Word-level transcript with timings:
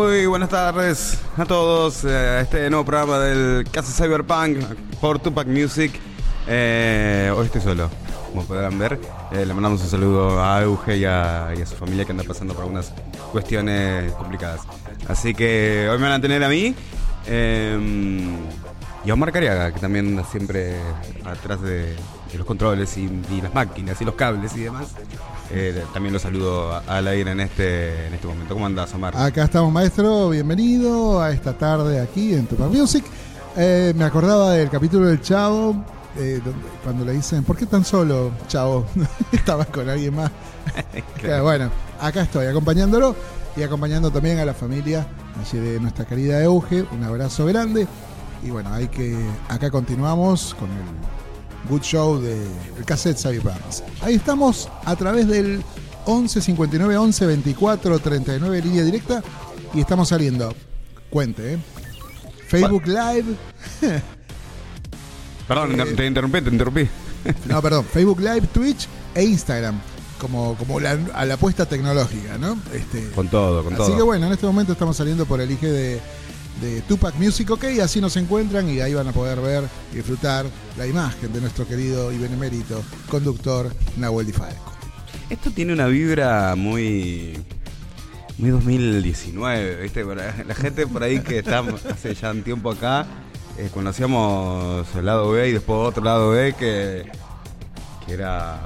Muy 0.00 0.24
buenas 0.24 0.48
tardes 0.48 1.20
a 1.36 1.44
todos. 1.44 2.04
eh, 2.04 2.08
a 2.08 2.40
este 2.40 2.70
nuevo 2.70 2.86
programa 2.86 3.18
del 3.18 3.66
Casa 3.70 3.92
Cyberpunk 3.92 4.56
por 4.98 5.18
Tupac 5.18 5.46
Music. 5.46 5.92
Eh, 6.46 7.30
hoy 7.36 7.44
estoy 7.44 7.60
solo, 7.60 7.90
como 8.30 8.42
podrán 8.44 8.78
ver. 8.78 8.98
Eh, 9.30 9.44
le 9.44 9.52
mandamos 9.52 9.82
un 9.82 9.88
saludo 9.88 10.42
a 10.42 10.62
Euge 10.62 10.96
y 10.96 11.04
a, 11.04 11.52
su 11.66 11.76
familia 11.76 12.06
que 12.06 12.12
anda 12.12 12.24
pasando 12.24 12.54
por 12.54 12.62
algunas 12.62 12.94
cuestiones 13.30 14.10
complicadas. 14.14 14.62
Así 15.06 15.34
que 15.34 15.86
hoy 15.90 15.98
me 15.98 16.04
van 16.04 16.12
a 16.12 16.20
tener 16.20 16.42
a 16.42 16.48
mí. 16.48 16.74
eh, 17.26 18.38
y 19.04 19.10
a 19.10 19.14
Omar 19.14 19.32
Cariaga, 19.32 19.70
que 19.70 19.80
también 19.80 20.06
anda 20.06 20.24
siempre 20.24 20.76
atrás 21.26 21.60
de, 21.60 21.94
los 22.38 22.46
controles 22.46 22.96
y 22.96 23.10
las 23.42 23.52
máquinas 23.52 24.00
y 24.00 24.06
los 24.06 24.14
cables 24.14 24.56
y 24.56 24.60
demás. 24.60 24.94
Eh, 25.52 25.82
también 25.92 26.12
lo 26.12 26.18
saludo 26.20 26.72
a- 26.72 26.78
al 26.86 27.08
aire 27.08 27.32
en 27.32 27.40
este, 27.40 28.06
en 28.06 28.14
este 28.14 28.26
momento. 28.26 28.54
¿Cómo 28.54 28.66
andás, 28.66 28.94
Omar? 28.94 29.16
Acá 29.16 29.44
estamos, 29.44 29.72
maestro. 29.72 30.28
Bienvenido 30.30 31.20
a 31.20 31.32
esta 31.32 31.56
tarde 31.58 32.00
aquí 32.00 32.34
en 32.34 32.46
Tupac 32.46 32.68
Music. 32.70 33.04
Eh, 33.56 33.92
me 33.96 34.04
acordaba 34.04 34.52
del 34.52 34.70
capítulo 34.70 35.06
del 35.06 35.20
Chavo, 35.20 35.84
eh, 36.16 36.40
donde- 36.44 36.60
cuando 36.84 37.04
le 37.04 37.12
dicen, 37.14 37.42
¿por 37.42 37.56
qué 37.56 37.66
tan 37.66 37.84
solo, 37.84 38.30
Chavo? 38.46 38.86
Estabas 39.32 39.66
con 39.68 39.88
alguien 39.88 40.14
más. 40.14 40.30
Claro, 41.20 41.42
bueno, 41.44 41.70
acá 42.00 42.22
estoy 42.22 42.46
acompañándolo 42.46 43.14
y 43.56 43.62
acompañando 43.62 44.10
también 44.10 44.38
a 44.38 44.44
la 44.44 44.54
familia 44.54 45.06
allí 45.40 45.58
de 45.58 45.80
nuestra 45.80 46.04
querida 46.04 46.40
Euge. 46.42 46.84
Un 46.92 47.02
abrazo 47.02 47.44
grande. 47.46 47.86
Y 48.42 48.50
bueno, 48.50 48.72
hay 48.72 48.86
que 48.88 49.18
acá 49.48 49.70
continuamos 49.70 50.54
con 50.54 50.70
el 50.70 50.78
good 51.68 51.82
show 51.82 52.20
de 52.20 52.34
el 52.78 52.84
cassette 52.84 53.18
Cyberpunk. 53.18 53.56
Ahí 54.02 54.14
estamos 54.14 54.68
a 54.84 54.96
través 54.96 55.26
del 55.28 55.62
11 56.06 56.40
59 56.40 56.96
11 56.96 57.26
24 57.26 57.98
39 57.98 58.62
línea 58.62 58.82
directa 58.84 59.22
y 59.74 59.80
estamos 59.80 60.08
saliendo. 60.08 60.54
Cuente, 61.10 61.54
¿eh? 61.54 61.58
Facebook 62.48 62.86
Live. 62.86 63.24
Perdón, 65.48 65.80
Eh, 65.80 65.84
te 65.96 66.06
interrumpí, 66.06 66.40
te 66.42 66.50
interrumpí. 66.50 66.88
No, 67.46 67.60
perdón, 67.62 67.84
Facebook 67.84 68.20
Live, 68.20 68.42
Twitch 68.52 68.86
e 69.14 69.24
Instagram. 69.24 69.80
Como, 70.20 70.54
como 70.56 70.78
la, 70.80 70.98
a 71.14 71.24
la 71.24 71.34
apuesta 71.34 71.64
tecnológica, 71.66 72.36
¿no? 72.36 72.58
Este, 72.74 73.10
Con 73.12 73.28
todo, 73.28 73.64
con 73.64 73.72
así 73.72 73.82
todo. 73.84 73.96
que 73.96 74.02
bueno, 74.02 74.26
en 74.26 74.32
este 74.32 74.44
momento 74.46 74.72
estamos 74.72 74.94
saliendo 74.96 75.24
por 75.24 75.40
el 75.40 75.50
IG 75.50 75.60
de, 75.62 76.00
de 76.60 76.82
Tupac 76.82 77.14
Music 77.16 77.50
OK, 77.50 77.64
así 77.82 78.00
nos 78.00 78.16
encuentran 78.16 78.68
y 78.68 78.80
ahí 78.80 78.94
van 78.94 79.08
a 79.08 79.12
poder 79.12 79.40
ver 79.40 79.64
y 79.92 79.96
disfrutar 79.96 80.46
la 80.76 80.86
imagen 80.86 81.32
de 81.32 81.40
nuestro 81.40 81.66
querido 81.66 82.12
y 82.12 82.18
benemérito 82.18 82.82
conductor 83.08 83.72
Nahuel 83.96 84.26
Di 84.26 84.32
Falco. 84.32 84.72
Esto 85.30 85.50
tiene 85.50 85.72
una 85.72 85.86
vibra 85.86 86.54
muy. 86.56 87.38
Muy 88.38 88.50
2019, 88.50 89.82
¿viste? 89.82 90.02
La 90.04 90.54
gente 90.54 90.86
por 90.86 91.02
ahí 91.02 91.20
que 91.20 91.40
está 91.40 91.62
hace 91.90 92.14
ya 92.14 92.30
un 92.30 92.42
tiempo 92.42 92.70
acá, 92.70 93.04
eh, 93.58 93.68
conocíamos 93.72 94.86
el 94.94 95.04
lado 95.04 95.30
B 95.30 95.50
y 95.50 95.52
después 95.52 95.88
otro 95.88 96.02
lado 96.02 96.30
B 96.30 96.54
que, 96.54 97.10
que 98.06 98.12
era. 98.14 98.58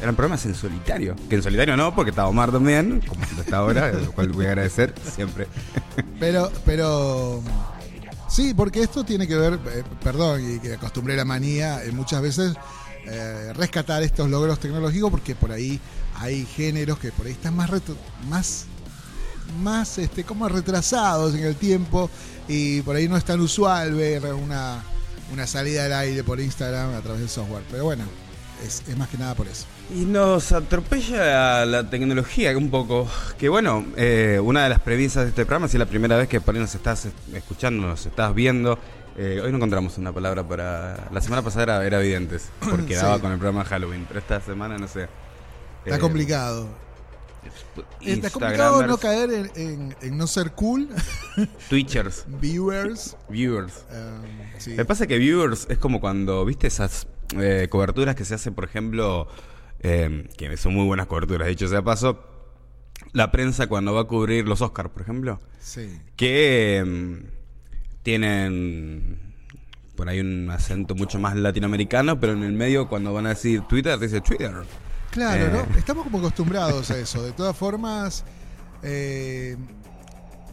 Eran 0.00 0.14
programas 0.14 0.44
en 0.46 0.54
solitario. 0.54 1.16
Que 1.28 1.36
en 1.36 1.42
solitario 1.42 1.76
no, 1.76 1.94
porque 1.94 2.10
estaba 2.10 2.28
Omar 2.28 2.52
también, 2.52 3.02
como 3.06 3.22
está 3.24 3.58
ahora, 3.58 3.92
lo 3.92 4.12
cual 4.12 4.28
voy 4.28 4.46
a 4.46 4.50
agradecer 4.50 4.94
siempre. 5.14 5.48
Pero, 6.20 6.50
pero. 6.64 7.42
Sí, 8.28 8.54
porque 8.54 8.82
esto 8.82 9.04
tiene 9.04 9.26
que 9.26 9.34
ver, 9.34 9.54
eh, 9.54 9.82
perdón, 10.02 10.56
y 10.56 10.58
que 10.60 10.74
acostumbré 10.74 11.16
la 11.16 11.24
manía, 11.24 11.82
eh, 11.82 11.92
muchas 11.92 12.20
veces 12.20 12.54
eh, 13.06 13.52
rescatar 13.54 14.02
estos 14.02 14.28
logros 14.28 14.60
tecnológicos, 14.60 15.10
porque 15.10 15.34
por 15.34 15.50
ahí 15.50 15.80
hay 16.14 16.44
géneros 16.44 16.98
que 16.98 17.10
por 17.10 17.26
ahí 17.26 17.32
están 17.32 17.56
más, 17.56 17.70
más, 18.28 18.66
más 19.62 19.96
este, 19.96 20.24
como 20.24 20.46
retrasados 20.46 21.34
en 21.34 21.44
el 21.44 21.56
tiempo, 21.56 22.10
y 22.46 22.82
por 22.82 22.96
ahí 22.96 23.08
no 23.08 23.16
es 23.16 23.24
tan 23.24 23.40
usual 23.40 23.94
ver 23.94 24.26
una, 24.34 24.84
una 25.32 25.46
salida 25.46 25.86
al 25.86 25.94
aire 25.94 26.22
por 26.22 26.38
Instagram 26.38 26.94
a 26.94 27.00
través 27.00 27.20
del 27.20 27.30
software. 27.30 27.64
Pero 27.70 27.84
bueno, 27.84 28.04
es 28.62 28.96
más 28.98 29.08
que 29.08 29.16
nada 29.16 29.34
por 29.34 29.48
eso. 29.48 29.64
Y 29.94 30.04
nos 30.04 30.52
atropella 30.52 31.64
la 31.64 31.88
tecnología 31.88 32.56
un 32.56 32.70
poco. 32.70 33.08
Que 33.38 33.48
bueno, 33.48 33.86
eh, 33.96 34.38
una 34.42 34.62
de 34.64 34.68
las 34.68 34.80
premisas 34.80 35.24
de 35.24 35.30
este 35.30 35.46
programa, 35.46 35.66
si 35.68 35.76
es 35.76 35.80
la 35.80 35.86
primera 35.86 36.16
vez 36.16 36.28
que 36.28 36.40
por 36.42 36.54
ahí 36.54 36.60
nos 36.60 36.74
estás 36.74 37.08
escuchando, 37.32 37.86
nos 37.86 38.04
estás 38.04 38.34
viendo, 38.34 38.78
eh, 39.16 39.40
hoy 39.42 39.50
no 39.50 39.56
encontramos 39.56 39.96
una 39.96 40.12
palabra 40.12 40.46
para... 40.46 41.08
La 41.10 41.22
semana 41.22 41.40
pasada 41.42 41.62
era, 41.62 41.86
era 41.86 42.00
evidentes, 42.00 42.50
porque 42.70 42.94
Sí. 42.96 43.00
daba 43.02 43.18
con 43.18 43.32
el 43.32 43.38
programa 43.38 43.64
Halloween, 43.64 44.04
pero 44.06 44.20
esta 44.20 44.40
semana 44.42 44.76
no 44.76 44.88
sé. 44.88 45.08
Está 45.84 45.96
Eh, 45.96 46.00
complicado. 46.00 46.68
Está 48.02 48.28
complicado 48.28 48.86
no 48.86 48.98
caer 48.98 49.30
en, 49.32 49.50
en- 49.54 49.96
en 50.02 50.18
no 50.18 50.26
ser 50.26 50.50
cool, 50.52 50.88
Twitchers, 51.70 52.24
viewers. 52.40 53.16
viewers. 53.30 53.84
eh, 53.90 54.52
sí. 54.58 54.70
Me 54.74 54.84
pasa 54.84 55.06
que 55.06 55.16
viewers 55.16 55.66
es 55.70 55.78
como 55.78 55.98
cuando, 56.00 56.44
viste, 56.44 56.66
esas 56.66 57.06
eh, 57.38 57.68
coberturas 57.70 58.16
que 58.16 58.26
se 58.26 58.34
hacen, 58.34 58.52
por 58.54 58.64
ejemplo, 58.64 59.28
eh, 59.80 60.28
que 60.36 60.56
son 60.56 60.74
muy 60.74 60.84
buenas 60.86 61.06
coberturas, 61.06 61.48
dicho 61.48 61.68
sea 61.68 61.82
paso, 61.82 62.24
la 63.12 63.30
prensa 63.30 63.66
cuando 63.68 63.94
va 63.94 64.02
a 64.02 64.04
cubrir 64.04 64.46
los 64.48 64.60
Oscars, 64.62 64.90
por 64.90 65.02
ejemplo, 65.02 65.40
Sí. 65.60 66.00
que 66.16 66.82
eh, 66.84 67.22
tienen 68.02 69.18
por 69.96 70.08
ahí 70.08 70.20
un 70.20 70.48
acento 70.50 70.94
mucho 70.94 71.18
más 71.18 71.36
latinoamericano, 71.36 72.20
pero 72.20 72.32
en 72.32 72.42
el 72.44 72.52
medio 72.52 72.88
cuando 72.88 73.12
van 73.12 73.26
a 73.26 73.30
decir 73.30 73.62
Twitter, 73.62 73.98
dice 73.98 74.20
Twitter. 74.20 74.52
Claro, 75.10 75.44
Eh. 75.46 75.50
¿no? 75.68 75.76
Estamos 75.76 76.04
como 76.04 76.18
acostumbrados 76.18 76.90
a 76.90 76.98
eso. 76.98 77.22
De 77.22 77.32
todas 77.32 77.56
formas, 77.56 78.24
eh, 78.82 79.56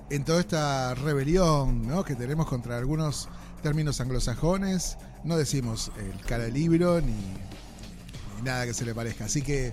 en 0.10 0.24
toda 0.24 0.40
esta 0.40 0.96
rebelión 0.96 1.88
¿no? 1.88 2.04
que 2.04 2.16
tenemos 2.16 2.48
contra 2.48 2.78
algunos 2.78 3.30
términos 3.62 4.02
anglosajones, 4.02 4.98
no 5.24 5.38
decimos 5.38 5.92
el 6.00 6.26
cara 6.26 6.48
libro 6.48 7.02
ni, 7.02 7.14
nada 8.44 8.66
que 8.66 8.74
se 8.74 8.86
le 8.86 8.94
parezca. 8.94 9.26
Así 9.26 9.42
que 9.42 9.72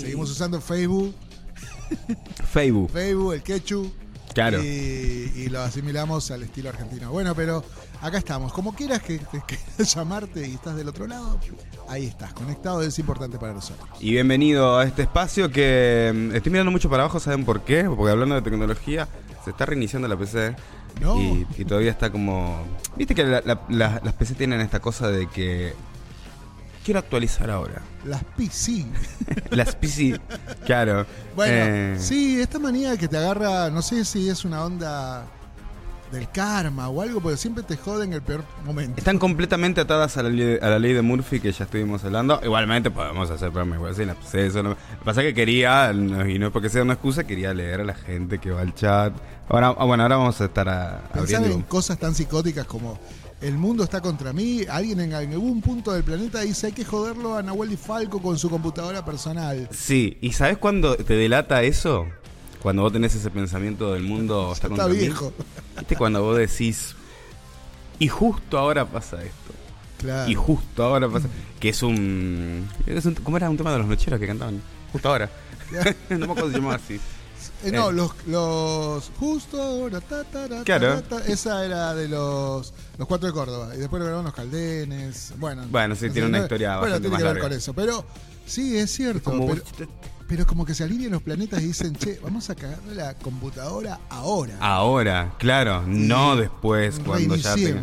seguimos 0.00 0.30
usando 0.30 0.60
Facebook, 0.60 1.14
Facebook. 2.50 2.90
Facebook, 2.90 3.32
el 3.34 3.42
quechu. 3.42 3.92
Claro. 4.34 4.60
Y, 4.64 5.32
y 5.36 5.48
lo 5.48 5.60
asimilamos 5.62 6.30
al 6.32 6.42
estilo 6.42 6.68
argentino. 6.68 7.12
Bueno, 7.12 7.36
pero 7.36 7.64
acá 8.00 8.18
estamos. 8.18 8.52
Como 8.52 8.74
quieras 8.74 9.00
que, 9.00 9.18
que- 9.20 9.42
que 9.46 9.84
llamarte 9.84 10.48
y 10.48 10.54
estás 10.54 10.74
del 10.76 10.88
otro 10.88 11.06
lado, 11.06 11.38
ahí 11.88 12.06
estás, 12.06 12.32
conectado, 12.32 12.82
es 12.82 12.98
importante 12.98 13.38
para 13.38 13.52
nosotros. 13.52 13.88
Y 14.00 14.10
bienvenido 14.10 14.76
a 14.76 14.84
este 14.84 15.02
espacio 15.02 15.50
que 15.52 16.12
mm, 16.12 16.34
estoy 16.34 16.50
mirando 16.50 16.72
mucho 16.72 16.90
para 16.90 17.04
abajo, 17.04 17.20
¿saben 17.20 17.44
por 17.44 17.60
qué? 17.62 17.84
Porque 17.84 18.10
hablando 18.10 18.34
de 18.34 18.42
tecnología, 18.42 19.06
se 19.44 19.50
está 19.50 19.66
reiniciando 19.66 20.08
la 20.08 20.16
PC. 20.16 20.56
No. 21.00 21.20
Y, 21.20 21.46
y 21.56 21.64
todavía 21.64 21.90
está 21.92 22.10
como... 22.10 22.60
Viste 22.96 23.14
que 23.14 23.22
la- 23.24 23.40
la- 23.44 23.60
la- 23.68 24.00
las 24.02 24.14
PC 24.14 24.34
tienen 24.34 24.60
esta 24.60 24.80
cosa 24.80 25.08
de 25.08 25.28
que... 25.28 25.74
Quiero 26.84 27.00
actualizar 27.00 27.50
ahora. 27.50 27.80
Las 28.04 28.22
PC. 28.36 28.84
Las 29.50 29.74
PC, 29.74 30.20
claro. 30.66 31.06
Bueno, 31.34 31.52
Eh, 31.56 31.96
sí, 31.98 32.40
esta 32.40 32.58
manía 32.58 32.96
que 32.98 33.08
te 33.08 33.16
agarra, 33.16 33.70
no 33.70 33.80
sé 33.80 34.04
si 34.04 34.28
es 34.28 34.44
una 34.44 34.62
onda 34.64 35.24
del 36.12 36.28
karma 36.30 36.88
o 36.90 37.00
algo, 37.02 37.20
porque 37.20 37.36
siempre 37.38 37.64
te 37.64 37.76
joden 37.78 38.12
el 38.12 38.22
peor 38.22 38.44
momento. 38.64 38.98
Están 38.98 39.18
completamente 39.18 39.80
atadas 39.80 40.16
a 40.18 40.22
la, 40.22 40.28
ley, 40.28 40.58
a 40.60 40.68
la 40.68 40.78
ley 40.78 40.92
de 40.92 41.02
Murphy 41.02 41.40
que 41.40 41.50
ya 41.50 41.64
estuvimos 41.64 42.04
hablando. 42.04 42.38
Igualmente 42.44 42.90
podemos 42.90 43.30
hacer 43.30 43.48
programas 43.50 43.78
igual 43.78 43.96
sin 43.96 44.06
la 44.08 44.14
PC. 44.14 44.46
Eso 44.46 44.62
no- 44.62 44.68
Lo 44.70 44.76
que 44.76 45.04
pasa 45.04 45.22
es 45.22 45.28
que 45.28 45.34
quería, 45.34 45.92
no- 45.94 46.28
y 46.28 46.38
no 46.38 46.48
es 46.48 46.52
porque 46.52 46.68
sea 46.68 46.82
una 46.82 46.92
excusa, 46.92 47.24
quería 47.24 47.52
leer 47.54 47.80
a 47.80 47.84
la 47.84 47.94
gente 47.94 48.38
que 48.38 48.50
va 48.50 48.60
al 48.60 48.74
chat. 48.74 49.12
Ahora, 49.48 49.74
ah, 49.76 49.84
bueno, 49.86 50.02
ahora 50.04 50.16
vamos 50.18 50.40
a 50.40 50.44
estar 50.44 50.68
a, 50.68 51.00
Pensar 51.12 51.36
abriendo... 51.36 51.48
en 51.56 51.62
cosas 51.62 51.98
tan 51.98 52.14
psicóticas 52.14 52.66
como 52.66 52.98
el 53.40 53.54
mundo 53.58 53.84
está 53.84 54.00
contra 54.00 54.32
mí, 54.32 54.62
alguien 54.68 55.00
en 55.00 55.12
algún 55.12 55.60
punto 55.60 55.92
del 55.92 56.02
planeta 56.02 56.40
dice 56.40 56.68
hay 56.68 56.72
que 56.72 56.84
joderlo 56.84 57.36
a 57.36 57.42
Nahuel 57.42 57.72
y 57.72 57.76
Falco 57.76 58.20
con 58.22 58.38
su 58.38 58.48
computadora 58.48 59.04
personal. 59.04 59.68
Sí, 59.72 60.16
¿y 60.20 60.32
sabes 60.32 60.58
cuándo 60.58 60.96
te 60.96 61.14
delata 61.14 61.62
eso? 61.62 62.06
Cuando 62.62 62.82
vos 62.82 62.92
tenés 62.92 63.14
ese 63.14 63.30
pensamiento 63.30 63.92
del 63.92 64.02
mundo 64.04 64.44
está, 64.54 64.68
Está 64.68 64.68
contra 64.68 64.88
mí. 64.88 64.96
viejo. 64.98 65.32
¿Viste 65.78 65.96
cuando 65.96 66.22
vos 66.22 66.38
decís, 66.38 66.94
y 67.98 68.08
justo 68.08 68.58
ahora 68.58 68.86
pasa 68.86 69.22
esto? 69.22 69.52
Claro. 69.98 70.30
Y 70.30 70.34
justo 70.34 70.82
ahora 70.84 71.08
pasa... 71.08 71.28
Que 71.60 71.70
es 71.70 71.82
un... 71.82 72.68
es 72.86 73.04
un- 73.06 73.14
¿Cómo 73.16 73.36
era 73.38 73.48
un 73.50 73.56
tema 73.56 73.72
de 73.72 73.78
los 73.78 73.86
nocheros 73.86 74.18
que 74.20 74.26
cantaban? 74.26 74.60
Justo 74.92 75.08
ahora. 75.08 75.30
no 76.10 76.18
me 76.18 76.24
acuerdo 76.24 76.48
si 76.50 76.56
llamaba 76.56 76.74
así. 76.76 77.00
Eh, 77.64 77.70
no, 77.72 77.90
los, 77.92 78.12
los 78.26 79.10
justo 79.18 79.62
ahora, 79.62 80.00
ta, 80.00 80.24
ta, 80.24 80.48
ta, 80.48 80.62
Claro. 80.64 81.02
esa 81.26 81.64
era 81.64 81.94
de 81.94 82.08
los, 82.08 82.72
los 82.98 83.08
cuatro 83.08 83.26
de 83.28 83.32
Córdoba. 83.32 83.74
Y 83.74 83.78
después 83.78 83.98
lo 84.00 84.04
grabaron 84.06 84.24
los 84.26 84.34
Caldenes. 84.34 85.32
Bueno, 85.38 85.64
Bueno, 85.70 85.94
sí, 85.94 86.06
no 86.06 86.12
tiene 86.12 86.26
sé, 86.26 86.30
una 86.30 86.38
historia 86.42 86.78
Bueno, 86.78 86.80
bastante 86.94 87.00
tiene 87.08 87.12
más 87.12 87.18
que 87.18 87.24
ver 87.24 87.34
larga. 87.34 87.48
con 87.48 87.58
eso. 87.58 87.74
Pero 87.74 88.04
sí, 88.46 88.76
es 88.76 88.90
cierto. 88.92 89.30
Como 89.30 89.46
pero, 89.48 89.62
pero 90.28 90.46
como 90.46 90.64
que 90.64 90.74
se 90.74 90.84
alinean 90.84 91.12
los 91.12 91.22
planetas 91.22 91.62
y 91.62 91.66
dicen, 91.66 91.94
che, 91.96 92.18
vamos 92.22 92.48
a 92.50 92.54
cagarle 92.54 92.94
la 92.94 93.14
computadora 93.14 94.00
ahora. 94.10 94.56
Ahora, 94.60 95.34
claro, 95.38 95.82
no 95.86 96.36
después 96.36 97.00
cuando 97.04 97.36
ya 97.36 97.54
tenga-. 97.54 97.82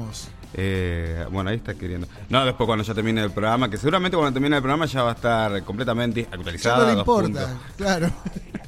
Eh, 0.53 1.25
bueno, 1.31 1.49
ahí 1.49 1.55
está 1.55 1.75
queriendo. 1.75 2.07
No, 2.29 2.43
después 2.43 2.65
cuando 2.67 2.83
ya 2.83 2.93
termine 2.93 3.23
el 3.23 3.31
programa, 3.31 3.69
que 3.69 3.77
seguramente 3.77 4.17
cuando 4.17 4.33
termine 4.33 4.57
el 4.57 4.61
programa 4.61 4.85
ya 4.85 5.01
va 5.03 5.11
a 5.11 5.13
estar 5.13 5.63
completamente 5.63 6.23
Ya 6.23 6.35
actualizado. 6.35 6.87
no 6.87 6.91
le 6.93 6.99
importa, 6.99 7.57
claro. 7.77 8.11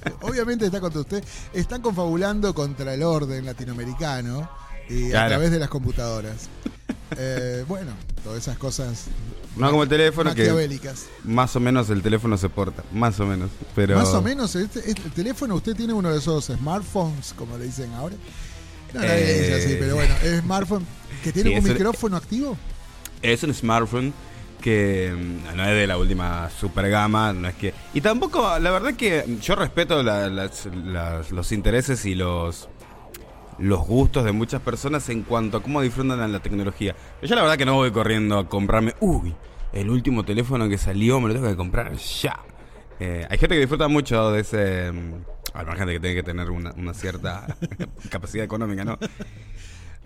Obviamente 0.21 0.65
está 0.65 0.79
contra 0.79 1.01
usted. 1.01 1.23
Están 1.53 1.81
confabulando 1.81 2.53
contra 2.53 2.93
el 2.93 3.03
orden 3.03 3.45
latinoamericano 3.45 4.49
y 4.89 5.07
a 5.07 5.09
Claro. 5.11 5.29
través 5.29 5.51
de 5.51 5.59
las 5.59 5.69
computadoras. 5.69 6.49
Eh, 7.17 7.63
bueno, 7.67 7.91
todas 8.23 8.39
esas 8.41 8.57
cosas 8.57 9.05
No 9.55 9.69
como 9.69 9.83
el 9.83 9.89
teléfono, 9.89 10.33
que 10.33 10.51
más 11.23 11.55
o 11.55 11.59
menos 11.59 11.89
el 11.89 12.01
teléfono 12.01 12.37
se 12.37 12.49
porta. 12.49 12.83
Más 12.91 13.19
o 13.19 13.25
menos. 13.25 13.51
Pero... 13.75 13.97
Más 13.97 14.09
o 14.09 14.21
menos, 14.21 14.55
este, 14.55 14.79
este- 14.79 15.01
el 15.03 15.11
teléfono, 15.11 15.55
usted 15.55 15.75
tiene 15.75 15.93
uno 15.93 16.11
de 16.11 16.17
esos 16.17 16.45
smartphones, 16.45 17.33
como 17.37 17.57
le 17.57 17.65
dicen 17.65 17.91
ahora. 17.93 18.15
No, 18.93 19.01
nadie 19.01 19.25
le 19.25 19.39
dice 19.41 19.53
así, 19.55 19.71
Eh. 19.73 19.77
pero 19.79 19.95
bueno, 19.95 20.13
es 20.23 20.39
smartphone 20.41 20.85
que 21.23 21.31
tiene 21.31 21.51
Sí, 21.51 21.57
un 21.57 21.63
micrófono 21.63 22.17
activo. 22.17 22.57
Es 23.21 23.43
un 23.43 23.53
smartphone 23.53 24.13
que 24.63 25.13
mm, 25.13 25.55
no 25.57 25.63
es 25.65 25.75
de 25.75 25.85
la 25.85 25.97
última 25.97 26.49
super 26.49 26.89
gama, 26.89 27.33
no 27.33 27.47
es 27.49 27.55
que... 27.55 27.73
Y 27.93 28.01
tampoco, 28.01 28.57
la 28.59 28.71
verdad 28.71 28.93
que 28.95 29.37
yo 29.41 29.55
respeto 29.55 30.01
los 30.01 31.51
intereses 31.51 32.05
y 32.05 32.15
los 32.15 32.69
los 33.59 33.81
gustos 33.85 34.25
de 34.25 34.31
muchas 34.31 34.61
personas 34.61 35.07
en 35.09 35.21
cuanto 35.21 35.57
a 35.57 35.61
cómo 35.61 35.79
disfrutan 35.81 36.31
la 36.31 36.39
tecnología. 36.39 36.95
Yo 37.21 37.35
la 37.35 37.43
verdad 37.43 37.55
que 37.57 37.65
no 37.65 37.75
voy 37.75 37.91
corriendo 37.91 38.39
a 38.39 38.49
comprarme, 38.49 38.95
uy, 38.99 39.35
el 39.73 39.89
último 39.91 40.23
teléfono 40.25 40.67
que 40.67 40.77
salió 40.79 41.19
me 41.21 41.27
lo 41.27 41.35
tengo 41.35 41.47
que 41.49 41.55
comprar 41.55 41.93
ya. 41.93 42.39
Eh, 42.99 43.27
hay 43.29 43.37
gente 43.37 43.55
que 43.55 43.59
disfruta 43.59 43.87
mucho 43.87 44.31
de 44.31 44.41
ese... 44.41 44.91
mm, 44.91 45.13
Al 45.53 45.67
margen 45.67 45.85
de 45.87 45.93
que 45.93 45.99
tiene 45.99 46.15
que 46.15 46.23
tener 46.23 46.49
una, 46.49 46.71
una 46.77 46.93
cierta 46.95 47.45
capacidad 48.09 48.43
económica, 48.43 48.83
¿no? 48.83 48.97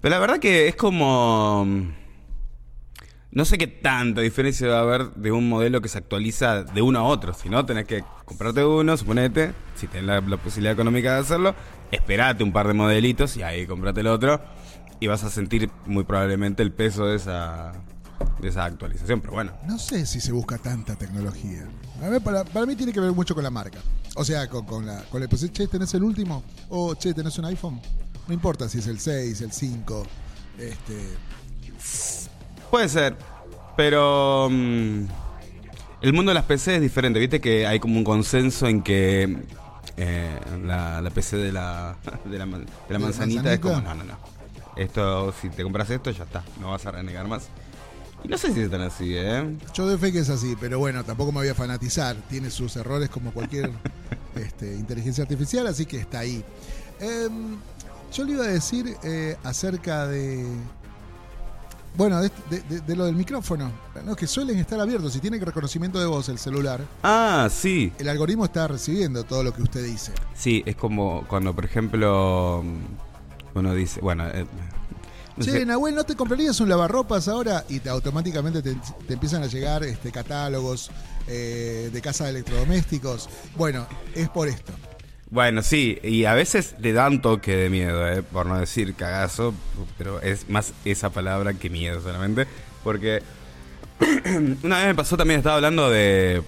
Pero 0.01 0.13
la 0.13 0.19
verdad 0.19 0.39
que 0.39 0.67
es 0.67 0.75
como... 0.75 1.65
no 3.31 3.45
sé 3.45 3.57
qué 3.57 3.67
tanta 3.67 4.21
diferencia 4.21 4.67
va 4.67 4.79
a 4.79 4.81
haber 4.81 5.13
de 5.13 5.31
un 5.31 5.49
modelo 5.49 5.81
que 5.81 5.89
se 5.89 5.97
actualiza 5.97 6.63
de 6.63 6.81
uno 6.81 6.99
a 6.99 7.03
otro. 7.03 7.33
Si 7.33 7.49
no, 7.49 7.65
tenés 7.65 7.85
que 7.85 8.03
comprarte 8.25 8.63
uno, 8.63 8.95
suponete, 8.95 9.53
si 9.75 9.87
tenés 9.87 10.05
la, 10.05 10.21
la 10.21 10.37
posibilidad 10.37 10.73
económica 10.73 11.13
de 11.13 11.19
hacerlo, 11.19 11.55
esperate 11.91 12.43
un 12.43 12.51
par 12.51 12.67
de 12.67 12.73
modelitos 12.73 13.35
y 13.37 13.43
ahí 13.43 13.67
comprate 13.67 13.99
el 13.99 14.07
otro. 14.07 14.41
Y 14.99 15.07
vas 15.07 15.23
a 15.23 15.29
sentir 15.29 15.69
muy 15.85 16.05
probablemente 16.05 16.63
el 16.63 16.71
peso 16.71 17.05
de 17.05 17.17
esa, 17.17 17.73
de 18.39 18.47
esa 18.47 18.65
actualización. 18.65 19.21
Pero 19.21 19.33
bueno, 19.33 19.51
No 19.67 19.77
sé 19.77 20.05
si 20.05 20.19
se 20.19 20.31
busca 20.31 20.57
tanta 20.57 20.95
tecnología. 20.95 21.67
Para, 22.23 22.65
mí 22.65 22.75
tiene 22.75 22.93
que 22.93 22.99
ver 22.99 23.11
mucho 23.11 23.35
con 23.35 23.43
la 23.43 23.51
marca. 23.51 23.79
O 24.15 24.23
sea, 24.23 24.47
con, 24.49 24.85
la, 24.85 25.03
con 25.03 25.21
el, 25.21 25.29
pues, 25.29 25.51
che, 25.51 25.67
¿tenés 25.67 25.93
el 25.93 26.03
último? 26.03 26.43
O, 26.69 26.95
che, 26.95 27.13
¿tenés 27.13 27.37
un 27.37 27.45
iPhone? 27.45 27.79
No 28.27 28.33
importa 28.33 28.67
si 28.67 28.79
es 28.79 28.87
el 28.87 28.99
6, 28.99 29.41
el 29.41 29.51
5. 29.51 30.07
Este, 30.57 31.17
puede 32.77 32.89
ser. 32.89 33.15
Pero 33.75 34.49
mm, 34.51 35.05
el 36.01 36.13
mundo 36.13 36.29
de 36.29 36.35
las 36.35 36.43
PC 36.45 36.75
es 36.75 36.81
diferente. 36.81 37.19
Viste 37.19 37.41
que 37.41 37.65
hay 37.65 37.79
como 37.79 37.97
un 37.97 38.03
consenso 38.03 38.67
en 38.67 38.83
que 38.83 39.37
eh, 39.97 40.39
la, 40.63 41.01
la 41.01 41.09
PC 41.09 41.37
de 41.37 41.51
la, 41.51 41.95
de 42.25 42.37
la, 42.37 42.45
man- 42.45 42.65
de 42.65 42.93
la 42.93 42.99
la 42.99 42.99
manzanita 42.99 43.51
es 43.53 43.59
como, 43.59 43.81
no, 43.81 43.95
no, 43.95 44.03
no. 44.03 44.17
Esto, 44.75 45.33
si 45.41 45.49
te 45.49 45.63
compras 45.63 45.89
esto, 45.89 46.11
ya 46.11 46.23
está. 46.23 46.43
No 46.61 46.69
vas 46.69 46.85
a 46.85 46.91
renegar 46.91 47.27
más. 47.27 47.47
Y 48.23 48.27
no 48.27 48.37
sé 48.37 48.53
si 48.53 48.61
es 48.61 48.69
tan 48.69 48.81
así, 48.81 49.13
¿eh? 49.15 49.57
yo 49.73 49.85
doy 49.87 49.97
fe 49.97 50.11
que 50.11 50.19
es 50.19 50.29
así, 50.29 50.55
pero 50.59 50.79
bueno, 50.79 51.03
tampoco 51.03 51.31
me 51.31 51.39
voy 51.39 51.49
a 51.49 51.55
fanatizar. 51.55 52.15
Tiene 52.29 52.49
sus 52.51 52.75
errores 52.75 53.09
como 53.09 53.31
cualquier 53.31 53.71
este, 54.35 54.75
inteligencia 54.75 55.23
artificial, 55.23 55.65
así 55.67 55.85
que 55.87 55.97
está 55.99 56.19
ahí. 56.19 56.43
Em, 56.99 57.57
yo 58.13 58.23
le 58.23 58.33
iba 58.33 58.43
a 58.43 58.47
decir 58.47 58.95
eh, 59.03 59.35
acerca 59.43 60.05
de. 60.07 60.45
Bueno, 61.97 62.21
de, 62.21 62.31
de- 62.49 62.61
de- 62.61 62.81
de 62.81 62.95
lo 62.95 63.05
del 63.05 63.15
micrófono, 63.15 63.71
¿no? 64.05 64.15
que 64.15 64.27
suelen 64.27 64.59
estar 64.59 64.79
abiertos. 64.79 65.13
Si 65.13 65.19
tiene 65.19 65.39
reconocimiento 65.39 65.99
de 65.99 66.05
voz 66.05 66.29
el 66.29 66.37
celular, 66.37 66.79
Ah, 67.01 67.49
sí. 67.51 67.91
el 67.97 68.07
algoritmo 68.07 68.45
está 68.45 68.67
recibiendo 68.67 69.23
todo 69.23 69.43
lo 69.43 69.51
que 69.51 69.63
usted 69.63 69.83
dice. 69.83 70.11
Sí, 70.35 70.61
es 70.67 70.75
como 70.75 71.25
cuando, 71.27 71.55
por 71.55 71.65
ejemplo, 71.65 72.63
uno 73.55 73.73
dice, 73.73 73.99
bueno, 74.01 74.27
eh, 74.27 74.45
no 75.37 75.43
Che, 75.43 75.51
sé. 75.51 75.65
Nahuel, 75.65 75.95
¿no 75.95 76.03
te 76.03 76.15
comprarías 76.15 76.59
un 76.59 76.69
lavarropas 76.69 77.27
ahora? 77.27 77.65
Y 77.67 77.79
te, 77.79 77.89
automáticamente 77.89 78.61
te, 78.61 78.75
te 79.07 79.13
empiezan 79.13 79.41
a 79.41 79.47
llegar 79.47 79.83
este, 79.83 80.11
catálogos 80.11 80.91
eh, 81.27 81.89
de 81.91 82.01
casa 82.01 82.25
de 82.25 82.29
electrodomésticos. 82.31 83.27
Bueno, 83.55 83.87
es 84.13 84.29
por 84.29 84.47
esto. 84.47 84.71
Bueno, 85.29 85.61
sí, 85.61 85.99
y 86.03 86.23
a 86.23 86.33
veces 86.33 86.75
le 86.79 86.93
dan 86.93 87.21
toque 87.21 87.55
de 87.55 87.69
miedo, 87.69 88.07
eh, 88.07 88.23
por 88.23 88.45
no 88.45 88.57
decir 88.57 88.93
cagazo, 88.95 89.53
pero 89.97 90.21
es 90.21 90.49
más 90.49 90.73
esa 90.85 91.09
palabra 91.09 91.53
que 91.53 91.69
miedo 91.69 92.01
solamente, 92.01 92.47
porque 92.81 93.21
una 94.63 94.77
vez 94.77 94.87
me 94.87 94.95
pasó 94.95 95.17
también, 95.17 95.39
estaba 95.39 95.57
hablando 95.57 95.89
de, 95.89 96.41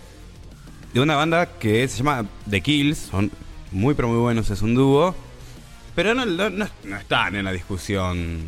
de 0.94 1.00
una 1.02 1.16
banda 1.18 1.46
que 1.60 1.86
se 1.90 1.98
llama 1.98 2.26
The 2.50 2.62
Kills, 2.62 2.98
son 3.12 3.32
muy 3.72 3.96
pero 3.96 4.08
muy 4.08 4.20
buenos, 4.20 4.50
es 4.50 4.62
un 4.62 4.76
dúo, 4.76 5.14
pero 5.94 6.16
no, 6.16 6.26
no, 6.26 6.50
no- 6.50 6.98
están 6.98 7.36
en 7.36 7.44
la 7.44 7.52
discusión, 7.52 8.40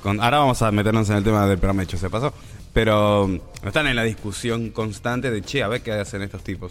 con, 0.00 0.20
ahora 0.20 0.38
vamos 0.38 0.62
a 0.62 0.70
meternos 0.70 1.10
en 1.10 1.16
el 1.16 1.24
tema 1.24 1.44
del 1.48 1.58
programa 1.58 1.84
se 1.86 2.08
pasó, 2.08 2.32
pero 2.72 3.26
no 3.26 3.66
están 3.68 3.88
en 3.88 3.96
la 3.96 4.04
discusión 4.04 4.70
constante 4.70 5.32
de, 5.32 5.42
che, 5.42 5.64
a 5.64 5.68
ver 5.68 5.82
qué 5.82 5.90
hacen 5.92 6.22
estos 6.22 6.44
tipos. 6.44 6.70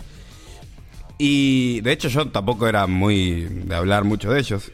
Y 1.23 1.81
de 1.81 1.91
hecho 1.91 2.07
yo 2.07 2.27
tampoco 2.29 2.67
era 2.67 2.87
muy 2.87 3.41
de 3.43 3.75
hablar 3.75 4.03
mucho 4.05 4.31
de 4.31 4.39
ellos. 4.39 4.71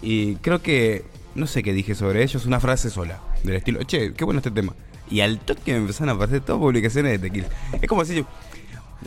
Y 0.00 0.36
creo 0.36 0.62
que, 0.62 1.04
no 1.34 1.48
sé 1.48 1.64
qué 1.64 1.72
dije 1.72 1.96
sobre 1.96 2.22
ellos, 2.22 2.46
una 2.46 2.60
frase 2.60 2.90
sola, 2.90 3.20
del 3.42 3.56
estilo, 3.56 3.82
che, 3.82 4.14
qué 4.14 4.24
bueno 4.24 4.38
este 4.38 4.52
tema. 4.52 4.72
Y 5.10 5.20
al 5.20 5.40
toque 5.40 5.72
me 5.72 5.78
empezaron 5.78 6.10
a 6.10 6.12
aparecer 6.12 6.42
todas 6.42 6.60
publicaciones 6.60 7.20
de 7.20 7.30
Kills. 7.32 7.48
Es 7.80 7.88
como 7.88 8.04
yo, 8.04 8.24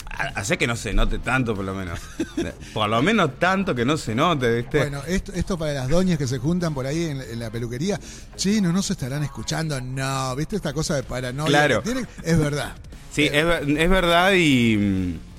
"Ha- 0.09 0.33
hace 0.41 0.57
que 0.57 0.67
no 0.67 0.75
se 0.75 0.93
note 0.93 1.19
tanto 1.19 1.55
por 1.55 1.63
lo 1.63 1.73
menos. 1.73 1.99
por 2.73 2.89
lo 2.89 3.01
menos 3.01 3.39
tanto 3.39 3.73
que 3.73 3.85
no 3.85 3.95
se 3.95 4.13
note, 4.13 4.57
¿viste? 4.57 4.79
Bueno, 4.79 5.03
esto, 5.07 5.31
esto 5.31 5.57
para 5.57 5.71
las 5.71 5.87
doñas 5.87 6.17
que 6.17 6.27
se 6.27 6.37
juntan 6.37 6.73
por 6.73 6.85
ahí 6.85 7.05
en, 7.05 7.21
en 7.21 7.39
la 7.39 7.49
peluquería. 7.49 7.97
Chino, 8.35 8.73
no 8.73 8.81
se 8.81 8.91
estarán 8.91 9.23
escuchando. 9.23 9.79
No, 9.79 10.35
¿viste 10.35 10.57
esta 10.57 10.73
cosa 10.73 10.95
de 10.95 11.03
paranoia? 11.03 11.47
Claro. 11.47 11.81
que 11.81 11.85
tienen? 11.93 12.07
Es 12.23 12.37
verdad. 12.37 12.75
Sí, 13.13 13.23
es, 13.31 13.45
es 13.65 13.89
verdad 13.89 14.33
y 14.33 14.75
mm, 14.77 15.34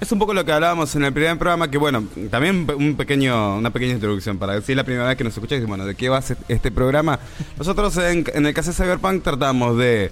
es 0.00 0.12
un 0.12 0.18
poco 0.18 0.34
lo 0.34 0.44
que 0.44 0.52
hablábamos 0.52 0.94
en 0.94 1.04
el 1.04 1.12
primer 1.12 1.38
programa, 1.38 1.70
que 1.70 1.78
bueno, 1.78 2.04
también 2.30 2.66
un 2.76 2.96
pequeño, 2.96 3.56
una 3.56 3.70
pequeña 3.70 3.94
introducción 3.94 4.38
para 4.38 4.54
decir 4.54 4.76
la 4.76 4.84
primera 4.84 5.06
vez 5.06 5.16
que 5.16 5.24
nos 5.24 5.32
escucháis, 5.32 5.64
bueno, 5.66 5.86
¿de 5.86 5.94
qué 5.94 6.08
va 6.08 6.20
ser 6.20 6.36
este 6.48 6.70
programa? 6.70 7.18
Nosotros 7.56 7.96
en, 7.96 8.24
el 8.46 8.54
caso 8.54 8.70
de 8.70 8.76
Cyberpunk 8.76 9.22
tratamos 9.22 9.78
de, 9.78 10.10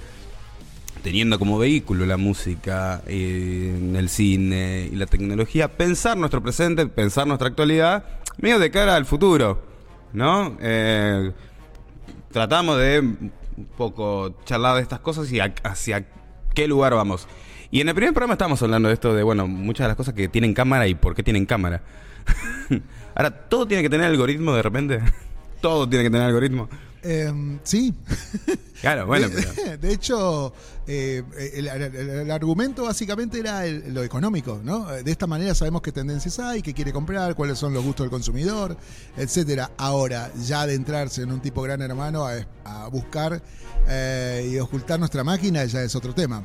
teniendo 1.02 1.38
como 1.38 1.58
vehículo 1.58 2.06
la 2.06 2.16
música, 2.16 3.02
eh, 3.06 3.92
el 3.94 4.08
cine 4.08 4.88
y 4.90 4.96
la 4.96 5.06
tecnología, 5.06 5.68
pensar 5.68 6.16
nuestro 6.16 6.42
presente, 6.42 6.86
pensar 6.86 7.26
nuestra 7.26 7.48
actualidad, 7.48 8.04
medio 8.38 8.58
de 8.58 8.70
cara 8.70 8.96
al 8.96 9.04
futuro, 9.04 9.62
¿no? 10.14 10.56
Eh, 10.60 11.30
tratamos 12.32 12.78
de 12.78 13.00
un 13.00 13.66
poco 13.76 14.34
charlar 14.46 14.76
de 14.76 14.82
estas 14.82 15.00
cosas 15.00 15.30
y 15.30 15.40
hacia 15.40 16.06
qué 16.54 16.66
lugar 16.66 16.94
vamos. 16.94 17.28
Y 17.74 17.80
en 17.80 17.88
el 17.88 17.94
primer 17.96 18.14
programa 18.14 18.34
estábamos 18.34 18.62
hablando 18.62 18.86
de 18.86 18.94
esto 18.94 19.12
de, 19.16 19.24
bueno, 19.24 19.48
muchas 19.48 19.86
de 19.86 19.88
las 19.88 19.96
cosas 19.96 20.14
que 20.14 20.28
tienen 20.28 20.54
cámara 20.54 20.86
y 20.86 20.94
por 20.94 21.12
qué 21.16 21.24
tienen 21.24 21.44
cámara. 21.44 21.82
Ahora, 23.16 23.32
¿todo 23.48 23.66
tiene 23.66 23.82
que 23.82 23.90
tener 23.90 24.06
algoritmo 24.06 24.54
de 24.54 24.62
repente? 24.62 25.00
¿Todo 25.60 25.88
tiene 25.88 26.04
que 26.04 26.10
tener 26.10 26.24
algoritmo? 26.24 26.68
Em, 27.02 27.58
sí. 27.64 27.92
Claro, 28.80 29.06
bueno, 29.06 29.28
de, 29.30 29.42
pero... 29.42 29.76
de 29.78 29.92
hecho, 29.92 30.52
eh, 30.86 31.22
el, 31.54 31.66
el- 31.68 31.96
el 32.10 32.30
argumento 32.30 32.84
básicamente 32.84 33.40
era 33.40 33.64
el- 33.66 33.92
lo 33.92 34.04
económico, 34.04 34.60
¿no? 34.62 34.86
De 34.86 35.10
esta 35.10 35.26
manera 35.26 35.52
sabemos 35.54 35.82
qué 35.82 35.90
tendencias 35.90 36.38
hay, 36.38 36.62
qué 36.62 36.74
quiere 36.74 36.92
comprar, 36.92 37.34
cuáles 37.34 37.58
son 37.58 37.72
los 37.74 37.82
gustos 37.82 38.04
del 38.04 38.10
consumidor, 38.10 38.76
etcétera. 39.16 39.70
Ahora, 39.78 40.30
ya 40.46 40.60
adentrarse 40.62 41.22
en 41.22 41.32
un 41.32 41.40
tipo 41.40 41.62
gran 41.62 41.80
hermano 41.82 42.24
a, 42.26 42.34
a 42.64 42.86
buscar 42.88 43.42
eh, 43.88 44.50
y 44.52 44.58
ocultar 44.58 44.98
nuestra 45.00 45.24
máquina 45.24 45.64
ya 45.64 45.82
es 45.82 45.96
otro 45.96 46.14
tema. 46.14 46.44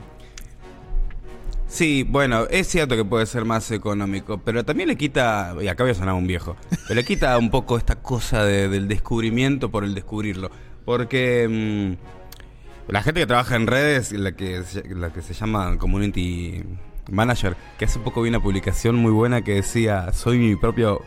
Sí, 1.69 2.03
bueno, 2.03 2.47
es 2.49 2.67
cierto 2.67 2.95
que 2.95 3.05
puede 3.05 3.27
ser 3.27 3.45
más 3.45 3.69
económico, 3.69 4.39
pero 4.43 4.65
también 4.65 4.89
le 4.89 4.95
quita, 4.97 5.53
y 5.61 5.67
acá 5.67 5.83
voy 5.83 5.91
a 5.91 5.95
sonar 5.95 6.15
un 6.15 6.25
viejo, 6.25 6.57
pero 6.88 6.95
le 6.95 7.05
quita 7.05 7.38
un 7.38 7.51
poco 7.51 7.77
esta 7.77 7.97
cosa 7.97 8.43
de- 8.43 8.67
del 8.69 8.88
descubrimiento 8.88 9.69
por 9.69 9.83
el 9.83 9.93
descubrirlo. 9.93 10.49
Porque 10.83 11.47
mm, 11.47 12.91
la 12.91 13.03
gente 13.03 13.19
que 13.19 13.27
trabaja 13.27 13.55
en 13.55 13.67
redes, 13.67 14.11
la 14.13 14.31
que, 14.31 14.63
la 14.95 15.13
que 15.13 15.21
se 15.21 15.35
llama 15.35 15.77
Community 15.77 16.63
Manager, 17.11 17.55
que 17.77 17.85
hace 17.85 17.99
poco 17.99 18.23
vi 18.23 18.29
una 18.29 18.41
publicación 18.41 18.95
muy 18.95 19.11
buena 19.11 19.43
que 19.43 19.53
decía, 19.53 20.11
soy 20.11 20.39
mi 20.39 20.55
propio 20.55 21.03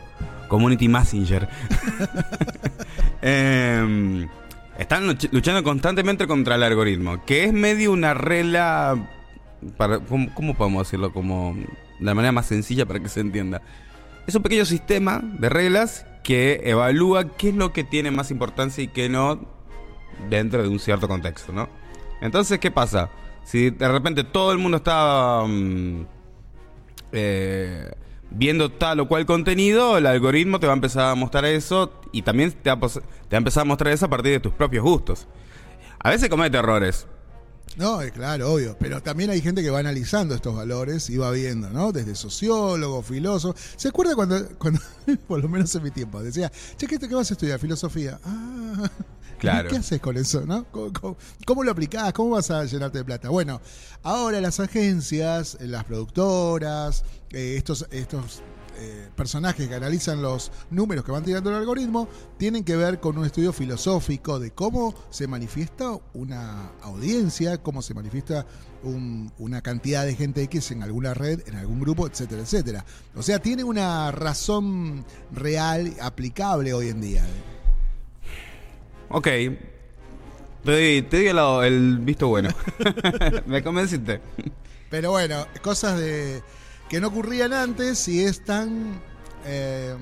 Community 0.47 0.87
Messenger. 0.87 1.49
Em, 3.21 4.27
están 4.77 5.07
luch- 5.07 5.29
luchando 5.31 5.63
constantemente 5.63 6.27
contra 6.27 6.55
el 6.55 6.63
algoritmo, 6.63 7.23
que 7.25 7.45
es 7.45 7.53
medio 7.53 7.91
una 7.91 8.13
regla 8.13 8.97
para, 9.77 9.99
¿cómo, 9.99 10.53
podemos 10.55 10.87
decirlo? 10.87 11.13
Como 11.13 11.55
la 11.99 12.13
manera 12.13 12.31
más 12.31 12.47
sencilla 12.47 12.85
para 12.85 12.99
que 12.99 13.09
se 13.09 13.19
entienda. 13.19 13.61
Es 14.27 14.35
un 14.35 14.43
pequeño 14.43 14.65
sistema 14.65 15.21
de 15.23 15.49
reglas 15.49 16.05
que 16.23 16.61
evalúa 16.63 17.35
qué 17.35 17.49
es 17.49 17.55
lo 17.55 17.73
que 17.73 17.83
tiene 17.83 18.11
más 18.11 18.31
importancia 18.31 18.83
y 18.83 18.87
qué 18.87 19.09
no 19.09 19.45
dentro 20.29 20.63
de 20.63 20.69
un 20.69 20.79
cierto 20.79 21.07
contexto, 21.07 21.51
¿no? 21.51 21.69
Entonces, 22.21 22.59
¿qué 22.59 22.71
pasa? 22.71 23.09
Si 23.43 23.69
de 23.69 23.87
repente 23.89 24.23
todo 24.23 24.53
el 24.53 24.57
mundo 24.57 24.77
está 24.77 25.43
mm, 25.45 26.05
eh, 27.11 27.91
viendo 28.31 28.71
tal 28.71 29.01
o 29.01 29.07
cual 29.07 29.25
contenido, 29.25 29.97
el 29.97 30.05
algoritmo 30.05 30.59
te 30.59 30.67
va 30.67 30.73
a 30.73 30.75
empezar 30.75 31.11
a 31.11 31.15
mostrar 31.15 31.45
eso 31.45 32.01
y 32.13 32.21
también 32.21 32.51
te 32.51 32.57
te 32.63 32.69
va 32.69 32.79
a 33.31 33.35
empezar 33.37 33.61
a 33.61 33.65
mostrar 33.65 33.93
eso 33.93 34.05
a 34.05 34.09
partir 34.09 34.31
de 34.31 34.39
tus 34.39 34.53
propios 34.53 34.83
gustos. 34.83 35.27
A 35.99 36.09
veces 36.09 36.29
comete 36.29 36.57
errores. 36.57 37.07
No, 37.75 38.01
eh, 38.03 38.11
claro, 38.11 38.53
obvio. 38.53 38.77
Pero 38.79 39.01
también 39.01 39.31
hay 39.31 39.41
gente 39.41 39.63
que 39.63 39.69
va 39.71 39.79
analizando 39.79 40.35
estos 40.35 40.55
valores 40.55 41.09
y 41.09 41.17
va 41.17 41.31
viendo, 41.31 41.69
¿no? 41.71 41.91
Desde 41.91 42.13
sociólogo, 42.15 43.01
filósofo. 43.01 43.57
¿Se 43.75 43.87
acuerda 43.87 44.13
cuando, 44.15 44.47
cuando 44.59 44.79
por 45.27 45.41
lo 45.41 45.49
menos 45.49 45.73
en 45.75 45.83
mi 45.83 45.91
tiempo, 45.91 46.21
decía, 46.21 46.51
che, 46.77 46.85
¿qué, 46.87 46.99
qué 46.99 47.15
vas 47.15 47.31
a 47.31 47.33
estudiar? 47.33 47.59
Filosofía. 47.59 48.19
Ah, 48.23 48.89
Claro. 49.39 49.69
¿Qué 49.69 49.75
haces 49.75 49.99
con 49.99 50.15
eso, 50.15 50.45
no? 50.45 50.63
¿Cómo, 50.71 50.93
cómo- 50.93 51.17
cómo 51.45 51.63
lo 51.65 51.71
aplicás? 51.71 52.13
¿Cómo 52.13 52.29
vas 52.29 52.49
a 52.49 52.63
llenarte 52.63 52.99
de 52.99 53.03
plata? 53.03 53.27
Bueno, 53.27 53.59
ahora 54.01 54.39
las 54.39 54.61
agencias, 54.61 55.57
eh, 55.59 55.67
las 55.67 55.83
productoras, 55.83 57.03
eh, 57.31 57.55
estos, 57.57 57.85
estos 57.91 58.41
eh, 58.77 59.09
personajes 59.15 59.67
que 59.67 59.75
analizan 59.75 60.21
los 60.21 60.51
números 60.69 61.03
que 61.05 61.11
van 61.11 61.23
tirando 61.23 61.49
el 61.49 61.55
algoritmo, 61.57 62.07
tienen 62.37 62.63
que 62.63 62.75
ver 62.75 62.99
con 62.99 63.17
un 63.17 63.25
estudio 63.25 63.53
filosófico 63.53 64.39
de 64.39 64.51
cómo 64.51 64.93
se 65.09 65.27
manifiesta 65.27 65.91
una 66.13 66.71
audiencia, 66.81 67.57
cómo 67.61 67.81
se 67.81 67.93
manifiesta 67.93 68.45
un- 68.83 69.31
una 69.37 69.61
cantidad 69.61 70.05
de 70.05 70.15
gente 70.15 70.41
X 70.43 70.71
en 70.71 70.83
alguna 70.83 71.13
red, 71.13 71.41
en 71.47 71.55
algún 71.55 71.79
grupo, 71.79 72.07
etcétera, 72.07 72.41
etcétera. 72.41 72.85
O 73.15 73.21
sea, 73.23 73.39
tiene 73.39 73.63
una 73.63 74.11
razón 74.11 75.05
real 75.31 75.93
aplicable 76.01 76.73
hoy 76.73 76.89
en 76.89 77.01
día. 77.01 77.23
Ok. 79.09 79.23
Te 80.63 80.71
doy, 80.71 81.01
te 81.03 81.17
doy 81.17 81.27
el, 81.27 81.37
el 81.73 81.97
visto 81.99 82.27
bueno. 82.27 82.49
Me 83.45 83.61
convenciste. 83.63 84.21
Pero 84.89 85.11
bueno, 85.11 85.45
cosas 85.61 85.99
de 85.99 86.41
que 86.93 87.01
no 87.01 87.07
ocurrían 87.07 87.53
antes 87.53 88.07
y 88.07 88.23
es 88.23 88.45
tan... 88.45 89.01
eh, 89.47 89.95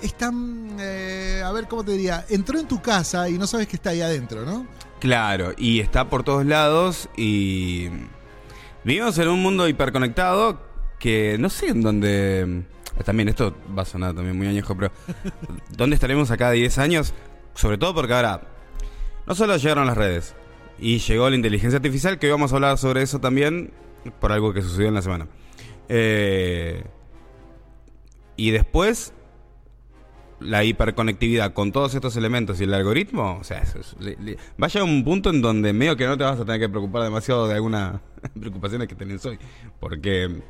es 0.00 0.14
tan... 0.14 0.76
eh, 0.78 1.42
a 1.44 1.50
ver, 1.50 1.66
¿cómo 1.66 1.82
te 1.82 1.90
diría? 1.90 2.24
Entró 2.28 2.60
en 2.60 2.68
tu 2.68 2.80
casa 2.80 3.28
y 3.28 3.36
no 3.36 3.48
sabes 3.48 3.66
que 3.66 3.74
está 3.74 3.90
ahí 3.90 4.00
adentro, 4.00 4.46
¿no? 4.46 4.64
Claro, 5.00 5.54
y 5.56 5.80
está 5.80 6.08
por 6.08 6.22
todos 6.22 6.46
lados 6.46 7.08
y 7.16 7.88
vivimos 8.84 9.18
en 9.18 9.26
un 9.26 9.42
mundo 9.42 9.66
hiperconectado 9.66 10.60
que 11.00 11.36
no 11.36 11.50
sé 11.50 11.70
en 11.70 11.82
dónde... 11.82 12.62
También 13.04 13.28
esto 13.28 13.56
va 13.76 13.82
a 13.82 13.86
sonar 13.86 14.14
también 14.14 14.38
muy 14.38 14.46
añejo, 14.46 14.76
pero 14.76 14.92
¿dónde 15.76 15.94
estaremos 15.94 16.30
acá 16.30 16.52
10 16.52 16.78
años? 16.78 17.12
Sobre 17.56 17.76
todo 17.76 17.92
porque 17.92 18.14
ahora 18.14 18.42
no 19.26 19.34
solo 19.34 19.56
llegaron 19.56 19.88
las 19.88 19.96
redes 19.96 20.36
y 20.78 21.00
llegó 21.00 21.28
la 21.28 21.34
inteligencia 21.34 21.78
artificial, 21.78 22.20
que 22.20 22.26
hoy 22.26 22.32
vamos 22.32 22.52
a 22.52 22.54
hablar 22.54 22.78
sobre 22.78 23.02
eso 23.02 23.18
también 23.18 23.72
por 24.20 24.30
algo 24.30 24.54
que 24.54 24.62
sucedió 24.62 24.86
en 24.86 24.94
la 24.94 25.02
semana. 25.02 25.26
Eh, 25.88 26.82
y 28.36 28.50
después 28.50 29.12
la 30.40 30.64
hiperconectividad 30.64 31.54
con 31.54 31.72
todos 31.72 31.94
estos 31.94 32.14
elementos 32.16 32.60
y 32.60 32.64
el 32.64 32.74
algoritmo, 32.74 33.38
o 33.40 33.44
sea, 33.44 33.58
eso 33.58 33.78
es- 33.78 33.96
le- 33.98 34.16
le- 34.20 34.36
va 34.62 34.68
a 34.80 34.84
un 34.84 35.02
punto 35.02 35.30
en 35.30 35.40
donde 35.40 35.72
medio 35.72 35.96
que 35.96 36.06
no 36.06 36.18
te 36.18 36.24
vas 36.24 36.38
a 36.38 36.44
tener 36.44 36.60
que 36.60 36.68
preocupar 36.68 37.02
demasiado 37.04 37.48
de 37.48 37.54
algunas 37.54 38.00
preocupaciones 38.38 38.86
que 38.88 38.94
tenés 38.94 39.24
hoy. 39.24 39.38
Porque, 39.80 40.42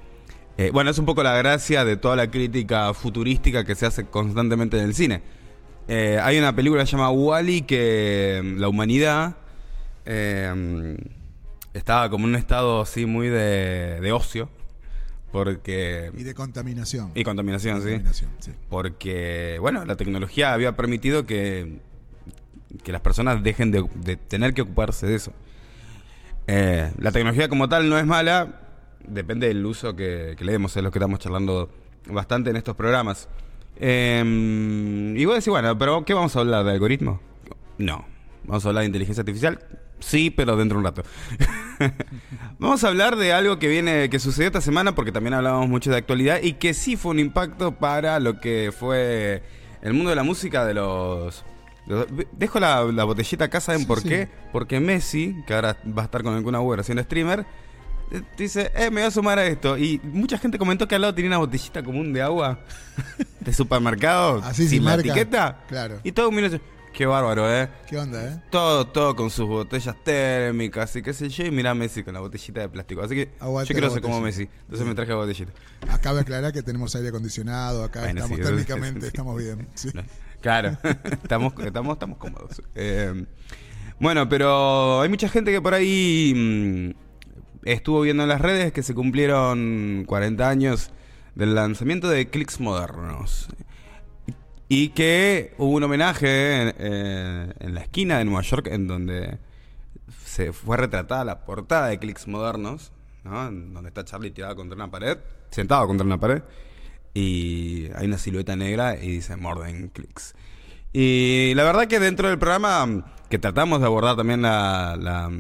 eh, 0.59 0.71
bueno, 0.73 0.91
es 0.91 0.99
un 0.99 1.07
poco 1.07 1.23
la 1.23 1.37
gracia 1.37 1.85
de 1.85 1.97
toda 1.97 2.17
la 2.17 2.31
crítica 2.31 2.93
futurística 2.95 3.65
que 3.65 3.77
se 3.77 3.87
hace 3.87 4.07
constantemente 4.07 4.77
en 4.79 4.85
el 4.87 4.95
cine. 4.95 5.23
Eh, 5.87 6.19
hay 6.21 6.37
una 6.39 6.57
película 6.57 6.83
que 6.83 6.87
se 6.87 6.93
llama 6.97 7.11
Wally 7.11 7.63
que 7.63 8.41
mm, 8.43 8.59
la 8.61 8.69
humanidad 8.69 9.37
eh, 10.05 10.97
estaba 11.75 12.11
como 12.11 12.25
en 12.25 12.31
un 12.31 12.37
estado 12.37 12.81
así 12.81 13.07
muy 13.07 13.29
de, 13.29 14.01
de 14.01 14.13
ocio. 14.13 14.49
Porque... 15.37 16.11
Y 16.17 16.23
de 16.23 16.35
contaminación. 16.35 17.13
Y 17.15 17.23
contaminación, 17.23 17.83
sí. 17.83 17.89
Contaminación, 17.89 18.31
sí. 18.39 18.53
Porque, 18.71 19.59
bueno, 19.61 19.85
la 19.85 19.95
tecnología 19.95 20.55
había 20.55 20.77
permitido 20.77 21.27
que, 21.27 21.81
que 22.83 22.91
las 22.91 23.03
personas 23.03 23.43
dejen 23.43 23.71
de, 23.71 23.87
de 23.97 24.17
tener 24.17 24.55
que 24.55 24.63
ocuparse 24.63 25.07
de 25.07 25.15
eso. 25.15 25.35
Eh, 26.47 26.91
la 26.99 27.13
tecnología 27.13 27.51
como 27.51 27.69
tal 27.69 27.87
no 27.91 27.99
es 27.99 28.07
mala, 28.07 28.63
depende 29.07 29.49
del 29.49 29.67
uso 29.67 29.95
que, 29.95 30.37
que 30.39 30.45
le 30.47 30.53
demos, 30.53 30.75
es 30.75 30.83
lo 30.83 30.91
que 30.91 30.99
estamos 30.99 31.19
charlando 31.19 31.71
bastante 32.09 32.49
en 32.49 32.57
estos 32.57 32.75
programas. 32.75 33.29
Eh, 33.79 35.15
y 35.15 35.23
vos 35.27 35.35
decís, 35.35 35.49
bueno, 35.49 35.77
pero 35.77 36.03
¿qué 36.07 36.15
vamos 36.15 36.35
a 36.35 36.41
hablar 36.41 36.65
de 36.65 36.71
algoritmo? 36.71 37.21
No. 37.77 38.07
¿Vamos 38.45 38.65
a 38.65 38.69
hablar 38.69 38.85
de 38.85 38.87
inteligencia 38.87 39.21
artificial? 39.21 39.59
Sí, 39.99 40.31
pero 40.31 40.57
dentro 40.57 40.79
de 40.79 40.81
un 40.81 40.85
rato. 40.85 41.03
Vamos 42.59 42.85
a 42.85 42.89
hablar 42.89 43.17
de 43.17 43.33
algo 43.33 43.59
que 43.59 43.69
viene, 43.69 44.09
que 44.11 44.19
sucedió 44.19 44.47
esta 44.47 44.61
semana, 44.61 44.95
porque 44.95 45.13
también 45.13 45.35
hablábamos 45.35 45.69
mucho 45.69 45.91
de 45.91 45.97
actualidad 45.97 46.41
y 46.43 46.55
que 46.55 46.75
sí 46.75 46.97
fue 46.97 47.13
un 47.13 47.19
impacto 47.19 47.73
para 47.73 48.19
lo 48.21 48.41
que 48.41 48.73
fue 48.79 49.43
el 49.83 49.93
mundo 49.95 50.11
de 50.11 50.17
la 50.17 50.23
música 50.23 50.65
de 50.65 50.75
los. 50.75 51.45
de 51.87 51.95
los- 51.95 52.07
dejo 52.33 52.61
la, 52.61 52.83
la 52.85 53.05
botellita 53.05 53.47
acá, 53.47 53.61
¿saben 53.61 53.83
Sí, 53.83 53.87
por 53.87 54.01
sí. 54.01 54.09
qué? 54.09 54.29
Porque 54.53 54.81
Messi, 54.81 55.35
que 55.47 55.55
ahora 55.55 55.77
va 55.87 56.03
a 56.03 56.05
estar 56.07 56.23
con 56.23 56.35
alguna 56.35 56.61
web 56.61 56.81
haciendo 56.81 57.03
streamer, 57.03 57.45
eh, 58.11 58.23
dice, 58.37 58.71
eh, 58.75 58.91
me 58.91 59.01
voy 59.01 59.09
a 59.09 59.11
sumar 59.11 59.39
a 59.39 59.47
esto. 59.47 59.77
Y 59.79 60.01
mucha 60.05 60.39
gente 60.39 60.59
comentó 60.59 60.87
que 60.89 60.95
al 60.95 61.01
lado 61.03 61.15
tenía 61.15 61.31
una 61.31 61.39
botellita 61.39 61.83
común 61.83 62.13
de 62.13 62.23
agua 62.23 62.61
de 63.41 63.53
supermercado 63.53 64.41
Así 64.45 64.63
sin 64.63 64.69
sin 64.69 64.85
la 64.85 64.91
marca. 64.93 65.09
etiqueta. 65.11 65.65
Claro. 65.69 66.01
Y 66.05 66.13
todo 66.13 66.29
un 66.31 66.37
minuto, 66.37 66.59
qué 66.97 67.05
bárbaro, 67.05 67.53
¿eh? 67.55 67.69
¿Qué 67.87 67.99
onda, 67.99 68.25
eh? 68.25 68.41
Todo, 68.51 68.87
todo 68.87 69.15
con 69.15 69.29
sus 69.31 69.47
botellas 69.47 69.95
térmicas 70.03 70.97
y 70.97 71.03
qué 71.03 71.13
sé 71.13 71.29
yo. 71.29 71.45
Y 71.45 71.51
mirá 71.51 71.73
a 71.73 71.75
Messi 71.75 72.03
con 72.03 72.15
la 72.15 72.21
botellita 72.21 72.61
de 72.61 72.71
plástico. 72.71 73.03
Así 73.03 73.15
que 73.15 73.33
Aguante 73.39 73.69
yo 73.69 73.79
quiero 73.79 73.93
ser 73.93 74.01
como. 74.01 74.19
Messi. 74.23 74.49
Entonces 74.63 74.87
me 74.87 74.95
traje 74.95 75.11
la 75.11 75.17
botellita. 75.17 75.53
Cabe 76.01 76.21
aclarar 76.21 76.55
que 76.55 76.63
tenemos 76.63 76.97
aire 76.97 77.11
acondicionado, 77.11 77.85
acá 77.85 78.01
Bueno, 78.01 78.21
estamos 78.21 78.39
sí, 78.39 78.45
térmicamente, 78.45 79.01
sí. 79.03 79.07
estamos 79.09 79.37
bien. 79.37 79.69
sí. 79.75 79.91
¿no? 79.93 80.03
Claro, 80.41 80.79
estamos, 81.23 81.53
estamos, 81.59 81.93
estamos 81.95 82.17
cómodos. 82.17 82.63
Eh, 82.75 83.27
bueno, 84.01 84.27
pero 84.31 85.03
hay 85.03 85.11
mucha 85.11 85.29
gente 85.29 85.53
que 85.53 85.61
por 85.61 85.75
ahí 85.75 86.33
mm, 86.35 86.91
estuvo 87.69 88.01
viendo 88.01 88.23
en 88.23 88.31
las 88.31 88.41
redes 88.41 88.73
que 88.73 88.83
se 88.83 88.95
cumplieron 88.95 90.05
40 90.07 90.49
años 90.49 90.91
del 91.35 91.55
lanzamiento 91.55 92.09
de 92.09 92.31
Clicks 92.31 92.59
Modernos. 92.59 93.49
Y 94.69 94.89
que 94.91 95.55
hubo 95.59 95.77
un 95.77 95.85
homenaje 95.85 96.63
en, 96.63 96.75
eh, 96.79 97.53
en 97.61 97.75
la 97.75 97.81
esquina 97.83 98.19
de 98.19 98.25
Nueva 98.25 98.43
York 98.43 98.69
en 98.71 98.89
donde 98.89 99.39
se 100.25 100.53
fue 100.53 100.77
retratada 100.77 101.25
la 101.25 101.45
portada 101.45 101.89
de 101.89 101.99
Clicks 101.99 102.27
Modernos, 102.29 102.93
¿no? 103.25 103.49
En 103.49 103.73
donde 103.73 103.89
está 103.89 104.05
Charlie 104.05 104.31
tirado 104.31 104.57
contra 104.57 104.77
una 104.77 104.91
pared, 104.91 105.19
sentado 105.51 105.87
contra 105.87 106.05
una 106.05 106.19
pared, 106.19 106.43
y 107.15 107.89
hay 107.95 108.07
una 108.07 108.19
silueta 108.19 108.57
negra 108.57 108.97
y 108.97 109.13
dice 109.13 109.37
Morden 109.37 109.89
Clicks. 109.89 110.35
Y 110.93 111.53
la 111.55 111.65
verdad 111.65 111.89
que 111.89 112.01
dentro 112.01 112.29
del 112.29 112.39
programa, 112.39 113.05
que 113.29 113.39
tratamos 113.39 113.81
de 113.81 113.87
abordar 113.87 114.17
también 114.17 114.43
la, 114.43 115.31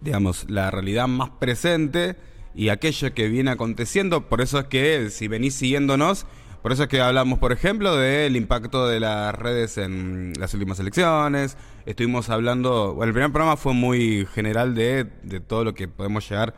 digamos, 0.00 0.48
la 0.48 0.70
realidad 0.70 1.06
más 1.06 1.30
presente 1.30 2.16
y 2.54 2.68
aquello 2.68 3.12
que 3.14 3.28
viene 3.28 3.50
aconteciendo, 3.50 4.28
por 4.28 4.40
eso 4.40 4.58
es 4.58 4.66
que 4.66 5.10
si 5.10 5.28
venís 5.28 5.54
siguiéndonos, 5.54 6.26
por 6.64 6.72
eso 6.72 6.84
es 6.84 6.88
que 6.88 7.02
hablamos, 7.02 7.38
por 7.38 7.52
ejemplo, 7.52 7.94
del 7.94 8.36
impacto 8.36 8.88
de 8.88 8.98
las 8.98 9.34
redes 9.34 9.76
en 9.76 10.32
las 10.38 10.54
últimas 10.54 10.80
elecciones. 10.80 11.58
Estuvimos 11.84 12.30
hablando, 12.30 12.94
bueno, 12.94 13.10
el 13.10 13.12
primer 13.12 13.30
programa 13.32 13.58
fue 13.58 13.74
muy 13.74 14.26
general 14.32 14.74
de, 14.74 15.04
todo 15.46 15.62
lo 15.62 15.74
que 15.74 15.88
podemos 15.88 16.26
llegar 16.26 16.54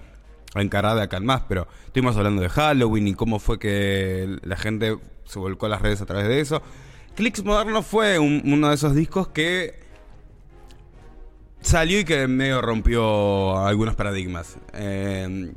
a 0.54 0.62
encarar 0.62 0.94
de 0.94 1.02
acá 1.02 1.16
en 1.16 1.26
más, 1.26 1.42
pero 1.48 1.66
estuvimos 1.86 2.16
hablando 2.16 2.40
de 2.40 2.48
Halloween 2.48 3.08
y 3.08 3.14
cómo 3.14 3.40
fue 3.40 3.58
que 3.58 4.38
la 4.44 4.54
gente 4.56 4.96
se 5.24 5.40
volcó 5.40 5.66
a 5.66 5.70
las 5.70 5.82
redes 5.82 6.00
a 6.00 6.06
través 6.06 6.28
de 6.28 6.38
eso. 6.38 6.62
Clicks 7.16 7.42
Moderno 7.44 7.82
fue 7.82 8.20
un- 8.20 8.42
uno 8.44 8.68
de 8.68 8.76
esos 8.76 8.94
discos 8.94 9.26
que 9.26 9.74
salió 11.60 11.98
y 11.98 12.04
que 12.04 12.28
medio 12.28 12.62
rompió 12.62 13.58
algunos 13.58 13.96
paradigmas. 13.96 14.56
Eh, 14.72 15.50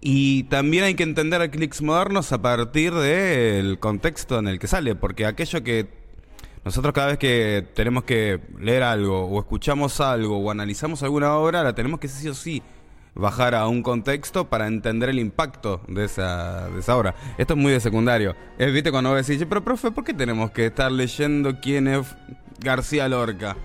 y 0.00 0.44
también 0.44 0.84
hay 0.84 0.94
que 0.94 1.02
entender 1.02 1.42
a 1.42 1.50
Clicks 1.50 1.82
Modernos 1.82 2.32
a 2.32 2.40
partir 2.40 2.94
del 2.94 3.78
contexto 3.78 4.38
en 4.38 4.48
el 4.48 4.58
que 4.58 4.66
sale, 4.66 4.94
porque 4.94 5.26
aquello 5.26 5.62
que 5.62 5.88
nosotros 6.64 6.94
cada 6.94 7.08
vez 7.08 7.18
que 7.18 7.66
tenemos 7.74 8.04
que 8.04 8.40
leer 8.58 8.82
algo 8.82 9.26
o 9.26 9.38
escuchamos 9.38 10.00
algo 10.00 10.38
o 10.38 10.50
analizamos 10.50 11.02
alguna 11.02 11.34
obra, 11.34 11.62
la 11.62 11.74
tenemos 11.74 12.00
que 12.00 12.08
sí 12.08 12.28
o 12.28 12.34
sí 12.34 12.62
bajar 13.14 13.54
a 13.54 13.66
un 13.66 13.82
contexto 13.82 14.48
para 14.48 14.66
entender 14.66 15.08
el 15.08 15.18
impacto 15.18 15.80
de 15.88 16.04
esa, 16.04 16.68
de 16.70 16.80
esa 16.80 16.96
obra. 16.96 17.14
Esto 17.38 17.54
es 17.54 17.58
muy 17.58 17.72
de 17.72 17.80
secundario. 17.80 18.34
Es, 18.58 18.72
¿Viste 18.72 18.90
cuando 18.90 19.10
vos 19.10 19.26
decís, 19.26 19.44
pero 19.48 19.62
profe, 19.64 19.90
¿por 19.90 20.04
qué 20.04 20.14
tenemos 20.14 20.50
que 20.50 20.66
estar 20.66 20.90
leyendo 20.90 21.60
quién 21.60 21.88
es 21.88 22.06
García 22.60 23.08
Lorca? 23.08 23.56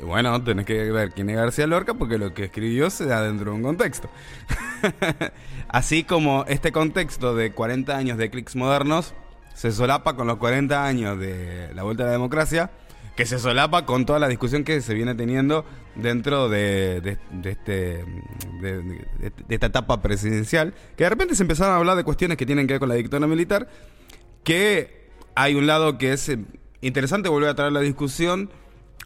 Y 0.00 0.04
bueno, 0.04 0.42
tenés 0.42 0.64
que 0.64 0.90
ver 0.90 1.10
quién 1.10 1.28
es 1.30 1.36
García 1.36 1.66
Lorca 1.66 1.94
porque 1.94 2.16
lo 2.16 2.32
que 2.32 2.44
escribió 2.44 2.88
se 2.90 3.04
da 3.06 3.22
dentro 3.22 3.50
de 3.50 3.56
un 3.56 3.62
contexto. 3.62 4.08
Así 5.68 6.04
como 6.04 6.44
este 6.48 6.72
contexto 6.72 7.34
de 7.34 7.52
40 7.52 7.96
años 7.96 8.18
de 8.18 8.30
clics 8.30 8.56
modernos 8.56 9.14
se 9.54 9.72
solapa 9.72 10.16
con 10.16 10.26
los 10.26 10.38
40 10.38 10.84
años 10.86 11.18
de 11.18 11.70
la 11.74 11.82
vuelta 11.82 12.04
a 12.04 12.06
la 12.06 12.12
democracia, 12.12 12.70
que 13.14 13.26
se 13.26 13.38
solapa 13.38 13.84
con 13.84 14.06
toda 14.06 14.18
la 14.18 14.28
discusión 14.28 14.64
que 14.64 14.80
se 14.80 14.94
viene 14.94 15.14
teniendo 15.14 15.66
dentro 15.96 16.48
de, 16.48 17.00
de- 17.02 17.18
este, 17.50 18.04
de 18.62 19.04
esta 19.50 19.66
etapa 19.66 20.00
presidencial, 20.00 20.72
que 20.96 21.04
de 21.04 21.10
repente 21.10 21.34
se 21.34 21.42
empezaron 21.42 21.74
a 21.74 21.76
hablar 21.76 21.96
de 21.96 22.04
cuestiones 22.04 22.38
que 22.38 22.46
tienen 22.46 22.66
que 22.66 22.74
ver 22.74 22.80
con 22.80 22.88
la 22.88 22.94
dictadura 22.94 23.26
militar, 23.26 23.68
que 24.44 25.10
hay 25.34 25.54
un 25.56 25.66
lado 25.66 25.98
que 25.98 26.12
es 26.14 26.26
eh, 26.30 26.38
interesante 26.80 27.28
volver 27.28 27.50
a 27.50 27.54
traer 27.54 27.72
la 27.72 27.80
discusión 27.80 28.50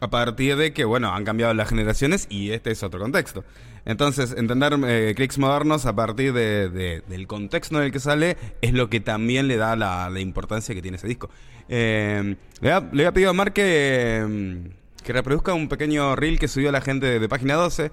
a 0.01 0.09
partir 0.09 0.55
de 0.57 0.73
que, 0.73 0.83
bueno, 0.85 1.13
han 1.13 1.23
cambiado 1.23 1.53
las 1.53 1.69
generaciones 1.69 2.27
y 2.29 2.51
este 2.51 2.71
es 2.71 2.83
otro 2.83 2.99
contexto. 2.99 3.43
Entonces, 3.85 4.33
entender 4.37 4.77
eh, 4.87 5.13
clics 5.15 5.37
modernos 5.37 5.85
a 5.85 5.95
partir 5.95 6.33
de- 6.33 6.69
de- 6.69 7.01
del 7.07 7.27
contexto 7.27 7.77
en 7.77 7.83
el 7.85 7.91
que 7.91 7.99
sale 7.99 8.35
es 8.61 8.73
lo 8.73 8.89
que 8.89 8.99
también 8.99 9.47
le 9.47 9.57
da 9.57 9.75
la, 9.75 10.09
la 10.09 10.19
importancia 10.19 10.73
que 10.75 10.81
tiene 10.81 10.97
ese 10.97 11.07
disco. 11.07 11.29
Eh, 11.69 12.35
le, 12.61 12.71
ha- 12.71 12.79
le 12.79 13.03
había 13.03 13.11
pedido 13.13 13.29
a 13.29 13.33
Mar 13.33 13.53
que, 13.53 14.25
mm, 14.27 15.03
que 15.03 15.13
reproduzca 15.13 15.53
un 15.53 15.69
pequeño 15.69 16.15
reel 16.15 16.39
que 16.39 16.47
subió 16.47 16.71
la 16.71 16.81
gente 16.81 17.19
de, 17.19 17.29
Página 17.29 17.53
12, 17.55 17.91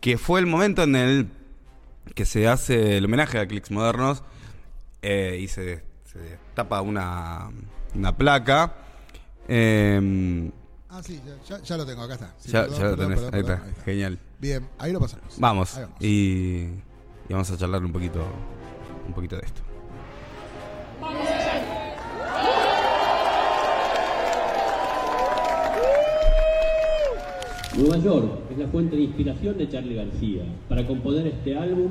que 0.00 0.18
fue 0.18 0.40
el 0.40 0.46
momento 0.46 0.82
en 0.82 0.96
el 0.96 1.28
que 2.14 2.24
se 2.24 2.48
hace 2.48 2.96
el 2.98 3.04
homenaje 3.04 3.38
a 3.38 3.46
clics 3.46 3.70
modernos 3.70 4.24
eh, 5.02 5.38
y 5.40 5.46
se, 5.48 5.82
se 6.04 6.38
tapa 6.54 6.80
una, 6.80 7.48
una 7.94 8.16
placa. 8.16 8.74
Ah, 10.90 11.02
sí, 11.02 11.20
ya, 11.26 11.56
ya- 11.56 11.62
ya 11.62 11.76
lo 11.76 11.84
tengo, 11.84 12.02
acá 12.02 12.14
está. 12.14 12.34
Sí, 12.38 12.50
ya, 12.50 12.62
perdón, 12.62 12.78
ya 12.78 12.84
lo 12.84 12.90
perdón, 12.96 13.06
tenés, 13.08 13.20
perdón, 13.20 13.34
ahí, 13.34 13.42
perdón, 13.42 13.56
está. 13.56 13.64
ahí 13.66 13.70
está. 13.72 13.84
genial. 13.84 14.18
Bien, 14.38 14.68
ahí 14.78 14.92
lo 14.92 15.00
pasamos. 15.00 15.34
Vamos, 15.38 15.76
Ahí 15.76 15.82
vamos. 15.82 15.96
Y, 16.00 16.06
y 17.28 17.32
vamos 17.32 17.50
a 17.50 17.56
charlar 17.58 17.84
un 17.84 17.92
poquito, 17.92 18.24
un 19.06 19.12
poquito 19.12 19.36
de 19.36 19.42
esto. 19.44 19.60
Nueva 27.76 27.98
York 27.98 28.26
es 28.50 28.58
la 28.58 28.66
fuente 28.68 28.96
de 28.96 29.02
inspiración 29.02 29.56
de 29.58 29.68
Charlie 29.68 29.94
García 29.94 30.42
para 30.68 30.86
componer 30.86 31.26
este 31.28 31.56
álbum 31.56 31.90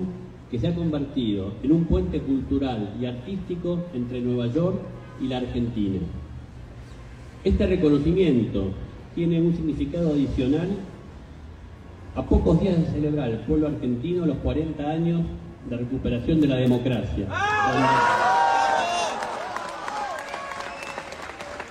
que 0.51 0.59
se 0.59 0.67
ha 0.67 0.75
convertido 0.75 1.53
en 1.63 1.71
un 1.71 1.85
puente 1.85 2.19
cultural 2.21 2.95
y 2.99 3.05
artístico 3.05 3.85
entre 3.93 4.19
Nueva 4.21 4.47
York 4.47 4.77
y 5.21 5.27
la 5.27 5.37
Argentina. 5.37 5.99
Este 7.43 7.67
reconocimiento 7.67 8.71
tiene 9.17 9.41
un 9.41 9.51
significado 9.51 10.11
adicional 10.11 10.69
a 12.15 12.21
pocos 12.21 12.61
días 12.61 12.77
de 12.77 12.85
celebrar 12.85 13.29
el 13.29 13.39
pueblo 13.39 13.65
argentino 13.65 14.27
los 14.27 14.37
40 14.37 14.83
años 14.87 15.21
de 15.67 15.75
recuperación 15.75 16.39
de 16.39 16.47
la 16.47 16.57
democracia. 16.57 17.27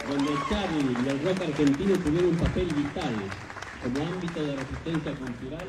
Donde 0.09 0.31
Charlie 0.51 0.97
y 1.05 1.09
el 1.09 1.21
rock 1.23 1.41
argentino 1.41 1.97
tuvieron 1.99 2.31
un 2.31 2.37
papel 2.37 2.67
vital 2.67 3.15
como 3.81 4.13
ámbito 4.13 4.43
de 4.43 4.57
resistencia 4.57 5.13
cultural. 5.15 5.67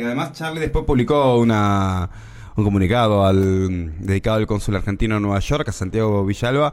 Que 0.00 0.06
además 0.06 0.32
Charlie 0.32 0.60
después 0.60 0.86
publicó 0.86 1.36
una, 1.36 2.08
un 2.56 2.64
comunicado 2.64 3.26
al, 3.26 3.98
dedicado 3.98 4.38
al 4.38 4.46
cónsul 4.46 4.76
argentino 4.76 5.16
en 5.16 5.22
Nueva 5.22 5.40
York, 5.40 5.68
a 5.68 5.72
Santiago 5.72 6.24
Villalba, 6.24 6.72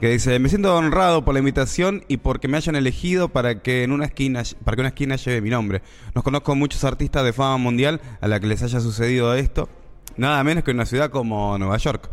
que 0.00 0.10
dice, 0.10 0.40
me 0.40 0.48
siento 0.48 0.76
honrado 0.76 1.24
por 1.24 1.34
la 1.34 1.38
invitación 1.38 2.02
y 2.08 2.16
porque 2.16 2.48
me 2.48 2.56
hayan 2.56 2.74
elegido 2.74 3.28
para 3.28 3.62
que 3.62 3.84
en 3.84 3.92
una 3.92 4.06
esquina, 4.06 4.42
para 4.64 4.74
que 4.74 4.80
una 4.80 4.88
esquina 4.88 5.14
lleve 5.14 5.40
mi 5.40 5.50
nombre. 5.50 5.82
Nos 6.16 6.24
conozco 6.24 6.56
muchos 6.56 6.82
artistas 6.82 7.24
de 7.24 7.32
fama 7.32 7.58
mundial 7.58 8.00
a 8.20 8.26
la 8.26 8.40
que 8.40 8.48
les 8.48 8.60
haya 8.64 8.80
sucedido 8.80 9.34
esto, 9.34 9.68
nada 10.16 10.42
menos 10.42 10.64
que 10.64 10.72
en 10.72 10.78
una 10.78 10.86
ciudad 10.86 11.10
como 11.10 11.56
Nueva 11.58 11.76
York. 11.76 12.10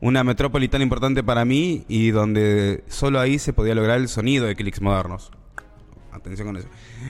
Una 0.00 0.24
metrópoli 0.24 0.68
tan 0.68 0.80
importante 0.80 1.22
para 1.22 1.44
mí 1.44 1.84
y 1.86 2.12
donde 2.12 2.82
solo 2.88 3.20
ahí 3.20 3.38
se 3.38 3.52
podía 3.52 3.74
lograr 3.74 3.98
el 3.98 4.08
sonido 4.08 4.46
de 4.46 4.56
clics 4.56 4.80
modernos. 4.80 5.32
Atención 6.12 6.48
con 6.48 6.56
eso. 6.56 6.68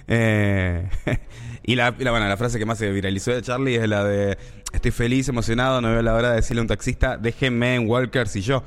Eh, 0.08 0.88
y 1.68 1.74
la, 1.74 1.90
bueno, 1.90 2.26
la 2.26 2.36
frase 2.38 2.58
que 2.58 2.64
más 2.64 2.78
se 2.78 2.90
viralizó 2.90 3.30
de 3.30 3.42
Charlie 3.42 3.76
es 3.76 3.86
la 3.86 4.02
de 4.02 4.38
Estoy 4.72 4.90
feliz, 4.90 5.28
emocionado, 5.28 5.82
no 5.82 5.90
veo 5.90 6.00
la 6.00 6.14
hora 6.14 6.30
de 6.30 6.36
decirle 6.36 6.60
a 6.60 6.62
un 6.62 6.68
taxista, 6.68 7.18
déjenme 7.18 7.74
en 7.74 7.86
Walkers 7.86 8.36
y 8.36 8.40
yo. 8.40 8.64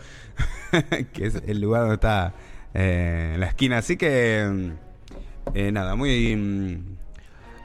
que 1.13 1.25
es 1.25 1.41
el 1.47 1.59
lugar 1.59 1.81
donde 1.81 1.95
está 1.95 2.35
eh, 2.75 3.37
la 3.39 3.47
esquina. 3.47 3.79
Así 3.79 3.97
que, 3.97 4.71
eh, 5.55 5.71
nada, 5.71 5.95
muy. 5.95 6.35
mm, 6.35 6.97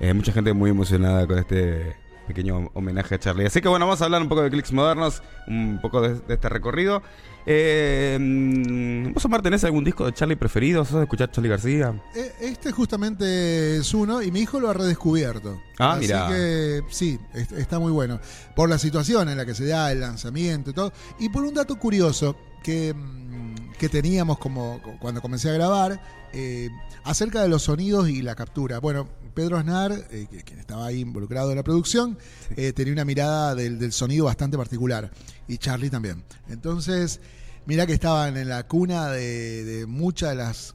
eh, 0.01 0.15
mucha 0.15 0.33
gente 0.33 0.55
muy 0.55 0.71
emocionada 0.71 1.27
con 1.27 1.39
este 1.39 1.95
pequeño 2.27 2.71
homenaje 2.75 3.15
a 3.15 3.19
Charlie. 3.19 3.47
Así 3.47 3.61
que 3.61 3.69
bueno, 3.69 3.87
vamos 3.87 4.01
a 4.03 4.05
hablar 4.07 4.21
un 4.23 4.29
poco 4.29 4.43
de 4.43 4.51
clics 4.51 4.73
modernos, 4.73 5.23
un 5.47 5.79
poco 5.81 6.01
de, 6.01 6.15
de 6.21 6.35
este 6.35 6.49
recorrido. 6.49 7.03
Eh, 7.49 8.19
mm, 8.21 9.13
¿Vos, 9.13 9.25
Omar, 9.25 9.41
tenés 9.41 9.63
algún 9.65 9.85
disco 9.85 10.05
de 10.05 10.13
Charlie 10.13 10.35
preferido? 10.37 10.85
¿Sos 10.85 10.97
de 10.97 11.03
escuchar 11.05 11.31
Charlie 11.31 11.49
García? 11.51 11.95
Eh, 12.15 12.33
Este 12.41 12.73
justamente 12.73 13.77
es 13.77 13.95
uno 13.95 14.21
y 14.23 14.31
mi 14.33 14.41
hijo 14.41 14.59
lo 14.59 14.69
ha 14.69 14.75
redescubierto. 14.75 15.61
Ah, 15.79 15.93
Así 15.95 16.09
que 16.09 16.83
sí, 16.91 17.19
est- 17.35 17.53
está 17.53 17.79
muy 17.79 17.93
bueno. 17.93 18.19
Por 18.57 18.69
la 18.69 18.79
situación 18.79 19.29
en 19.29 19.37
la 19.37 19.47
que 19.47 19.55
se 19.55 19.67
da 19.67 19.93
el 19.93 20.01
lanzamiento 20.01 20.71
y 20.71 20.73
todo. 20.75 20.93
Y 21.21 21.29
por 21.29 21.45
un 21.45 21.55
dato 21.55 21.79
curioso 21.79 22.37
que, 22.65 22.93
mm, 22.93 23.73
que 23.79 23.89
teníamos 23.89 24.39
como 24.39 24.83
cu- 24.83 24.99
cuando 24.99 25.23
comencé 25.23 25.49
a 25.51 25.53
grabar 25.53 26.01
eh, 26.33 26.69
acerca 27.05 27.43
de 27.43 27.49
los 27.49 27.63
sonidos 27.63 28.09
y 28.09 28.23
la 28.23 28.35
captura. 28.35 28.79
Bueno, 28.81 29.09
Pedro 29.35 29.59
Aznar, 29.59 29.93
eh, 30.11 30.27
quien 30.45 30.59
estaba 30.59 30.87
ahí 30.87 31.01
involucrado 31.01 31.51
en 31.51 31.57
la 31.57 31.63
producción, 31.63 32.19
eh, 32.57 32.73
tenía 32.73 32.93
una 32.93 33.05
mirada 33.05 33.55
del, 33.55 33.79
del 33.79 33.93
sonido 33.93 34.25
bastante 34.27 34.57
particular. 34.57 35.11
Y 35.49 35.59
Charlie 35.59 35.91
también. 35.91 36.25
Entonces, 36.49 37.21
mirá 37.67 37.87
que 37.87 37.93
estaban 37.93 38.37
en 38.37 38.49
la 38.49 38.67
cuna 38.67 39.11
de, 39.11 39.65
de 39.65 39.87
muchas 39.87 40.31
de 40.31 40.37
las 40.37 40.75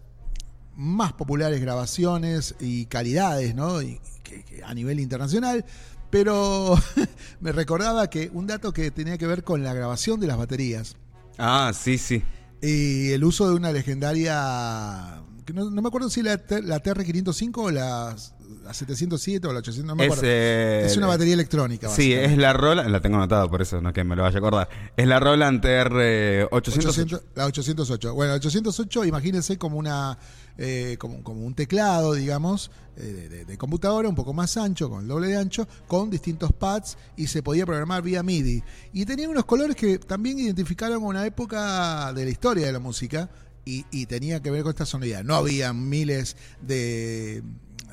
más 0.75 1.13
populares 1.13 1.59
grabaciones 1.59 2.55
y 2.59 2.85
calidades, 2.85 3.55
¿no? 3.55 3.81
Y 3.81 3.99
que- 4.23 4.43
que 4.43 4.63
a 4.63 4.73
nivel 4.73 4.99
internacional. 4.99 5.65
Pero 6.09 6.77
me 7.41 7.51
recordaba 7.51 8.09
que 8.09 8.29
un 8.33 8.45
dato 8.47 8.71
que 8.73 8.91
tenía 8.91 9.17
que 9.17 9.27
ver 9.27 9.43
con 9.43 9.63
la 9.63 9.73
grabación 9.73 10.19
de 10.19 10.27
las 10.27 10.37
baterías 10.37 10.95
Ah, 11.37 11.71
sí, 11.73 11.97
sí. 11.97 12.21
y 12.61 13.11
el 13.11 13.23
uso 13.23 13.49
de 13.49 13.55
una 13.55 13.71
legendaria. 13.71 15.21
Que 15.45 15.53
No, 15.53 15.69
no 15.69 15.81
me 15.81 15.87
acuerdo 15.87 16.09
si 16.09 16.21
la, 16.21 16.31
la 16.63 16.81
TR-505 16.83 17.51
o 17.57 17.71
la, 17.71 18.15
la 18.63 18.73
707 18.73 19.47
o 19.47 19.53
la 19.53 19.59
800, 19.59 19.85
no 19.87 19.95
me 19.95 20.05
Es, 20.05 20.11
acuerdo. 20.11 20.23
eh, 20.31 20.83
es 20.85 20.97
una 20.97 21.07
batería 21.07 21.33
electrónica. 21.33 21.89
Sí, 21.89 22.13
es 22.13 22.37
la 22.37 22.53
Roland, 22.53 22.89
la 22.89 22.99
tengo 23.01 23.17
anotada 23.17 23.47
por 23.49 23.61
eso, 23.61 23.81
no 23.81 23.91
que 23.93 24.03
me 24.03 24.15
lo 24.15 24.23
vaya 24.23 24.35
a 24.35 24.39
acordar. 24.39 24.69
Es 24.95 25.07
la 25.07 25.19
Roland 25.19 25.61
TR 25.61 26.47
808. 26.51 26.89
800 26.89 27.23
la 27.35 27.45
808. 27.45 28.13
Bueno, 28.13 28.31
la 28.31 28.37
808, 28.37 29.05
imagínense 29.05 29.57
como 29.57 29.77
una 29.77 30.17
eh, 30.57 30.97
como, 30.99 31.23
como 31.23 31.45
un 31.45 31.55
teclado, 31.55 32.13
digamos, 32.13 32.69
eh, 32.97 33.01
de, 33.03 33.29
de- 33.29 33.45
de 33.45 33.57
computadora, 33.57 34.07
un 34.09 34.15
poco 34.15 34.33
más 34.33 34.57
ancho, 34.57 34.89
con 34.89 35.01
el 35.01 35.07
doble 35.07 35.27
de 35.27 35.37
ancho, 35.37 35.67
con 35.87 36.09
distintos 36.09 36.51
pads 36.53 36.97
y 37.15 37.27
se 37.27 37.41
podía 37.41 37.65
programar 37.65 38.03
vía 38.03 38.21
MIDI. 38.21 38.61
Y 38.93 39.05
tenía 39.05 39.29
unos 39.29 39.45
colores 39.45 39.75
que 39.75 39.97
también 39.97 40.37
identificaron 40.39 41.03
una 41.03 41.25
época 41.25 42.11
de 42.13 42.25
la 42.25 42.29
historia 42.31 42.65
de 42.67 42.73
la 42.73 42.79
música 42.79 43.29
y, 43.65 43.85
y 43.91 44.05
tenía 44.05 44.41
que 44.41 44.51
ver 44.51 44.63
con 44.63 44.71
esta 44.71 44.85
sonoridad. 44.85 45.23
No 45.23 45.35
había 45.35 45.73
miles 45.73 46.35
de 46.61 47.43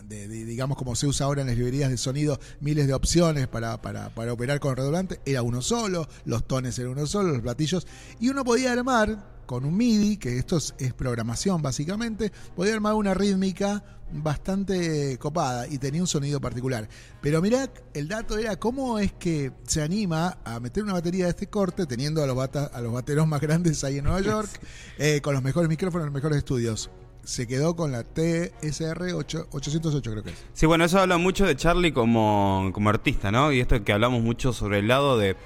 de- 0.09 0.27
digamos 0.27 0.79
como 0.79 0.97
se 0.97 1.07
usa 1.07 1.27
ahora 1.27 1.43
en 1.43 1.49
las 1.49 1.57
librerías 1.59 1.91
de 1.91 1.99
sonido, 1.99 2.41
miles 2.61 2.87
de 2.87 2.95
opciones 2.95 3.47
para, 3.47 3.83
para, 3.83 4.09
para 4.15 4.33
operar 4.33 4.59
con 4.59 4.75
redoblantes, 4.75 5.21
era 5.27 5.43
uno 5.43 5.61
solo, 5.61 6.09
los 6.25 6.47
tones 6.47 6.79
eran 6.79 6.93
uno 6.93 7.07
solo, 7.07 7.31
los 7.33 7.43
platillos, 7.43 7.87
y 8.19 8.31
uno 8.31 8.43
podía 8.43 8.73
armar 8.73 9.38
con 9.49 9.65
un 9.65 9.75
MIDI, 9.77 10.19
que 10.19 10.37
esto 10.39 10.59
es, 10.59 10.75
es 10.79 10.93
programación 10.93 11.63
básicamente, 11.63 12.31
podía 12.55 12.75
armar 12.75 12.93
una 12.95 13.15
rítmica 13.15 13.83
bastante 14.13 15.17
copada 15.19 15.67
y 15.67 15.79
tenía 15.79 16.03
un 16.03 16.07
sonido 16.07 16.39
particular. 16.41 16.87
Pero 17.23 17.41
mirá, 17.41 17.71
el 17.95 18.09
dato 18.09 18.37
era 18.39 18.57
cómo 18.57 18.99
es 18.99 19.13
que 19.15 19.53
se 19.65 19.83
anima 19.83 20.39
a 20.45 20.61
meter 20.61 20.83
una 20.83 20.93
batería 20.93 21.25
de 21.25 21.31
este 21.31 21.47
corte, 21.47 21.87
teniendo 21.87 22.23
a 22.23 22.27
los, 22.27 22.37
bata- 22.37 22.71
a 22.73 22.81
los 22.83 22.93
bateros 22.93 23.27
más 23.27 23.41
grandes 23.41 23.83
ahí 23.85 23.99
en 23.99 24.05
Nueva 24.05 24.21
York, 24.33 24.51
eh, 24.99 25.21
con 25.23 25.33
los 25.33 25.43
mejores 25.43 25.69
micrófonos, 25.71 26.07
los 26.07 26.15
mejores 26.15 26.39
estudios. 26.39 26.91
Se 27.25 27.47
quedó 27.47 27.75
con 27.75 27.91
la 27.93 28.05
TSR 28.05 29.13
8, 29.15 29.49
808 29.51 30.11
creo 30.11 30.23
que 30.23 30.31
es. 30.31 30.37
Sí, 30.53 30.67
bueno, 30.67 30.85
eso 30.85 30.99
habla 31.01 31.19
mucho 31.19 31.45
de 31.47 31.57
Charlie 31.57 31.93
como, 31.93 32.71
como 32.73 32.89
artista, 32.91 33.31
¿no? 33.31 33.51
Y 33.53 33.61
esto 33.61 33.83
que 33.83 33.93
hablamos 33.93 34.23
mucho 34.23 34.53
sobre 34.53 34.79
el 34.79 34.89
lado 34.89 35.19
de, 35.19 35.37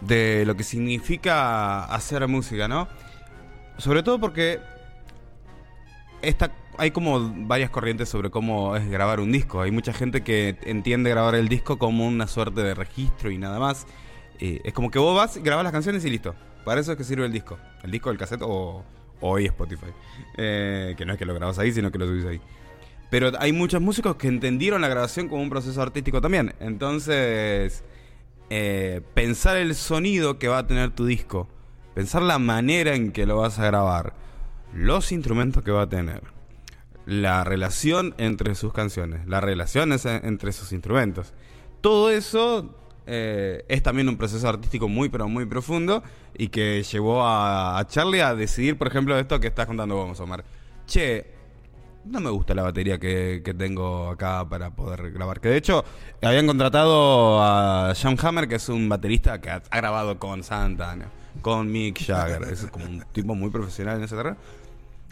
de 0.00 0.44
lo 0.46 0.54
que 0.56 0.64
significa 0.64 1.84
hacer 1.84 2.26
música, 2.28 2.68
¿no? 2.68 2.88
Sobre 3.82 4.04
todo 4.04 4.20
porque 4.20 4.60
esta, 6.22 6.52
hay 6.78 6.92
como 6.92 7.32
varias 7.48 7.68
corrientes 7.68 8.08
sobre 8.08 8.30
cómo 8.30 8.76
es 8.76 8.88
grabar 8.88 9.18
un 9.18 9.32
disco. 9.32 9.60
Hay 9.60 9.72
mucha 9.72 9.92
gente 9.92 10.22
que 10.22 10.56
entiende 10.62 11.10
grabar 11.10 11.34
el 11.34 11.48
disco 11.48 11.78
como 11.80 12.06
una 12.06 12.28
suerte 12.28 12.62
de 12.62 12.74
registro 12.74 13.32
y 13.32 13.38
nada 13.38 13.58
más. 13.58 13.88
Y 14.38 14.60
es 14.62 14.72
como 14.72 14.88
que 14.88 15.00
vos 15.00 15.16
vas, 15.16 15.36
grabás 15.38 15.64
las 15.64 15.72
canciones 15.72 16.04
y 16.04 16.10
listo. 16.10 16.32
Para 16.64 16.80
eso 16.80 16.92
es 16.92 16.98
que 16.98 17.02
sirve 17.02 17.26
el 17.26 17.32
disco. 17.32 17.58
El 17.82 17.90
disco, 17.90 18.10
el 18.10 18.18
cassette 18.18 18.42
o 18.44 18.84
hoy 19.20 19.46
Spotify. 19.46 19.90
Eh, 20.36 20.94
que 20.96 21.04
no 21.04 21.14
es 21.14 21.18
que 21.18 21.24
lo 21.24 21.34
grabas 21.34 21.58
ahí, 21.58 21.72
sino 21.72 21.90
que 21.90 21.98
lo 21.98 22.06
subís 22.06 22.24
ahí. 22.26 22.40
Pero 23.10 23.32
hay 23.40 23.52
muchos 23.52 23.82
músicos 23.82 24.14
que 24.14 24.28
entendieron 24.28 24.80
la 24.80 24.86
grabación 24.86 25.28
como 25.28 25.42
un 25.42 25.50
proceso 25.50 25.82
artístico 25.82 26.20
también. 26.20 26.54
Entonces, 26.60 27.82
eh, 28.48 29.00
pensar 29.14 29.56
el 29.56 29.74
sonido 29.74 30.38
que 30.38 30.46
va 30.46 30.58
a 30.58 30.66
tener 30.68 30.92
tu 30.92 31.04
disco, 31.04 31.48
pensar 31.94 32.22
la 32.22 32.38
manera 32.38 32.94
en 32.94 33.12
que 33.12 33.26
lo 33.26 33.38
vas 33.38 33.58
a 33.58 33.66
grabar, 33.66 34.14
los 34.74 35.12
instrumentos 35.12 35.62
que 35.62 35.70
va 35.70 35.82
a 35.82 35.88
tener, 35.88 36.22
la 37.06 37.44
relación 37.44 38.14
entre 38.18 38.54
sus 38.54 38.72
canciones, 38.72 39.26
las 39.26 39.42
relaciones 39.42 40.04
entre 40.06 40.52
sus 40.52 40.72
instrumentos. 40.72 41.32
Todo 41.80 42.10
eso 42.10 42.74
eh, 43.06 43.64
es 43.68 43.82
también 43.82 44.08
un 44.08 44.16
proceso 44.16 44.48
artístico 44.48 44.88
muy, 44.88 45.08
pero 45.08 45.28
muy 45.28 45.46
profundo 45.46 46.02
y 46.34 46.48
que 46.48 46.82
llevó 46.82 47.26
a, 47.26 47.84
Charlie 47.88 48.20
a 48.20 48.34
decidir, 48.34 48.78
por 48.78 48.86
ejemplo, 48.86 49.18
esto 49.18 49.40
que 49.40 49.48
estás 49.48 49.66
contando 49.66 49.96
vos, 49.96 50.18
Omar. 50.20 50.44
Che, 50.86 51.26
no 52.04 52.20
me 52.20 52.30
gusta 52.30 52.54
la 52.54 52.62
batería 52.62 52.98
que, 52.98 53.54
tengo 53.56 54.10
acá 54.10 54.48
para 54.48 54.70
poder 54.70 55.10
grabar. 55.12 55.40
Que 55.40 55.48
de 55.48 55.56
hecho, 55.56 55.84
habían 56.22 56.46
contratado 56.46 57.42
a 57.42 57.92
Sean 57.94 58.16
Hammer, 58.22 58.48
que 58.48 58.56
es 58.56 58.68
un 58.68 58.88
baterista 58.88 59.40
que 59.40 59.50
ha, 59.50 59.60
grabado 59.70 60.18
con 60.18 60.42
Santana, 60.42 61.06
con 61.40 61.70
Mick 61.70 62.04
Jagger. 62.04 62.42
es 62.44 62.66
como 62.70 62.84
un 62.84 63.04
tipo 63.12 63.34
muy 63.34 63.50
profesional 63.50 63.98
en 63.98 64.04
ese 64.04 64.16
terreno. 64.16 64.36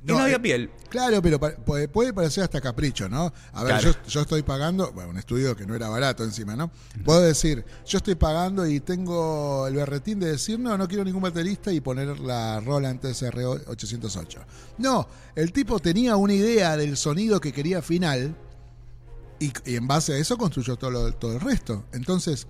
No, 0.03 0.15
no 0.15 0.21
había 0.21 0.37
eh, 0.37 0.41
piel. 0.41 0.71
Claro, 0.89 1.21
pero 1.21 1.39
puede, 1.39 2.13
parecer 2.13 2.45
hasta 2.45 2.61
capricho, 2.61 3.09
¿no? 3.09 3.33
A 3.53 3.65
ver, 3.65 3.81
yo, 4.09 4.21
estoy 4.23 4.43
pagando, 4.43 4.93
bueno, 4.93 5.11
un 5.11 5.19
estudio 5.19 5.55
que 5.55 5.67
no 5.67 5.75
era 5.75 5.89
barato 5.89 6.25
encima, 6.25 6.57
¿no? 6.57 6.71
Puedo 7.05 7.21
decir, 7.21 7.65
yo 7.87 7.99
estoy 7.99 8.15
pagando 8.15 8.67
y 8.67 8.81
tengo 8.81 9.67
el 9.67 9.75
berretín 9.75 10.19
de 10.19 10.33
decir, 10.33 10.59
no, 10.59 10.77
no 10.79 10.89
quiero 10.89 11.05
ningún 11.05 11.23
baterista 11.23 11.71
y 11.71 11.81
poner 11.81 12.19
la 12.19 12.61
Roland 12.61 13.01
TSR 13.01 13.39
808. 13.67 14.41
No, 14.79 15.07
el 15.35 15.53
tipo 15.53 15.79
tenía 15.81 16.17
una 16.17 16.33
idea 16.33 16.77
del 16.77 16.97
sonido 16.97 17.39
que 17.41 17.53
quería 17.53 17.83
final 17.83 18.35
y, 19.39 19.53
en 19.67 19.87
base 19.87 20.15
a 20.15 20.17
eso 20.17 20.39
construyó 20.39 20.77
todo, 20.77 21.13
todo 21.13 21.35
el 21.35 21.41
resto. 21.41 21.85
Entonces, 21.93 22.47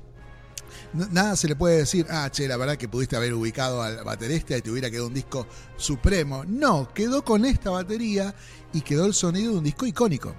nada 0.92 1.36
se 1.36 1.48
le 1.48 1.56
puede 1.56 1.78
decir, 1.78 2.06
ah, 2.10 2.28
che, 2.30 2.48
la 2.48 2.56
verdad 2.56 2.76
que 2.76 2.88
pudiste 2.88 3.16
haber 3.16 3.34
ubicado 3.34 3.82
al 3.82 4.02
baterista 4.04 4.56
y 4.56 4.62
te 4.62 4.70
hubiera 4.70 4.90
quedado 4.90 5.06
un 5.06 5.14
disco 5.14 5.46
supremo. 5.76 6.44
No, 6.46 6.88
quedó 6.92 7.24
con 7.24 7.44
esta 7.44 7.70
batería 7.70 8.34
y 8.72 8.80
quedó 8.80 9.06
el 9.06 9.14
sonido 9.14 9.52
de 9.52 9.58
un 9.58 9.64
disco 9.64 9.86
icónico. 9.86 10.34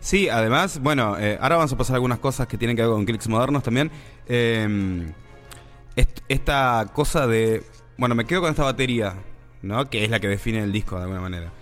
Sí, 0.00 0.28
además, 0.28 0.80
bueno, 0.80 1.18
eh, 1.18 1.38
ahora 1.40 1.56
vamos 1.56 1.72
a 1.72 1.76
pasar 1.76 1.94
algunas 1.96 2.18
cosas 2.18 2.46
que 2.46 2.56
tienen 2.58 2.76
que 2.76 2.82
ver 2.82 2.90
con 2.90 3.04
clicks 3.04 3.28
modernos 3.28 3.62
también. 3.62 3.90
Em, 4.26 5.12
esta 6.28 6.90
cosa 6.92 7.26
de, 7.26 7.64
bueno, 7.96 8.14
me 8.14 8.24
quedo 8.24 8.42
con 8.42 8.50
esta 8.50 8.64
batería, 8.64 9.14
¿no? 9.62 9.88
Que 9.88 10.04
es 10.04 10.10
la 10.10 10.20
que 10.20 10.28
define 10.28 10.62
el 10.62 10.72
disco 10.72 10.96
de 10.96 11.02
alguna 11.02 11.20
manera. 11.20 11.52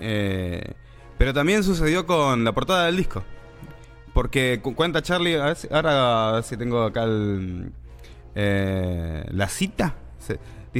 Eh, 0.00 0.74
pero 1.18 1.32
también 1.32 1.62
sucedió 1.62 2.06
con 2.06 2.44
la 2.44 2.52
portada 2.52 2.86
del 2.86 2.96
disco. 2.96 3.24
Porque 4.16 4.60
cuenta 4.62 5.02
Charlie, 5.02 5.36
ahora 5.36 6.30
a 6.30 6.32
ver 6.32 6.42
si 6.42 6.56
tengo 6.56 6.84
acá 6.84 7.04
eh, 8.34 9.24
la 9.28 9.46
cita. 9.46 9.94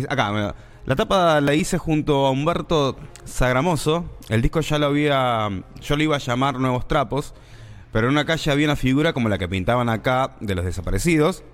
Acá, 0.08 0.54
la 0.86 0.96
tapa 0.96 1.42
la 1.42 1.52
hice 1.52 1.76
junto 1.76 2.24
a 2.24 2.30
Humberto 2.30 2.96
Sagramoso. 3.26 4.06
El 4.30 4.40
disco 4.40 4.62
ya 4.62 4.78
lo 4.78 4.86
había, 4.86 5.50
yo 5.82 5.96
lo 5.98 6.02
iba 6.02 6.16
a 6.16 6.18
llamar 6.18 6.58
Nuevos 6.58 6.88
Trapos, 6.88 7.34
pero 7.92 8.06
en 8.06 8.12
una 8.12 8.24
calle 8.24 8.50
había 8.50 8.68
una 8.68 8.76
figura 8.76 9.12
como 9.12 9.28
la 9.28 9.36
que 9.36 9.48
pintaban 9.48 9.90
acá 9.90 10.34
de 10.40 10.54
los 10.54 10.64
desaparecidos. 10.64 11.44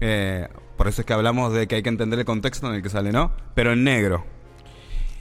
Eh, 0.00 0.48
por 0.78 0.88
eso 0.88 1.02
es 1.02 1.06
que 1.06 1.12
hablamos 1.12 1.52
de 1.52 1.68
que 1.68 1.74
hay 1.74 1.82
que 1.82 1.90
entender 1.90 2.20
el 2.20 2.24
contexto 2.24 2.68
en 2.68 2.76
el 2.76 2.82
que 2.82 2.88
sale, 2.88 3.12
¿no? 3.12 3.32
Pero 3.54 3.74
en 3.74 3.84
negro. 3.84 4.24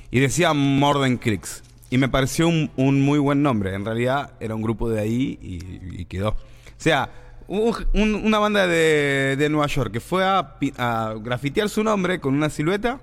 Y 0.09 0.21
decía 0.21 0.53
Morden 0.53 1.17
Cricks. 1.17 1.63
Y 1.89 1.97
me 1.97 2.09
pareció 2.09 2.47
un, 2.47 3.01
muy 3.01 3.19
buen 3.19 3.41
nombre. 3.41 3.73
En 3.73 3.85
realidad 3.85 4.31
era 4.39 4.55
un 4.55 4.61
grupo 4.61 4.89
de 4.89 4.99
ahí 4.99 5.39
y, 5.41 6.05
quedó. 6.05 6.29
O 6.29 6.35
sea, 6.77 7.09
una 7.47 8.39
banda 8.39 8.67
de, 8.67 9.47
Nueva 9.49 9.67
York 9.67 9.91
que 9.93 9.99
fue 9.99 10.23
a, 10.25 11.15
grafitear 11.21 11.69
su 11.69 11.83
nombre 11.83 12.19
con 12.19 12.33
una 12.33 12.49
silueta. 12.49 12.99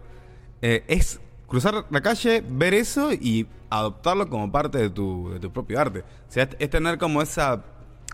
Eh, 0.61 0.85
es 0.89 1.21
cruzar 1.47 1.87
la 1.91 2.01
calle, 2.01 2.43
ver 2.47 2.75
eso 2.75 3.13
y 3.13 3.47
adoptarlo 3.71 4.29
como 4.29 4.51
parte 4.51 4.79
de 4.79 4.91
tu, 4.91 5.31
de 5.31 5.41
tu 5.41 5.53
propio 5.53 5.81
arte. 5.81 6.01
O 6.01 6.33
sea, 6.33 6.49
es 6.59 6.71
tener 6.71 6.99
como 6.99 7.23
esa 7.23 7.65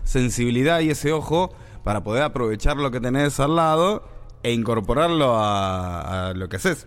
sensibilidad 0.03 0.79
y 0.79 0.89
ese 0.89 1.11
ojo 1.11 1.53
para 1.83 2.03
poder 2.03 2.23
aprovechar 2.23 2.77
lo 2.77 2.91
que 2.91 2.99
tenés 2.99 3.39
al 3.39 3.55
lado 3.55 4.03
e 4.43 4.53
incorporarlo 4.53 5.33
a, 5.35 6.33
lo 6.35 6.49
que 6.49 6.57
haces. 6.57 6.85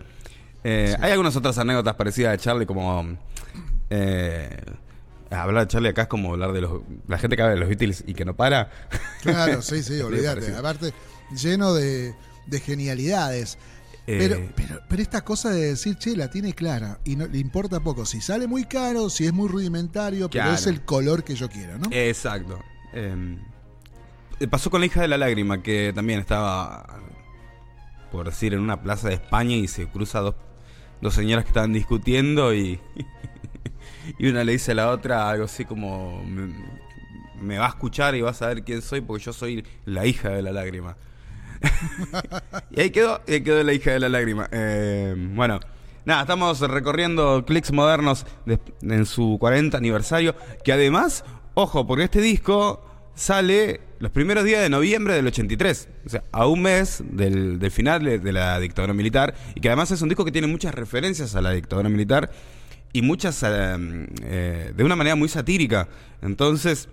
Eh, 0.63 0.95
hay 0.99 1.11
algunas 1.11 1.35
otras 1.35 1.57
anécdotas 1.57 1.95
parecidas 1.95 2.31
de 2.31 2.37
Charlie, 2.39 2.65
como 2.65 3.17
eh, 3.89 4.49
hablar 5.29 5.63
de 5.65 5.67
Charlie 5.67 5.89
acá 5.89 6.03
es 6.03 6.07
como 6.07 6.33
hablar 6.33 6.53
de 6.53 6.61
los, 6.61 6.81
la 7.07 7.17
gente 7.17 7.35
que 7.35 7.41
habla 7.41 7.53
de 7.55 7.59
los 7.59 7.69
Beatles 7.69 8.03
y 8.07 8.13
que 8.13 8.25
no 8.25 8.35
para. 8.35 8.69
Claro, 9.21 9.61
sí, 9.61 9.81
sí, 9.81 9.99
olvídate. 10.01 10.55
Aparte, 10.55 10.93
lleno 11.35 11.73
de, 11.73 12.13
genialidades. 12.63 13.57
Eh, 14.07 14.17
pero, 14.19 14.51
pero, 14.55 14.81
pero, 14.87 15.01
esta 15.01 15.23
cosa 15.23 15.49
de 15.49 15.69
decir, 15.69 15.97
che, 15.97 16.15
la 16.15 16.29
tiene 16.29 16.53
clara 16.53 16.99
y 17.03 17.15
no 17.15 17.25
le 17.25 17.39
importa 17.39 17.79
poco 17.79 18.05
si 18.05 18.21
sale 18.21 18.45
muy 18.45 18.65
caro, 18.65 19.09
si 19.09 19.25
es 19.25 19.33
muy 19.33 19.49
rudimentario, 19.49 20.29
pero 20.29 20.51
es 20.51 20.67
el 20.67 20.85
color 20.85 21.23
que 21.23 21.33
yo 21.33 21.49
quiero, 21.49 21.79
¿no? 21.79 21.89
Exacto. 21.91 22.59
Em, 22.93 23.39
pasó 24.51 24.69
con 24.69 24.81
la 24.81 24.85
hija 24.85 25.01
de 25.01 25.07
la 25.07 25.17
lágrima, 25.17 25.63
que 25.63 25.91
también 25.95 26.19
estaba, 26.19 27.01
por 28.11 28.27
decir, 28.27 28.53
en 28.53 28.59
una 28.59 28.83
plaza 28.83 29.07
de 29.07 29.15
España 29.15 29.55
y 29.55 29.67
se 29.67 29.87
cruza 29.87 30.19
dos, 30.19 30.35
dos 31.01 31.15
señoras 31.15 31.45
que 31.45 31.49
estaban 31.49 31.73
discutiendo 31.73 32.53
y, 32.53 32.79
y 34.17 34.27
una 34.27 34.43
le 34.43 34.53
dice 34.53 34.71
a 34.71 34.75
la 34.75 34.89
otra 34.89 35.29
algo 35.29 35.45
así 35.45 35.65
como, 35.65 36.23
me, 37.41 37.57
va 37.57 37.65
a 37.65 37.69
escuchar 37.69 38.15
y 38.15 38.21
va 38.21 38.31
a 38.31 38.33
saber 38.33 38.63
quién 38.63 38.81
soy 38.81 39.01
porque 39.01 39.23
yo 39.23 39.33
soy 39.33 39.65
la 39.85 40.05
hija 40.05 40.29
de 40.29 40.41
la 40.41 40.51
lágrima. 40.51 40.97
y 42.71 42.81
ahí 42.81 42.89
quedó, 42.91 43.21
ahí 43.27 43.41
quedó 43.41 43.63
la 43.63 43.73
hija 43.73 43.91
de 43.91 43.99
la 43.99 44.09
lágrima. 44.09 44.47
Eh, 44.51 45.15
bueno, 45.17 45.59
nada, 46.05 46.21
estamos 46.21 46.59
recorriendo 46.59 47.45
clics 47.45 47.71
modernos 47.71 48.25
en 48.81 49.05
su 49.05 49.37
40 49.39 49.77
aniversario, 49.77 50.35
que 50.63 50.73
además, 50.73 51.23
ojo, 51.53 51.87
porque 51.87 52.05
este 52.05 52.21
disco 52.21 52.83
sale 53.15 53.79
los 53.99 54.11
primeros 54.11 54.43
días 54.43 54.61
de 54.61 54.69
noviembre 54.69 55.13
del 55.13 55.25
83, 55.27 55.89
o 56.05 56.09
sea, 56.09 56.23
a 56.31 56.47
un 56.47 56.61
mes 56.61 57.01
del, 57.05 57.59
del 57.59 57.71
final 57.71 58.03
de 58.03 58.31
la 58.33 58.59
dictadura 58.59 58.93
militar, 58.93 59.33
y 59.55 59.61
que 59.61 59.69
además 59.69 59.89
es 59.91 60.01
un 60.01 60.09
disco 60.09 60.25
que 60.25 60.31
tiene 60.31 60.47
muchas 60.47 60.75
referencias 60.75 61.35
a 61.35 61.41
la 61.41 61.51
dictadura 61.51 61.87
militar 61.89 62.29
y 62.95 63.01
muchas 63.01 63.43
eh, 63.43 64.07
eh, 64.21 64.73
de 64.73 64.83
una 64.85 64.95
manera 64.95 65.17
muy 65.17 65.27
satírica. 65.27 65.89
Entonces, 66.21 66.87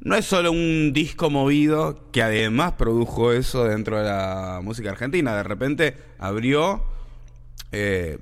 no 0.00 0.16
es 0.16 0.24
solo 0.24 0.50
un 0.50 0.92
disco 0.92 1.30
movido 1.30 2.10
que 2.10 2.22
además 2.22 2.72
produjo 2.72 3.32
eso 3.32 3.62
dentro 3.62 3.98
de 3.98 4.02
la 4.02 4.58
música 4.64 4.90
argentina. 4.90 5.36
De 5.36 5.44
repente 5.44 5.96
abrió 6.18 6.82
eh, 7.70 8.18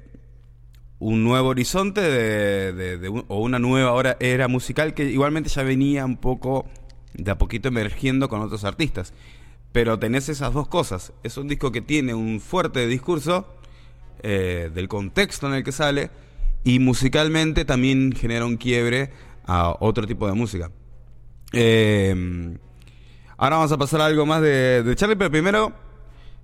un 0.99 1.25
nuevo 1.25 1.49
horizonte 1.49 2.03
de, 2.03 3.25
o 3.29 3.41
una 3.41 3.59
nueva 3.59 4.15
era 4.21 4.47
musical 4.47 4.93
que 4.93 5.05
igualmente 5.05 5.49
ya 5.49 5.63
venía 5.63 6.05
un 6.05 6.19
poco 6.19 6.67
de 7.15 7.31
a 7.31 7.39
poquito 7.39 7.69
emergiendo 7.69 8.29
con 8.29 8.43
otros 8.43 8.65
artistas. 8.65 9.15
Pero 9.73 9.99
tenés 9.99 10.29
esas 10.29 10.53
dos 10.53 10.69
cosas. 10.69 11.15
Es 11.23 11.39
un 11.39 11.49
disco 11.49 11.73
que 11.73 11.81
tiene 11.81 12.13
un 12.13 12.41
fuerte 12.41 12.87
discurso 12.87 13.55
del 14.23 14.89
contexto 14.89 15.47
en 15.47 15.55
el 15.55 15.65
que 15.65 15.73
sale 15.73 16.11
y 16.67 16.81
musicalmente 16.81 17.65
también 17.65 18.13
genera 18.13 18.45
un 18.45 18.57
quiebre 18.57 19.13
a 19.47 19.77
otro 19.79 20.05
tipo 20.05 20.27
de 20.27 20.33
música. 20.33 20.73
Eh, 21.53 22.59
ahora 23.37 23.57
vamos 23.57 23.71
a 23.71 23.79
pasar 23.79 24.01
a 24.01 24.07
algo 24.07 24.27
más 24.27 24.43
de, 24.43 24.93
Charlie, 24.97 25.15
pero 25.15 25.31
primero... 25.31 25.73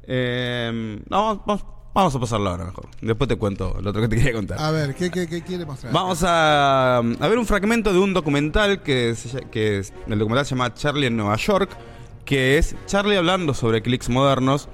Eh, 0.04 1.00
no, 1.10 1.42
vamos, 1.44 2.14
a 2.14 2.20
pasarlo 2.20 2.50
ahora 2.50 2.66
mejor. 2.66 2.86
Después 3.00 3.26
te 3.26 3.34
cuento 3.34 3.76
lo 3.82 3.90
otro 3.90 4.00
que 4.00 4.06
te 4.06 4.16
quería 4.16 4.32
contar. 4.32 4.60
A 4.60 4.70
ver, 4.70 4.94
¿qué, 4.94 5.10
quiere 5.10 5.66
mostrar? 5.66 5.92
Vamos 5.92 6.22
a, 6.22 6.98
a, 6.98 7.28
ver 7.28 7.36
un 7.36 7.46
fragmento 7.46 7.92
de 7.92 7.98
un 7.98 8.14
documental 8.14 8.80
que, 8.80 9.16
que 9.50 9.78
es, 9.78 9.92
el 10.06 10.20
documental 10.20 10.46
se 10.46 10.50
llama 10.50 10.72
Charlie 10.72 11.06
en 11.06 11.16
Nueva 11.16 11.34
York, 11.34 11.76
que 12.24 12.58
es 12.58 12.76
Charlie 12.86 13.16
hablando 13.16 13.54
sobre 13.54 13.82
clics 13.82 14.08
modernos 14.08 14.68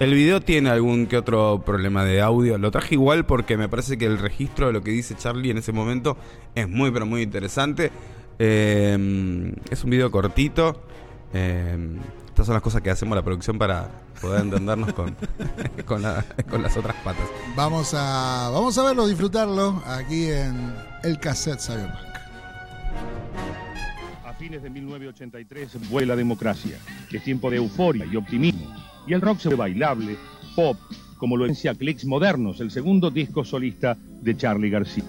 el 0.00 0.12
video 0.12 0.40
tiene 0.40 0.70
algún 0.70 1.06
que 1.06 1.16
otro 1.16 1.62
problema 1.64 2.04
de 2.04 2.20
audio. 2.20 2.58
Lo 2.58 2.70
traje 2.70 2.94
igual 2.94 3.26
porque 3.26 3.56
me 3.56 3.68
parece 3.68 3.96
que 3.96 4.06
el 4.06 4.18
registro 4.18 4.66
de 4.66 4.72
lo 4.72 4.82
que 4.82 4.90
dice 4.90 5.14
Charlie 5.14 5.50
en 5.50 5.58
ese 5.58 5.72
momento 5.72 6.16
es 6.54 6.68
muy, 6.68 6.90
pero 6.90 7.06
muy 7.06 7.22
interesante. 7.22 7.92
Eh, 8.38 9.54
es 9.70 9.84
un 9.84 9.90
video 9.90 10.10
cortito. 10.10 10.82
Eh, 11.32 11.98
estas 12.26 12.46
son 12.46 12.54
las 12.54 12.62
cosas 12.62 12.82
que 12.82 12.90
hacemos 12.90 13.14
la 13.14 13.22
producción 13.22 13.58
para 13.58 13.88
poder 14.20 14.42
entendernos 14.42 14.92
con, 14.92 15.16
con, 15.86 16.02
las 16.02 16.76
otras 16.76 16.96
patas. 17.04 17.28
Vamos 17.54 17.94
a, 17.94 18.50
vamos 18.52 18.76
a 18.76 18.82
verlo, 18.82 19.06
disfrutarlo 19.06 19.80
aquí 19.86 20.26
en 20.26 20.74
el 21.04 21.20
cassette 21.20 21.60
Cyberpunk. 21.60 22.14
A 24.24 24.32
fines 24.32 24.64
de 24.64 24.70
1983 24.70 25.88
vuela 25.88 26.14
la 26.14 26.16
democracia. 26.16 26.76
Es 27.12 27.22
tiempo 27.22 27.48
de 27.48 27.58
euforia 27.58 28.04
y 28.04 28.16
optimismo 28.16 28.93
y 29.06 29.12
el 29.12 29.20
rock 29.20 29.38
se 29.38 29.48
ve 29.50 29.56
bailable, 29.56 30.16
pop, 30.56 30.76
como 31.18 31.36
lo 31.36 31.46
decía 31.46 31.74
Clicks 31.74 32.04
Modernos, 32.06 32.60
el 32.60 32.70
segundo 32.70 33.10
disco 33.10 33.44
solista 33.44 33.96
de 34.22 34.36
Charlie 34.36 34.70
García. 34.70 35.04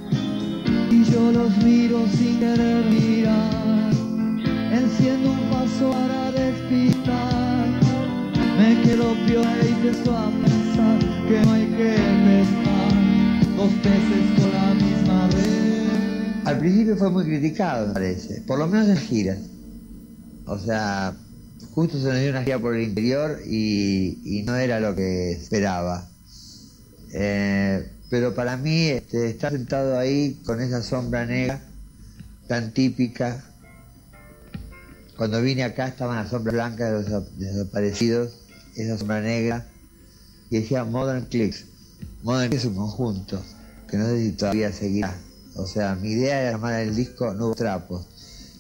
Y 0.92 1.04
yo 1.04 1.32
los 1.32 1.58
miro 1.58 2.06
sin 2.08 2.40
querer 2.40 2.86
mirar, 2.86 3.92
enciendo 4.72 5.32
un 5.32 5.50
paso 5.50 5.92
para 5.92 6.32
despistar. 6.32 7.68
Me 8.58 8.82
quedo 8.84 9.14
piola 9.26 9.58
y 9.64 9.68
empiezo 9.68 10.18
a 10.18 10.30
pensar 10.30 11.00
que 11.28 11.42
no 11.42 11.52
hay 11.52 11.66
que 11.66 11.96
empezar 11.96 13.56
dos 13.58 13.76
veces 13.84 14.42
con 14.42 14.52
la 14.52 14.74
misma 14.76 15.28
vez. 15.28 16.46
Al 16.46 16.60
principio 16.60 16.96
fue 16.96 17.10
muy 17.10 17.26
criticado, 17.26 17.88
me 17.88 17.94
parece, 17.94 18.42
por 18.42 18.60
lo 18.60 18.68
menos 18.68 18.88
en 18.90 18.98
giras. 18.98 19.40
O 20.46 20.58
sea, 20.58 21.16
justo 21.76 22.00
se 22.00 22.06
nos 22.08 22.22
dio 22.22 22.30
una 22.30 22.44
gira 22.44 22.58
por 22.58 22.74
el 22.74 22.84
interior 22.84 23.42
y, 23.46 24.44
no 24.48 24.56
era 24.56 24.80
lo 24.80 24.96
que 24.96 25.34
esperaba. 25.34 26.10
Eh, 27.12 27.92
pero 28.10 28.34
para 28.34 28.56
mí 28.56 28.88
este, 28.88 29.30
estar 29.30 29.52
sentado 29.52 30.00
ahí 30.00 30.42
con 30.46 30.62
esa 30.62 30.82
sombra 30.82 31.26
negra 31.26 31.62
tan 32.48 32.74
típica. 32.74 33.44
Cuando 35.18 35.42
vine 35.42 35.64
acá 35.64 35.88
estaban 35.88 36.16
las 36.16 36.30
sombras 36.30 36.56
blancas 36.56 37.06
de 37.06 37.12
los 37.12 37.38
desaparecidos, 37.38 38.34
esa 38.76 38.98
sombra 38.98 39.20
negra, 39.20 39.68
y 40.50 40.60
decía 40.60 40.86
Modern 40.86 41.26
Clicks. 41.26 41.66
Modern 42.24 42.50
Clicks 42.50 42.64
es 42.64 42.70
un 42.70 42.76
conjunto, 42.76 43.42
que 43.90 43.98
no 43.98 44.06
sé 44.06 44.24
si 44.24 44.32
todavía 44.32 44.72
seguirá. 44.72 45.14
O 45.56 45.68
sea, 45.68 45.96
mi 45.96 46.12
idea 46.12 46.42
era 46.42 46.52
llamar 46.52 46.82
el 46.82 46.96
disco 46.96 47.34
Nuevos 47.34 47.58
Trapos, 47.58 48.08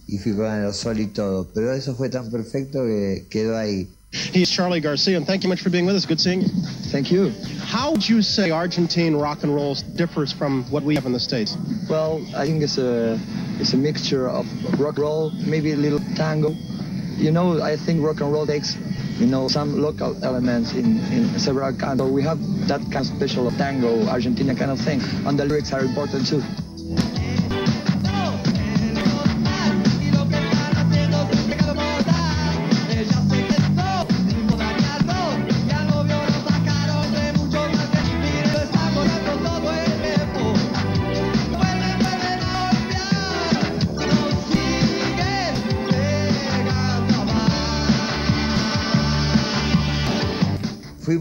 y 0.08 0.18
fui 0.18 0.34
con 0.34 0.46
el 0.46 0.74
sol 0.74 1.00
y 1.00 1.08
todo, 1.08 1.48
pero 1.54 1.74
eso 1.74 1.96
fue 1.96 2.10
tan 2.10 2.30
perfecto 2.30 2.84
que 2.84 3.26
quedó 3.30 3.58
ahí. 3.58 3.88
He's 4.34 4.50
Charlie 4.50 4.80
Garcia, 4.80 5.18
and 5.18 5.28
thank 5.28 5.44
you 5.44 5.50
much 5.50 5.62
for 5.62 5.70
being 5.70 5.86
with 5.86 5.96
us. 5.96 6.06
Good 6.06 6.22
seeing 6.22 6.44
you. 6.44 6.48
Thank 6.90 7.12
you. 7.12 7.34
How 7.60 7.92
would 7.92 8.08
you 8.08 8.22
say 8.22 8.50
Argentine 8.50 9.14
rock 9.14 9.44
and 9.44 9.54
roll 9.54 9.76
differs 9.96 10.32
from 10.32 10.64
what 10.72 10.84
we 10.84 10.96
have 10.96 11.06
in 11.06 11.12
the 11.12 11.20
States? 11.20 11.58
Well, 11.90 12.26
I 12.34 12.46
think 12.46 12.64
it's 12.64 12.78
a 12.78 13.20
it's 13.60 13.74
a 13.74 13.78
mixture 13.78 14.30
of 14.30 14.48
rock 14.80 14.96
and 14.96 15.00
roll, 15.00 15.32
maybe 15.46 15.74
a 15.74 15.76
little 15.76 16.00
tango. 16.16 16.52
You 17.18 17.32
know, 17.32 17.62
I 17.62 17.76
think 17.76 18.06
rock 18.06 18.22
and 18.22 18.32
roll 18.32 18.46
takes 18.46 18.78
you 19.20 19.28
know 19.28 19.50
some 19.50 19.82
local 19.82 20.16
elements 20.24 20.74
in, 20.74 21.00
in 21.12 21.38
several 21.38 21.74
kinds. 21.74 22.00
So 22.00 22.08
we 22.08 22.24
have 22.24 22.40
that 22.68 22.82
kind 22.84 22.98
of 22.98 23.08
special 23.08 23.52
tango, 23.52 24.08
Argentina 24.08 24.56
kind 24.56 24.72
of 24.72 24.80
thing, 24.80 25.02
and 25.26 25.38
the 25.38 25.44
lyrics 25.44 25.74
are 25.74 25.82
important 25.82 26.26
too. 26.26 26.42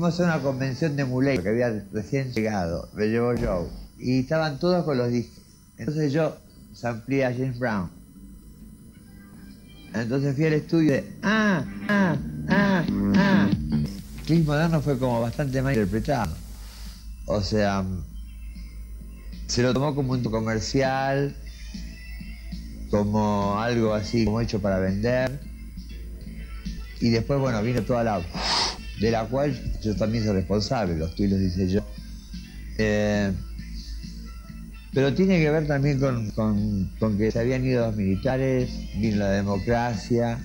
Fuimos 0.05 0.21
a 0.21 0.25
una 0.25 0.43
convención 0.43 0.97
de 0.97 1.07
Muley 1.07 1.39
que 1.39 1.49
había 1.49 1.83
recién 1.91 2.31
llegado, 2.31 2.91
me 2.93 3.07
llevó 3.07 3.33
Joe, 3.41 3.71
y 3.99 4.19
estaban 4.21 4.59
todos 4.59 4.85
con 4.85 4.99
los 4.99 5.11
discos. 5.11 5.43
Entonces 5.79 6.13
yo 6.13 6.37
samplé 6.75 7.25
a 7.25 7.33
James 7.33 7.59
Brown. 7.59 7.89
Entonces 9.95 10.37
fui 10.37 10.45
al 10.45 10.53
estudio 10.53 10.93
de 10.93 11.11
ah, 11.23 11.65
ah, 11.89 12.17
ah, 12.51 12.85
ah. 13.17 13.51
Click 14.27 14.45
Moderno 14.45 14.83
fue 14.83 14.99
como 14.99 15.23
bastante 15.23 15.63
mal 15.63 15.73
interpretado. 15.73 16.37
O 17.25 17.41
sea, 17.41 17.83
se 19.47 19.63
lo 19.63 19.73
tomó 19.73 19.95
como 19.95 20.13
un 20.13 20.23
comercial, 20.23 21.35
como 22.91 23.59
algo 23.59 23.95
así, 23.95 24.27
como 24.27 24.43
hecho 24.43 24.61
para 24.61 24.81
vender. 24.81 25.41
Y 27.01 27.09
después, 27.09 27.41
bueno, 27.41 27.63
vino 27.63 27.81
toda 27.81 28.05
la 28.05 28.21
de 29.01 29.11
la 29.11 29.25
cual 29.25 29.55
yo 29.83 29.95
también 29.97 30.25
soy 30.25 30.35
responsable, 30.35 30.97
los 30.97 31.15
tuyos 31.15 31.41
dice 31.41 31.69
yo. 31.69 31.85
Eh, 32.79 33.33
pero 34.93 35.13
tiene 35.13 35.41
que 35.41 35.51
ver 35.51 35.67
también 35.67 35.99
con, 35.99 36.31
con, 36.31 36.91
con, 37.01 37.19
que 37.19 37.31
se 37.31 37.41
habían 37.41 37.65
ido 37.65 37.87
los 37.87 37.97
militares, 37.97 38.71
vino 38.97 39.17
la 39.17 39.31
democracia, 39.31 40.39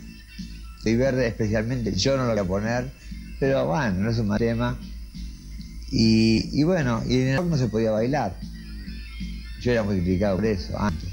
y 0.83 0.95
verde 0.95 1.27
especialmente, 1.27 1.93
yo 1.93 2.17
no 2.17 2.23
lo 2.23 2.31
voy 2.31 2.39
a 2.39 2.43
poner, 2.43 2.89
pero 3.39 3.67
bueno, 3.67 3.99
no 3.99 4.09
es 4.09 4.17
un 4.17 4.27
mal 4.27 4.39
tema. 4.39 4.77
Y, 5.91 6.49
y 6.59 6.63
bueno, 6.63 7.03
y 7.07 7.21
en 7.21 7.27
el 7.29 7.37
rock 7.37 7.47
no 7.47 7.57
se 7.57 7.67
podía 7.67 7.91
bailar. 7.91 8.35
Yo 9.61 9.71
era 9.71 9.83
muy 9.83 9.99
por 9.99 10.45
eso 10.45 10.79
antes. 10.79 11.09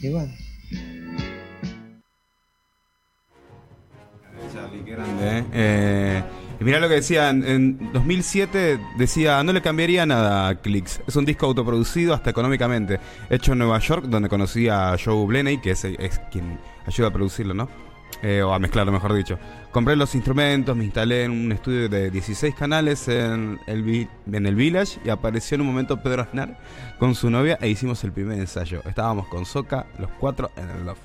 Y 0.00 0.08
bueno. 0.08 0.32
Charlie, 4.52 4.84
qué 4.84 4.92
grande, 4.92 5.38
¿eh? 5.38 5.44
eh 5.52 6.13
mirá 6.64 6.80
lo 6.80 6.88
que 6.88 6.94
decía, 6.94 7.30
en 7.30 7.92
2007 7.92 8.80
decía, 8.96 9.42
no 9.44 9.52
le 9.52 9.60
cambiaría 9.60 10.06
nada 10.06 10.48
a 10.48 10.54
Clicks. 10.56 11.02
Es 11.06 11.14
un 11.16 11.24
disco 11.24 11.46
autoproducido 11.46 12.14
hasta 12.14 12.30
económicamente, 12.30 12.98
hecho 13.28 13.52
en 13.52 13.58
Nueva 13.58 13.78
York, 13.78 14.06
donde 14.06 14.28
conocí 14.28 14.68
a 14.68 14.96
Joe 15.02 15.26
Bleney, 15.26 15.58
que 15.58 15.72
es, 15.72 15.86
quien 16.32 16.58
ayuda 16.86 17.08
a 17.08 17.12
producirlo, 17.12 17.54
¿no? 17.54 17.68
Eh, 18.22 18.42
o 18.42 18.54
a 18.54 18.58
mezclarlo, 18.58 18.92
mejor 18.92 19.12
dicho. 19.12 19.38
Compré 19.70 19.96
los 19.96 20.14
instrumentos, 20.14 20.74
me 20.74 20.84
instalé 20.84 21.24
en 21.24 21.32
un 21.32 21.52
estudio 21.52 21.88
de 21.88 22.10
16 22.10 22.54
canales 22.54 23.08
en 23.08 23.60
el, 23.66 24.08
en 24.32 24.46
el 24.46 24.54
Village 24.54 25.00
y 25.04 25.10
apareció 25.10 25.56
en 25.56 25.62
un 25.62 25.66
momento 25.66 26.02
Pedro 26.02 26.22
Aznar 26.22 26.58
con 26.98 27.14
su 27.14 27.28
novia 27.28 27.58
e 27.60 27.68
hicimos 27.68 28.02
el 28.04 28.12
primer 28.12 28.38
ensayo. 28.38 28.80
Estábamos 28.86 29.26
con 29.26 29.44
Soca, 29.44 29.86
los 29.98 30.10
cuatro 30.18 30.50
en 30.56 30.70
el 30.70 30.86
loft. 30.86 31.02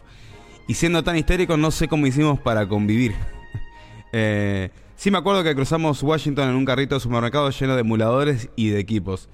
Y 0.68 0.76
siendo 0.76 1.04
tan 1.04 1.18
histérico, 1.18 1.58
no 1.58 1.72
sé 1.72 1.88
cómo 1.88 2.08
hicimos 2.08 2.40
para 2.40 2.68
convivir. 2.68 3.16
eh, 4.14 4.70
Sí, 5.00 5.12
me 5.12 5.18
acuerdo 5.18 5.46
que 5.46 5.56
cruzamos 5.56 6.04
Washington 6.04 6.50
en 6.50 6.56
un 6.58 6.66
carrito 6.66 6.96
de 6.96 7.00
supermercado 7.00 7.50
lleno 7.52 7.74
de 7.74 7.80
emuladores 7.80 8.50
y 8.58 8.68
de 8.68 8.82
equipos. 8.82 9.30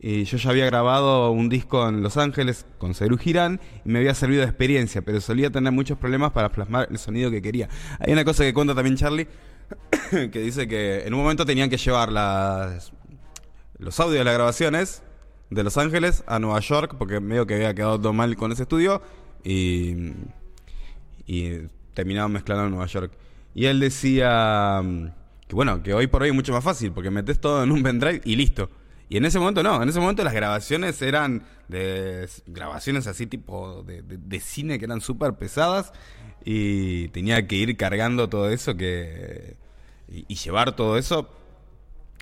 Y 0.00 0.24
yo 0.24 0.38
ya 0.38 0.50
había 0.50 0.66
grabado 0.66 1.30
un 1.30 1.48
disco 1.48 1.88
en 1.88 2.02
Los 2.02 2.16
Ángeles 2.16 2.66
con 2.78 2.96
Cerú 2.96 3.16
Girán 3.16 3.60
y 3.84 3.90
me 3.90 4.00
había 4.00 4.12
servido 4.16 4.40
de 4.40 4.48
experiencia, 4.48 5.02
pero 5.02 5.20
solía 5.20 5.50
tener 5.50 5.72
muchos 5.72 5.98
problemas 5.98 6.32
para 6.32 6.50
plasmar 6.50 6.88
el 6.90 6.98
sonido 6.98 7.30
que 7.30 7.40
quería. 7.40 7.68
Hay 8.00 8.12
una 8.12 8.24
cosa 8.24 8.42
que 8.42 8.52
cuenta 8.52 8.74
también 8.74 8.96
Charlie, 8.96 9.28
que 10.10 10.40
dice 10.40 10.66
que 10.66 11.06
en 11.06 11.14
un 11.14 11.20
momento 11.20 11.46
tenían 11.46 11.70
que 11.70 11.76
llevar 11.76 12.10
las, 12.10 12.92
los 13.78 14.00
audios 14.00 14.18
de 14.18 14.24
las 14.24 14.34
grabaciones 14.34 15.04
de 15.48 15.62
Los 15.62 15.78
Ángeles 15.78 16.24
a 16.26 16.40
Nueva 16.40 16.58
York, 16.58 16.96
porque 16.98 17.20
medio 17.20 17.46
que 17.46 17.54
había 17.54 17.72
quedado 17.72 18.00
todo 18.00 18.12
mal 18.12 18.34
con 18.34 18.50
ese 18.50 18.62
estudio, 18.64 19.00
y, 19.44 20.12
y 21.24 21.68
terminaban 21.94 22.32
mezclando 22.32 22.64
en 22.64 22.70
Nueva 22.72 22.86
York. 22.86 23.12
Y 23.54 23.66
él 23.66 23.80
decía 23.80 24.80
mm, 24.82 25.08
que 25.46 25.54
bueno, 25.54 25.82
que 25.82 25.94
hoy 25.94 26.06
por 26.06 26.22
hoy 26.22 26.30
es 26.30 26.34
mucho 26.34 26.52
más 26.52 26.64
fácil, 26.64 26.92
porque 26.92 27.10
metes 27.10 27.40
todo 27.40 27.62
en 27.62 27.70
un 27.70 27.82
pendrive 27.82 28.20
y 28.24 28.36
listo. 28.36 28.70
Y 29.08 29.16
en 29.18 29.24
ese 29.24 29.38
momento 29.38 29.62
no, 29.62 29.82
en 29.82 29.88
ese 29.88 30.00
momento 30.00 30.24
las 30.24 30.32
grabaciones 30.32 31.00
eran 31.02 31.44
de 31.68 32.28
grabaciones 32.46 33.06
así 33.06 33.26
tipo 33.26 33.82
de, 33.82 34.02
de, 34.02 34.40
cine 34.40 34.78
que 34.78 34.86
eran 34.86 35.00
súper 35.00 35.34
pesadas 35.34 35.92
y 36.44 37.08
tenía 37.08 37.46
que 37.46 37.56
ir 37.56 37.76
cargando 37.76 38.28
todo 38.28 38.50
eso 38.50 38.76
que 38.76 39.56
y, 40.08 40.24
y, 40.28 40.34
llevar 40.34 40.74
todo 40.74 40.98
eso 40.98 41.30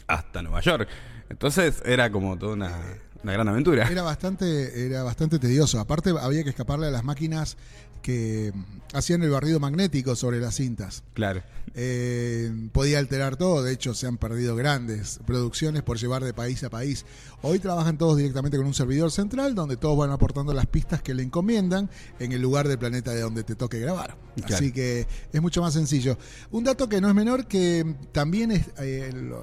hasta 0.06 0.42
Nueva 0.42 0.60
York. 0.60 0.88
Entonces 1.28 1.82
era 1.86 2.10
como 2.12 2.36
toda 2.38 2.52
una, 2.52 2.78
una 3.22 3.32
gran 3.32 3.48
aventura. 3.48 3.88
Era 3.88 4.02
bastante, 4.02 4.86
era 4.86 5.02
bastante 5.02 5.38
tedioso. 5.38 5.80
Aparte 5.80 6.12
había 6.20 6.42
que 6.42 6.50
escaparle 6.50 6.88
a 6.88 6.90
las 6.90 7.04
máquinas 7.04 7.56
que 8.02 8.52
hacían 8.92 9.22
el 9.22 9.30
barrido 9.30 9.60
magnético 9.60 10.16
sobre 10.16 10.40
las 10.40 10.56
cintas. 10.56 11.02
Claro. 11.14 11.42
Eh, 11.74 12.68
podía 12.72 12.98
alterar 12.98 13.36
todo, 13.36 13.62
de 13.62 13.72
hecho 13.72 13.94
se 13.94 14.06
han 14.06 14.18
perdido 14.18 14.54
grandes 14.56 15.20
producciones 15.26 15.82
por 15.82 15.96
llevar 15.96 16.22
de 16.22 16.34
país 16.34 16.62
a 16.64 16.70
país. 16.70 17.06
Hoy 17.40 17.58
trabajan 17.60 17.96
todos 17.96 18.18
directamente 18.18 18.58
con 18.58 18.66
un 18.66 18.74
servidor 18.74 19.10
central 19.10 19.54
donde 19.54 19.78
todos 19.78 19.96
van 19.96 20.10
aportando 20.10 20.52
las 20.52 20.66
pistas 20.66 21.00
que 21.02 21.14
le 21.14 21.22
encomiendan 21.22 21.88
en 22.18 22.32
el 22.32 22.42
lugar 22.42 22.68
del 22.68 22.78
planeta 22.78 23.12
de 23.12 23.22
donde 23.22 23.42
te 23.42 23.54
toque 23.54 23.78
grabar. 23.78 24.16
Así 24.44 24.72
que 24.72 25.06
es 25.32 25.40
mucho 25.40 25.62
más 25.62 25.72
sencillo. 25.72 26.18
Un 26.50 26.64
dato 26.64 26.88
que 26.88 27.00
no 27.00 27.08
es 27.08 27.14
menor 27.14 27.46
que 27.46 27.94
también 28.12 28.50
es, 28.50 28.66
eh, 28.78 29.10
lo, 29.14 29.42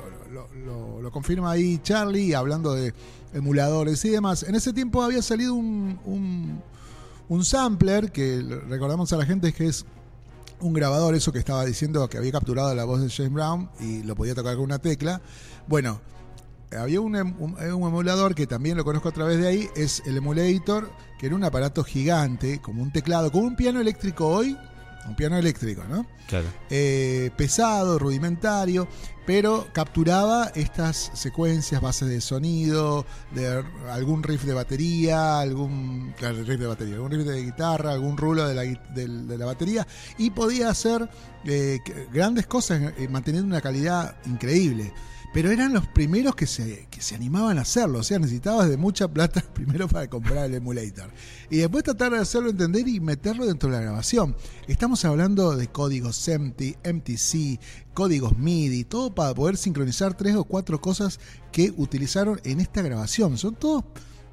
lo, 1.02 1.12
confirma 1.12 1.52
ahí 1.52 1.80
Charlie 1.82 2.36
hablando 2.36 2.76
de 2.76 2.94
emuladores 3.34 4.06
y 4.06 4.10
demás. 4.10 4.44
En 4.44 4.54
ese 4.54 4.74
tiempo 4.74 5.02
había 5.02 5.24
salido 5.24 5.56
un 5.56 6.00
un 6.06 6.62
sampler 7.44 8.12
que 8.12 8.42
recordamos 8.68 9.14
a 9.14 9.18
la 9.18 9.26
gente 9.26 9.54
que 9.54 9.68
es 9.68 9.86
un 10.60 10.74
grabador, 10.74 11.16
eso 11.16 11.32
que 11.32 11.40
estaba 11.40 11.64
diciendo 11.66 12.08
que 12.10 12.18
había 12.18 12.32
capturado 12.32 12.74
la 12.76 12.84
voz 12.84 13.02
de 13.02 13.10
James 13.10 13.34
Brown 13.34 13.70
y 13.80 14.04
lo 14.04 14.16
podía 14.16 14.36
tocar 14.36 14.56
con 14.56 14.66
una 14.66 14.80
tecla. 14.80 15.22
Bueno, 15.68 16.02
había 16.78 17.02
un, 17.02 17.16
emulador 17.16 18.36
que 18.36 18.46
también 18.46 18.78
lo 18.78 18.84
conozco 18.84 19.10
a 19.10 19.12
través 19.12 19.40
de 19.40 19.48
ahí, 19.48 19.70
es 19.76 20.04
el 20.06 20.18
emulator, 20.18 20.92
que 21.20 21.28
era 21.28 21.36
un 21.36 21.44
aparato 21.44 21.84
gigante, 21.84 22.60
como 22.62 22.84
un 22.84 22.92
teclado, 22.92 23.32
como 23.32 23.46
un 23.46 23.56
piano 23.56 23.80
eléctrico 23.80 24.28
hoy, 24.28 24.58
un 25.08 25.16
piano 25.16 25.38
eléctrico, 25.38 25.84
¿no? 25.90 26.06
Claro. 26.28 26.48
Eh, 26.70 27.32
pesado, 27.36 27.98
rudimentario, 27.98 28.88
pero 29.26 29.68
capturaba 29.74 30.52
estas 30.56 31.12
secuencias, 31.14 31.82
bases 31.82 32.10
de 32.10 32.22
sonido, 32.22 33.06
de 33.32 33.64
algún 33.90 34.24
riff 34.24 34.44
de 34.44 34.54
batería, 34.54 35.40
algún 35.40 36.14
claro, 36.18 36.44
riff 36.44 36.60
de 36.60 36.68
batería, 36.68 36.96
algún 36.96 37.12
riff 37.12 37.26
de 37.26 37.44
guitarra, 37.44 37.92
algún 37.92 38.18
rulo 38.18 38.48
de 38.48 38.56
la, 38.56 38.64
de 38.64 39.38
la 39.38 39.46
batería, 39.46 39.88
y 40.18 40.32
podía 40.32 40.70
hacer 40.70 41.10
eh, 41.46 41.80
grandes 42.12 42.48
cosas 42.48 42.94
eh, 42.98 43.08
manteniendo 43.08 43.48
una 43.48 43.62
calidad 43.62 44.16
increíble. 44.26 44.94
Pero 45.32 45.52
eran 45.52 45.74
los 45.74 45.86
primeros 45.88 46.36
que 46.36 46.48
se, 46.48 46.88
que 46.90 47.02
se 47.02 47.16
animaban 47.16 47.60
a 47.60 47.62
hacerlo, 47.62 48.00
o 48.00 48.04
sea, 48.04 48.18
necesitabas 48.18 48.68
de 48.68 48.78
mucha 48.78 49.08
plata 49.08 49.44
primero 49.54 49.88
para 49.88 50.10
comprar 50.10 50.46
el 50.46 50.56
emulator. 50.56 51.12
Y 51.50 51.58
después 51.58 51.84
tratar 51.84 52.14
de 52.14 52.20
hacerlo 52.20 52.50
entender 52.50 52.88
y 52.88 53.00
meterlo 53.00 53.46
dentro 53.46 53.70
de 53.70 53.76
la 53.76 53.82
grabación. 53.82 54.36
Estamos 54.68 55.06
hablando 55.06 55.56
de 55.56 55.68
códigos 55.68 56.16
SEMTI, 56.16 56.78
MTC, 56.84 57.60
códigos 57.94 58.38
MIDI, 58.38 58.86
todo 58.86 59.14
para 59.14 59.34
poder 59.36 59.58
sincronizar 59.58 60.16
tres 60.16 60.36
o 60.36 60.46
cuatro 60.46 60.82
cosas 60.82 61.20
que 61.52 61.74
utilizaron 61.78 62.42
en 62.44 62.60
esta 62.60 62.82
grabación. 62.82 63.38
Son 63.38 63.56
todos 63.56 63.84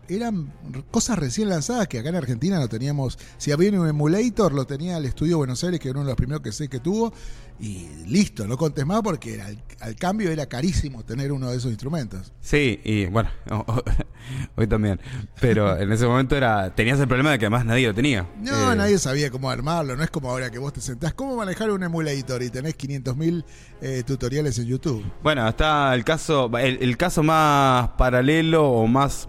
eran 0.08 0.52
cosas 0.90 1.18
recién 1.18 1.48
lanzadas 1.48 1.88
que 1.88 1.98
acá 1.98 2.08
en 2.10 2.16
Argentina 2.16 2.58
no 2.58 2.68
teníamos. 2.68 3.18
Si 3.38 3.52
había 3.52 3.70
un 3.78 3.88
emulator, 3.88 4.52
lo 4.52 4.66
tenía 4.66 4.96
el 4.96 5.04
estudio 5.04 5.38
Buenos 5.38 5.62
Aires, 5.64 5.80
que 5.80 5.88
era 5.88 5.98
uno 5.98 6.06
de 6.06 6.12
los 6.12 6.16
primeros 6.16 6.42
que 6.42 6.52
sé 6.52 6.68
que 6.68 6.80
tuvo, 6.80 7.12
y 7.58 7.88
listo, 8.06 8.46
no 8.46 8.58
contes 8.58 8.84
más 8.84 9.00
porque 9.02 9.40
al, 9.40 9.58
al 9.80 9.96
cambio 9.96 10.30
era 10.30 10.44
carísimo 10.46 11.04
tener 11.04 11.32
uno 11.32 11.50
de 11.50 11.56
esos 11.56 11.70
instrumentos. 11.70 12.32
Sí, 12.40 12.80
y 12.84 13.06
bueno, 13.06 13.30
hoy 14.56 14.66
también. 14.66 15.00
Pero 15.40 15.76
en 15.78 15.90
ese 15.90 16.06
momento 16.06 16.36
era 16.36 16.74
tenías 16.74 17.00
el 17.00 17.08
problema 17.08 17.30
de 17.30 17.38
que 17.38 17.46
además 17.46 17.64
nadie 17.64 17.86
lo 17.86 17.94
tenía. 17.94 18.28
No, 18.40 18.72
Eh, 18.72 18.76
nadie 18.76 18.98
sabía 18.98 19.30
cómo 19.30 19.50
armarlo, 19.50 19.96
no 19.96 20.02
es 20.04 20.10
como 20.10 20.30
ahora 20.30 20.50
que 20.50 20.58
vos 20.58 20.72
te 20.72 20.80
sentás, 20.80 21.14
¿cómo 21.14 21.36
manejar 21.36 21.70
un 21.70 21.82
emulator? 21.82 22.42
Y 22.42 22.50
tenés 22.50 22.76
500.000 22.76 23.44
eh, 23.80 24.02
tutoriales 24.06 24.58
en 24.58 24.66
YouTube. 24.66 25.04
Bueno, 25.22 25.48
está 25.48 25.94
el 25.94 26.04
caso, 26.04 26.50
el, 26.58 26.78
el 26.82 26.96
caso 26.96 27.22
más 27.22 27.88
paralelo 27.96 28.68
o 28.68 28.86
más... 28.86 29.28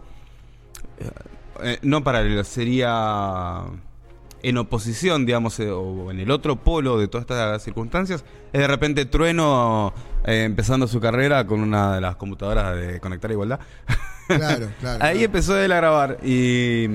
eh, 1.63 1.79
no 1.81 2.03
paralelo, 2.03 2.43
sería 2.43 3.63
en 4.43 4.57
oposición, 4.57 5.25
digamos, 5.25 5.59
eh, 5.59 5.69
o 5.69 6.11
en 6.11 6.19
el 6.19 6.31
otro 6.31 6.55
polo 6.57 6.97
de 6.97 7.07
todas 7.07 7.23
estas 7.23 7.63
circunstancias, 7.63 8.23
es 8.53 8.61
de 8.61 8.67
repente 8.67 9.05
Trueno 9.05 9.93
eh, 10.25 10.43
empezando 10.43 10.87
su 10.87 10.99
carrera 10.99 11.45
con 11.45 11.59
una 11.59 11.95
de 11.95 12.01
las 12.01 12.15
computadoras 12.15 12.75
de 12.75 12.99
Conectar 12.99 13.31
Igualdad. 13.31 13.59
Claro, 14.27 14.69
claro. 14.79 15.03
Ahí 15.03 15.13
claro. 15.13 15.19
empezó 15.19 15.57
él 15.57 15.71
a 15.71 15.77
grabar 15.77 16.17
y, 16.23 16.87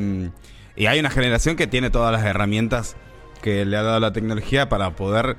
y 0.77 0.87
hay 0.87 1.01
una 1.01 1.11
generación 1.11 1.57
que 1.57 1.67
tiene 1.67 1.91
todas 1.91 2.13
las 2.13 2.25
herramientas 2.25 2.97
que 3.43 3.65
le 3.65 3.77
ha 3.77 3.83
dado 3.83 4.01
la 4.01 4.13
tecnología 4.13 4.69
para 4.69 4.95
poder 4.95 5.37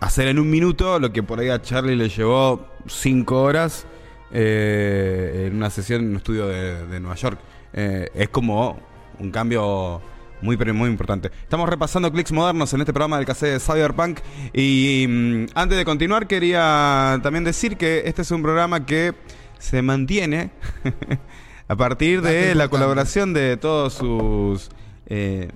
hacer 0.00 0.28
en 0.28 0.38
un 0.38 0.50
minuto 0.50 0.98
lo 0.98 1.12
que 1.12 1.22
por 1.22 1.40
ahí 1.40 1.48
a 1.48 1.62
Charlie 1.62 1.96
le 1.96 2.08
llevó 2.08 2.66
cinco 2.86 3.42
horas 3.42 3.86
eh, 4.32 5.46
en 5.48 5.56
una 5.56 5.70
sesión 5.70 6.02
en 6.02 6.10
un 6.10 6.16
estudio 6.16 6.46
de, 6.48 6.86
de 6.86 7.00
Nueva 7.00 7.16
York. 7.16 7.38
Eh, 7.72 8.08
es 8.14 8.28
como 8.28 8.78
un 9.18 9.30
cambio 9.30 10.00
muy 10.40 10.56
pero 10.56 10.72
muy 10.72 10.88
importante. 10.88 11.30
Estamos 11.42 11.68
repasando 11.68 12.12
clics 12.12 12.30
modernos 12.32 12.72
en 12.72 12.80
este 12.80 12.92
programa 12.92 13.16
del 13.16 13.26
cassette 13.26 13.54
de 13.54 13.60
Cyberpunk 13.60 14.20
y 14.52 15.04
mm, 15.08 15.46
antes 15.54 15.76
de 15.76 15.84
continuar 15.84 16.26
quería 16.28 17.18
también 17.22 17.44
decir 17.44 17.76
que 17.76 18.02
este 18.06 18.22
es 18.22 18.30
un 18.30 18.42
programa 18.42 18.86
que 18.86 19.14
se 19.58 19.82
mantiene 19.82 20.50
a 21.68 21.74
partir 21.76 22.22
de 22.22 22.54
la 22.54 22.68
colaboración 22.68 23.34
de 23.34 23.56
todos 23.56 23.94
sus 23.94 24.70
eh, 25.06 25.50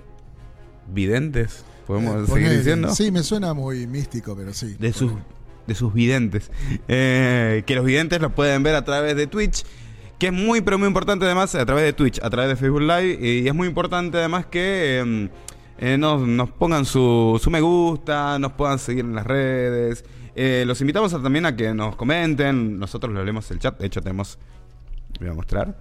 videntes, 0.87 1.63
podemos 1.87 2.15
Eh, 2.15 2.25
seguir 2.25 2.29
ponele. 2.43 2.57
diciendo 2.57 2.93
Sí, 2.93 3.11
me 3.11 3.23
suena 3.23 3.53
muy 3.53 3.87
místico, 3.87 4.35
pero 4.35 4.53
sí. 4.53 4.75
de 4.77 4.91
sus. 4.91 5.13
De 5.67 5.75
sus 5.75 5.93
videntes 5.93 6.51
Eh, 6.87 7.63
que 7.65 7.75
los 7.75 7.85
videntes 7.85 8.21
los 8.21 8.31
pueden 8.33 8.63
ver 8.63 8.75
a 8.75 8.83
través 8.83 9.15
de 9.15 9.27
Twitch 9.27 9.63
que 10.19 10.27
es 10.27 10.33
muy 10.33 10.61
pero 10.61 10.77
muy 10.77 10.87
importante 10.87 11.25
además 11.25 11.53
a 11.55 11.65
través 11.65 11.83
de 11.85 11.93
Twitch 11.93 12.19
a 12.21 12.29
través 12.29 12.49
de 12.49 12.55
Facebook 12.55 12.81
Live 12.81 13.17
y 13.21 13.47
es 13.47 13.53
muy 13.53 13.67
importante 13.67 14.17
además 14.17 14.45
que 14.45 15.01
eh, 15.03 15.29
eh, 15.79 15.97
nos, 15.97 16.21
nos 16.27 16.49
pongan 16.51 16.85
su, 16.85 17.39
su 17.41 17.49
me 17.49 17.61
gusta 17.61 18.37
nos 18.39 18.53
puedan 18.53 18.79
seguir 18.79 19.05
en 19.05 19.15
las 19.15 19.25
redes 19.27 20.03
Eh, 20.35 20.63
los 20.65 20.81
invitamos 20.81 21.13
a- 21.13 21.21
también 21.21 21.45
a 21.45 21.55
que 21.55 21.73
nos 21.75 21.95
comenten 21.95 22.79
nosotros 22.79 23.13
lo 23.13 23.23
leemos 23.23 23.49
el 23.51 23.59
chat 23.59 23.77
de 23.79 23.85
hecho 23.85 24.01
tenemos 24.01 24.39
voy 25.19 25.29
a 25.29 25.33
mostrar 25.33 25.77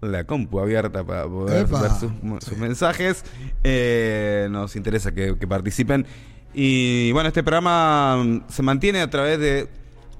la 0.00 0.24
compu 0.24 0.60
abierta 0.60 1.04
para 1.04 1.24
poder 1.26 1.66
Epa. 1.66 1.80
ver 1.82 1.90
sus, 1.92 2.10
sus 2.44 2.56
mensajes. 2.58 3.24
Eh, 3.64 4.46
nos 4.50 4.76
interesa 4.76 5.12
que, 5.12 5.36
que 5.38 5.46
participen. 5.48 6.06
Y 6.58 7.12
bueno, 7.12 7.28
este 7.28 7.42
programa 7.42 8.16
mm, 8.16 8.44
se 8.48 8.62
mantiene 8.62 9.02
a 9.02 9.10
través 9.10 9.38
de 9.38 9.68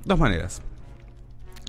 dos 0.04 0.18
maneras. 0.18 0.60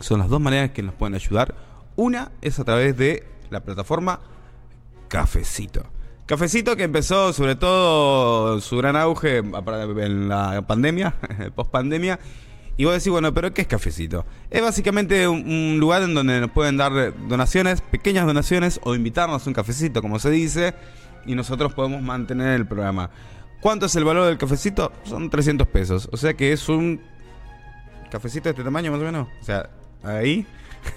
Son 0.01 0.19
las 0.19 0.27
dos 0.27 0.41
maneras 0.41 0.71
que 0.71 0.83
nos 0.83 0.93
pueden 0.93 1.15
ayudar. 1.15 1.55
Una 1.95 2.31
es 2.41 2.59
a 2.59 2.65
través 2.65 2.97
de 2.97 3.23
la 3.49 3.61
plataforma 3.61 4.19
Cafecito. 5.07 5.85
Cafecito 6.25 6.75
que 6.75 6.83
empezó 6.83 7.31
sobre 7.31 7.55
todo 7.55 8.59
su 8.59 8.75
gran 8.75 8.97
auge 8.97 9.37
en 9.37 10.27
la 10.27 10.61
pandemia, 10.67 11.15
post 11.55 11.71
pandemia. 11.71 12.19
Y 12.75 12.83
vos 12.83 12.93
decís, 12.93 13.09
bueno, 13.09 13.33
pero 13.33 13.53
¿qué 13.53 13.61
es 13.61 13.67
Cafecito? 13.67 14.25
Es 14.51 14.61
básicamente 14.61 15.29
un 15.29 15.77
lugar 15.79 16.03
en 16.03 16.13
donde 16.13 16.41
nos 16.41 16.51
pueden 16.51 16.75
dar 16.75 17.13
donaciones, 17.29 17.79
pequeñas 17.79 18.25
donaciones, 18.25 18.81
o 18.83 18.95
invitarnos 18.95 19.47
a 19.47 19.49
un 19.49 19.53
cafecito, 19.53 20.01
como 20.01 20.19
se 20.19 20.29
dice, 20.29 20.75
y 21.25 21.35
nosotros 21.35 21.73
podemos 21.73 22.01
mantener 22.01 22.49
el 22.49 22.67
programa. 22.67 23.09
¿Cuánto 23.61 23.87
es 23.87 23.95
el 23.95 24.03
valor 24.03 24.27
del 24.27 24.37
cafecito? 24.37 24.91
Son 25.03 25.29
300 25.29 25.67
pesos. 25.67 26.09
O 26.11 26.17
sea 26.17 26.33
que 26.35 26.51
es 26.51 26.69
un 26.69 27.01
cafecito 28.09 28.45
de 28.45 28.51
este 28.51 28.63
tamaño 28.63 28.91
más 28.91 29.01
o 29.01 29.03
menos. 29.03 29.27
O 29.41 29.43
sea, 29.43 29.69
ahí. 30.03 30.45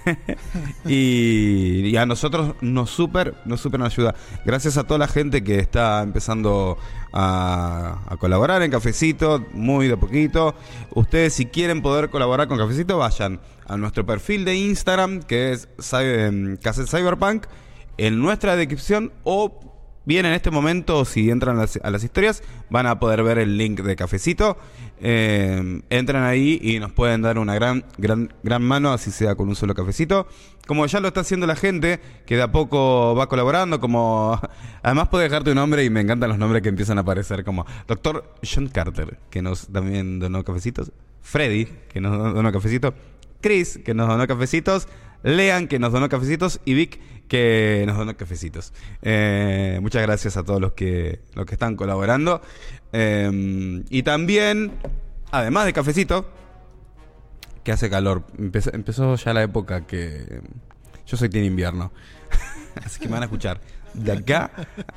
y, 0.84 1.96
a 1.96 2.06
nosotros 2.06 2.54
nos 2.60 2.90
super, 2.90 3.34
nos 3.44 3.60
super 3.60 3.80
nos 3.80 3.92
ayuda. 3.92 4.14
Gracias 4.44 4.76
a 4.76 4.84
toda 4.84 4.98
la 4.98 5.08
gente 5.08 5.42
que 5.42 5.58
está 5.58 6.02
empezando 6.02 6.78
a, 7.12 7.98
colaborar 8.18 8.62
en 8.62 8.70
Cafecito, 8.70 9.44
muy 9.52 9.88
de 9.88 9.96
poquito. 9.96 10.54
Ustedes 10.94 11.34
si 11.34 11.46
quieren 11.46 11.82
poder 11.82 12.10
colaborar 12.10 12.48
con 12.48 12.58
Cafecito, 12.58 12.98
vayan 12.98 13.40
a 13.66 13.76
nuestro 13.76 14.04
perfil 14.06 14.44
de 14.44 14.56
Instagram, 14.56 15.22
que 15.22 15.52
es 15.52 15.68
em, 15.92 16.56
Cassette 16.56 16.88
Cyberpunk, 16.88 17.46
en 17.96 18.20
nuestra 18.20 18.56
descripción 18.56 19.12
o 19.24 19.79
bien 20.04 20.26
en 20.26 20.32
este 20.32 20.50
momento, 20.50 21.04
si 21.04 21.30
entran 21.30 21.58
a 21.58 21.90
las, 21.90 22.04
historias, 22.04 22.42
van 22.68 22.86
a 22.86 22.98
poder 22.98 23.22
ver 23.22 23.38
el 23.38 23.56
link 23.56 23.80
de 23.80 23.96
Cafecito. 23.96 24.56
Eh, 25.00 25.82
entran 25.90 26.24
ahí 26.24 26.58
y 26.62 26.78
nos 26.78 26.92
pueden 26.92 27.22
dar 27.22 27.38
una 27.38 27.54
gran, 27.54 27.84
gran, 27.98 28.32
gran 28.42 28.62
mano, 28.62 28.92
así 28.92 29.10
sea 29.10 29.34
con 29.34 29.48
un 29.48 29.56
solo 29.56 29.74
cafecito. 29.74 30.26
Como 30.66 30.86
ya 30.86 31.00
lo 31.00 31.08
está 31.08 31.20
haciendo 31.20 31.46
la 31.46 31.56
gente, 31.56 32.00
que 32.26 32.36
de 32.36 32.42
a 32.42 32.52
poco 32.52 33.14
va 33.14 33.28
colaborando, 33.28 33.80
como... 33.80 34.40
Además 34.82 35.08
puede 35.08 35.24
dejar 35.24 35.44
tu 35.44 35.54
nombre 35.54 35.84
y 35.84 35.90
me 35.90 36.00
encantan 36.00 36.28
los 36.28 36.38
nombres 36.38 36.62
que 36.62 36.68
empiezan 36.68 36.98
a 36.98 37.02
aparecer, 37.02 37.44
como 37.44 37.66
Doctor 37.86 38.34
John 38.42 38.68
Carter, 38.68 39.18
que 39.30 39.42
nos 39.42 39.68
también 39.68 40.18
donó 40.18 40.44
cafecitos. 40.44 40.92
Freddy, 41.22 41.66
que 41.88 42.00
nos 42.00 42.34
donó 42.34 42.52
cafecito. 42.52 42.94
Chris, 43.40 43.78
que 43.84 43.94
nos 43.94 44.08
donó 44.08 44.26
cafecitos. 44.26 44.88
Lean, 45.22 45.68
que 45.68 45.78
nos 45.78 45.92
donó 45.92 46.08
cafecitos. 46.08 46.60
Y 46.64 46.74
Vic, 46.74 47.00
que 47.30 47.84
nos 47.86 47.96
donó 47.96 48.16
cafecitos. 48.16 48.72
Eh, 49.02 49.78
muchas 49.80 50.02
gracias 50.02 50.36
a 50.36 50.42
todos 50.42 50.60
los 50.60 50.72
que, 50.72 51.20
los 51.34 51.46
que 51.46 51.54
están 51.54 51.76
colaborando. 51.76 52.42
Eh, 52.92 53.84
y 53.88 54.02
también, 54.02 54.72
además 55.30 55.64
de 55.64 55.72
cafecito, 55.72 56.28
que 57.62 57.70
hace 57.70 57.88
calor. 57.88 58.24
Empezó, 58.36 59.14
ya 59.14 59.32
la 59.32 59.44
época 59.44 59.86
que 59.86 60.40
yo 61.06 61.16
soy 61.16 61.28
team 61.28 61.44
invierno. 61.44 61.92
Así 62.84 62.98
que 62.98 63.06
me 63.06 63.12
van 63.12 63.22
a 63.22 63.26
escuchar 63.26 63.60
de 63.94 64.10
acá 64.10 64.50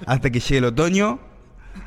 hasta 0.08 0.32
que 0.32 0.40
llegue 0.40 0.58
el 0.58 0.66
otoño 0.66 1.20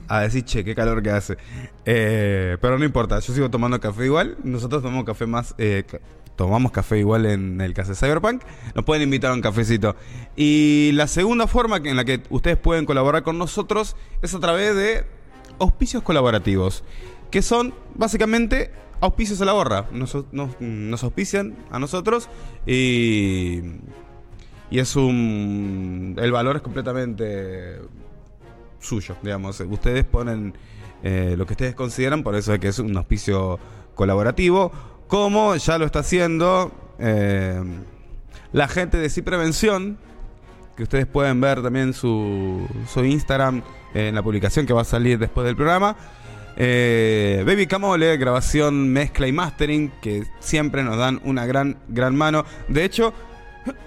a 0.07 0.21
decir, 0.21 0.45
che, 0.45 0.65
qué 0.65 0.77
calor 0.77 1.03
que 1.03 1.11
hace. 1.11 1.37
Eh, 1.85 2.57
pero 2.61 2.79
no 2.79 2.85
importa, 2.85 3.19
yo 3.19 3.35
sigo 3.35 3.51
tomando 3.51 3.81
café 3.81 4.05
igual. 4.05 4.37
Nosotros 4.45 4.81
tomamos 4.81 5.05
café 5.05 5.27
más. 5.27 5.57
eh, 5.59 5.83
tomamos 6.37 6.71
café 6.73 6.99
igual 6.99 7.27
en 7.27 7.61
el 7.61 7.75
Casa 7.75 7.95
Cyberpunk. 7.95 8.43
Nos 8.75 8.85
pueden 8.85 9.03
invitar 9.03 9.31
a 9.31 9.35
un 9.35 9.41
cafecito. 9.43 9.97
Y 10.37 10.91
la 10.93 11.07
segunda 11.09 11.47
forma 11.47 11.79
en 11.79 11.97
la 11.97 12.05
que 12.05 12.23
ustedes 12.31 12.57
pueden 12.57 12.85
colaborar 12.87 13.23
con 13.23 13.39
nosotros 13.39 13.97
es 14.23 14.35
a 14.35 14.41
través 14.41 14.75
de 14.77 15.05
auspicios 15.59 16.03
colaborativos. 16.03 16.85
Que 17.31 17.43
son 17.43 17.75
básicamente 17.95 18.71
auspicios 19.01 19.41
a 19.41 19.45
la 19.45 19.87
nos- 19.91 20.17
nos 20.61 21.03
auspician 21.03 21.57
a 21.71 21.79
nosotros 21.79 22.29
y. 22.67 23.63
Y 24.71 24.79
es 24.81 24.97
un. 24.97 26.17
El 26.19 26.33
valor 26.33 26.57
es 26.57 26.63
completamente 26.63 27.79
suyo, 28.81 29.17
digamos. 29.23 29.61
Ustedes 29.61 30.05
ponen 30.05 30.55
eh, 31.03 31.35
lo 31.39 31.47
que 31.47 31.53
ustedes 31.53 31.75
consideran, 31.75 32.23
por 32.23 32.35
eso 32.35 32.53
es 32.53 32.59
que 32.61 32.69
es 32.69 32.79
un 32.81 32.97
auspicio 32.97 33.59
colaborativo, 33.95 34.73
como 35.09 35.55
ya 35.57 35.79
lo 35.79 35.87
está 35.87 36.01
haciendo 36.01 36.73
eh, 36.99 37.63
la 38.53 38.69
gente 38.69 38.97
de 38.99 39.09
Sí 39.11 39.23
Prevención, 39.23 39.99
que 40.77 40.83
ustedes 40.83 41.07
pueden 41.07 41.41
ver 41.41 41.63
también 41.63 41.95
su, 41.95 42.67
su 42.93 43.05
Instagram 43.05 43.63
en 43.95 44.15
la 44.15 44.23
publicación 44.23 44.67
que 44.67 44.73
va 44.73 44.83
a 44.83 44.85
salir 44.85 45.19
después 45.19 45.47
del 45.47 45.57
programa. 45.57 45.97
Eh, 46.57 47.45
Baby 47.47 47.67
Camole, 47.67 48.17
grabación, 48.17 48.91
mezcla 48.91 49.27
y 49.27 49.33
mastering, 49.33 49.91
que 50.01 50.25
siempre 50.41 50.83
nos 50.83 50.97
dan 50.97 51.21
una 51.25 51.45
gran, 51.47 51.79
gran 51.89 52.17
mano. 52.17 52.45
De 52.69 52.85
hecho, 52.85 53.13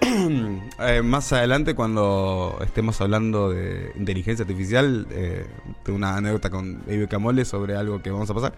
eh, 0.00 1.02
más 1.02 1.32
adelante, 1.32 1.74
cuando 1.74 2.58
estemos 2.62 3.00
hablando 3.00 3.50
de 3.50 3.92
inteligencia 3.96 4.44
artificial, 4.44 5.06
eh, 5.10 5.46
tengo 5.82 5.96
una 5.96 6.16
anécdota 6.16 6.50
con 6.50 6.84
Baby 6.86 7.06
Camole 7.08 7.44
sobre 7.44 7.76
algo 7.76 8.02
que 8.02 8.10
vamos 8.10 8.30
a 8.30 8.34
pasar. 8.34 8.54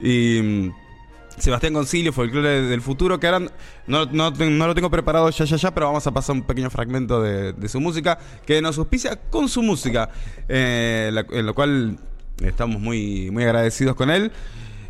Y. 0.00 0.70
Sebastián 1.40 1.72
Concilio, 1.72 2.12
Folclore 2.12 2.62
del 2.62 2.82
Futuro, 2.82 3.18
que 3.18 3.26
ahora 3.26 3.46
no, 3.86 4.06
no, 4.06 4.30
no 4.30 4.66
lo 4.66 4.74
tengo 4.74 4.90
preparado 4.90 5.30
ya, 5.30 5.44
ya, 5.44 5.56
ya, 5.56 5.74
pero 5.74 5.86
vamos 5.86 6.06
a 6.06 6.12
pasar 6.12 6.36
un 6.36 6.42
pequeño 6.42 6.70
fragmento 6.70 7.22
de, 7.22 7.68
su 7.68 7.80
música, 7.80 8.18
que 8.46 8.60
nos 8.60 8.78
auspicia 8.78 9.16
con 9.16 9.48
su 9.48 9.62
música, 9.62 10.10
eh, 10.48 11.10
en 11.30 11.46
lo 11.46 11.54
cual 11.54 11.98
estamos 12.42 12.80
muy, 12.80 13.30
muy 13.30 13.44
agradecidos 13.44 13.94
con 13.96 14.10
él. 14.10 14.32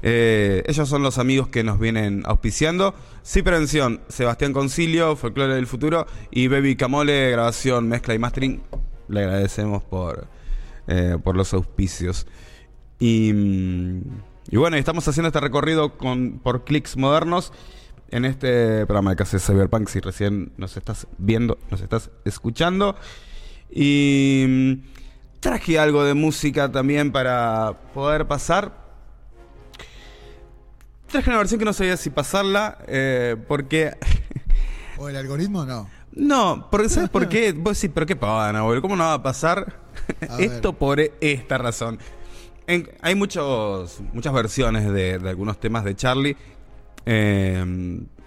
Eh, 0.03 0.62
ellos 0.66 0.88
son 0.88 1.03
los 1.03 1.18
amigos 1.18 1.48
que 1.48 1.62
nos 1.62 1.78
vienen 1.78 2.22
auspiciando. 2.24 2.94
Sí 3.22 3.42
Prevención, 3.42 4.01
Sebastián 4.09 4.53
Concilio, 4.53 5.16
Folclore 5.16 5.55
del 5.55 5.66
Futuro 5.66 6.07
y 6.30 6.48
Baby 6.48 6.76
Camole, 6.76 7.30
grabación, 7.30 7.88
mezcla 7.88 8.14
y 8.14 8.18
mastering. 8.18 8.62
Le 9.09 9.20
agradecemos 9.20 9.82
por, 9.82 10.26
eh, 10.86 11.18
por 11.22 11.36
los 11.36 11.53
auspicios. 11.53 12.26
Y, 12.98 13.32
mm, 13.32 14.03
y 14.51 14.57
bueno, 14.57 14.76
estamos 14.76 15.07
haciendo 15.07 15.28
este 15.28 15.38
recorrido 15.40 15.96
con, 15.96 16.40
por 16.42 16.64
clics 16.64 16.96
modernos 16.96 17.53
en 18.11 18.24
este 18.24 18.84
programa 18.86 19.11
de 19.11 19.16
Casa 19.16 19.36
de 19.36 19.40
Cyberpunk. 19.40 19.88
Si 19.88 20.01
recién 20.01 20.53
nos 20.57 20.76
estás 20.76 21.07
viendo, 21.18 21.57
nos 21.70 21.80
estás 21.80 22.11
escuchando. 22.24 22.96
Y 23.70 24.44
mm, 24.48 24.72
traje 25.38 25.78
algo 25.78 26.03
de 26.03 26.14
música 26.14 26.70
también 26.70 27.12
para 27.12 27.74
poder 27.94 28.26
pasar. 28.26 28.74
Traje 31.07 31.30
una 31.30 31.38
versión 31.38 31.61
que 31.61 31.64
no 31.64 31.72
sabía 31.72 31.96
si 31.96 32.11
pasarla, 32.11 32.78
eh, 32.88 33.36
porque 33.46 33.92
¿O 34.98 35.09
el 35.09 35.16
algoritmo? 35.16 35.64
No. 35.64 35.88
no, 36.12 36.68
porque 36.70 36.88
¿sabes 36.88 37.09
por 37.09 37.28
qué? 37.30 37.53
Vos 37.53 37.80
decís, 37.80 37.92
pero 37.94 38.05
qué 38.05 38.16
pana, 38.16 38.62
boludo, 38.62 38.82
¿cómo 38.82 38.96
no 38.96 39.05
va 39.05 39.14
a 39.14 39.22
pasar 39.22 39.80
A 40.28 40.38
esto 40.40 40.72
por 40.72 41.01
esta 41.01 41.57
razón? 41.57 42.01
Hay 42.66 43.14
muchos, 43.14 44.00
muchas 44.12 44.32
versiones 44.32 44.92
de, 44.92 45.18
de 45.18 45.28
algunos 45.28 45.58
temas 45.58 45.84
de 45.84 45.96
Charlie, 45.96 46.36
eh, 47.04 47.64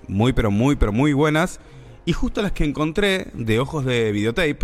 muy, 0.08 0.34
pero 0.34 0.52
muy, 0.52 0.76
pero 0.76 0.92
muy 0.92 1.14
buenas. 1.14 1.60
Y 2.06 2.12
justo 2.12 2.42
las 2.42 2.52
que 2.52 2.66
encontré 2.66 3.28
de 3.34 3.60
Ojos 3.60 3.86
de 3.86 4.12
Videotape, 4.12 4.60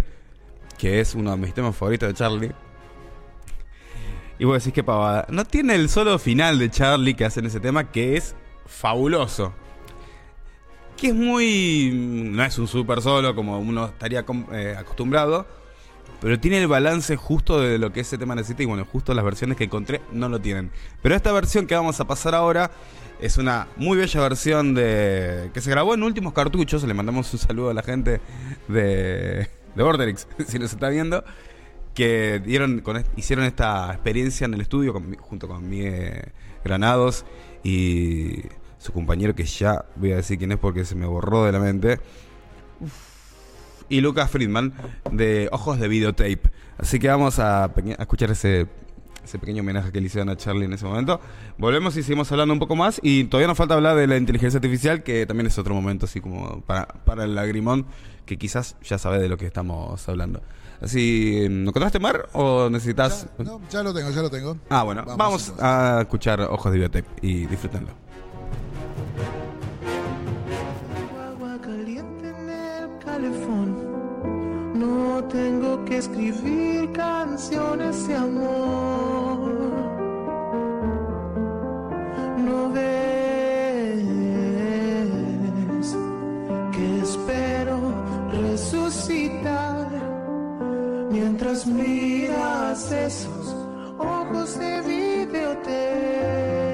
que 0.78 0.99
es 0.99 1.15
uno 1.15 1.32
de 1.32 1.38
mis 1.38 1.53
temas 1.53 1.76
favoritos 1.76 2.09
de 2.09 2.13
Charlie. 2.13 2.51
Y 4.38 4.45
vos 4.45 4.61
decís, 4.61 4.74
qué 4.74 4.84
pavada. 4.84 5.26
No 5.30 5.45
tiene 5.45 5.76
el 5.76 5.89
solo 5.89 6.20
final 6.20 6.59
de 6.59 6.70
Charlie 6.70 7.13
que 7.13 7.26
hace 7.26 7.39
en 7.39 7.45
ese 7.45 7.59
tema, 7.59 7.91
que 7.91 8.17
es 8.17 8.36
fabuloso 8.65 9.53
que 10.99 11.07
es 11.07 11.15
muy. 11.15 11.91
No 11.93 12.43
es 12.43 12.57
un 12.57 12.67
super 12.67 13.01
solo 13.01 13.34
como 13.36 13.57
uno 13.59 13.86
estaría 13.86 14.26
eh, 14.51 14.76
acostumbrado, 14.78 15.47
pero 16.22 16.39
tiene 16.39 16.59
el 16.61 16.67
balance 16.67 17.15
justo 17.15 17.59
de 17.61 17.78
lo 17.78 17.91
que 17.93 18.01
ese 18.01 18.17
tema 18.17 18.36
necesita. 18.36 18.63
Y 18.63 18.65
bueno, 18.65 18.86
justo 18.91 19.13
las 19.13 19.24
versiones 19.26 19.57
que 19.57 19.63
encontré 19.65 20.01
no 20.11 20.30
lo 20.30 20.39
tienen. 20.39 20.72
Pero 21.01 21.15
esta 21.15 21.32
versión 21.32 21.65
que 21.67 21.76
vamos 21.76 21.99
a 21.99 22.05
pasar 22.07 22.36
ahora 22.36 22.72
es 23.22 23.38
una 23.38 23.67
muy 23.78 23.97
bella 23.97 24.22
versión 24.22 24.74
de 24.74 25.49
que 25.53 25.61
se 25.61 25.70
grabó 25.70 25.93
en 25.93 26.03
últimos 26.03 26.34
cartuchos. 26.34 26.84
Le 26.84 26.93
mandamos 26.93 27.32
un 27.34 27.39
saludo 27.39 27.70
a 27.70 27.74
la 27.74 27.84
gente 27.84 28.22
de, 28.67 29.47
de 29.76 29.84
Borderix, 29.84 30.28
si 30.47 30.59
nos 30.59 30.72
está 30.74 30.89
viendo. 30.89 31.24
Que 31.93 32.39
dieron 32.45 32.84
hicieron 33.17 33.45
esta 33.45 33.91
experiencia 33.91 34.45
en 34.45 34.53
el 34.53 34.61
estudio 34.61 34.93
mi- 34.99 35.17
junto 35.17 35.47
con 35.47 35.67
Miguel 35.67 36.32
Granados 36.63 37.26
y 37.63 38.43
su 38.78 38.93
compañero 38.93 39.36
que 39.36 39.43
ya 39.43 39.84
voy 39.97 40.13
a 40.13 40.17
decir 40.17 40.38
quién 40.38 40.51
es 40.53 40.57
porque 40.59 40.86
se 40.86 40.95
me 40.95 41.05
borró 41.07 41.43
de 41.45 41.51
la 41.51 41.59
mente. 41.59 41.99
Y 43.90 44.02
Lucas 44.02 44.30
Friedman 44.30 44.74
de 45.12 45.50
Ojos 45.52 45.80
de 45.80 45.88
Videotape. 45.88 46.42
Así 46.78 47.00
que 47.00 47.08
vamos 47.08 47.40
a, 47.40 47.66
a 47.66 47.74
escuchar 48.00 48.32
ese, 48.32 48.68
ese 49.24 49.40
pequeño 49.40 49.62
homenaje 49.62 49.92
que 49.92 50.00
le 50.00 50.08
hicieron 50.08 50.30
a 50.30 50.38
Charlie 50.38 50.66
en 50.66 50.74
ese 50.74 50.86
momento. 50.86 51.20
Volvemos 51.58 51.96
y 51.98 52.04
seguimos 52.04 52.32
hablando 52.32 52.54
un 52.54 52.60
poco 52.60 52.76
más. 52.76 53.00
Y 53.04 53.26
todavía 53.26 53.48
nos 53.48 53.58
falta 53.58 53.74
hablar 53.76 53.96
de 53.96 54.08
la 54.08 54.18
inteligencia 54.18 54.58
artificial, 54.58 55.04
que 55.04 55.26
también 55.26 55.48
es 55.48 55.58
otro 55.58 55.74
momento 55.74 56.06
así 56.06 56.22
como 56.22 56.62
para, 56.62 56.88
para 56.88 57.26
el 57.26 57.36
lagrimón, 57.36 57.86
que 58.26 58.38
quizás 58.38 58.76
ya 58.84 58.98
sabes 58.98 59.22
de 59.22 59.30
lo 59.30 59.38
que 59.38 59.46
estamos 59.46 60.08
hablando. 60.08 60.42
Así, 60.82 61.48
¿no 61.50 61.70
encontraste 61.70 62.00
Mar 62.00 62.30
o 62.34 62.70
necesitas...? 62.70 63.28
Ya, 63.38 63.44
no, 63.44 63.62
ya 63.70 63.84
lo 63.84 63.94
tengo, 63.94 64.10
ya 64.12 64.22
lo 64.22 64.30
tengo. 64.30 64.58
Ah, 64.70 64.84
bueno, 64.84 65.04
vamos, 65.06 65.18
Vamos, 65.18 65.54
a 65.60 66.02
escuchar 66.02 66.40
Ojos 66.42 66.72
de 66.72 66.78
Videotape 66.78 67.08
y 67.22 67.46
disfrútenlo. 67.48 68.09
No 74.74 75.24
tengo 75.26 75.84
que 75.86 75.97
escribir 75.97 76.91
canciones 76.93 78.07
de 78.07 78.15
amor. 78.15 79.51
No 82.38 82.70
ves 82.72 83.97
que 86.72 86.99
espero 87.01 87.78
resucitar 88.32 89.88
mientras 91.11 91.65
miras 91.67 92.91
esos 92.91 93.55
ojos 93.97 94.57
de 94.57 94.82
videotape. 94.82 96.68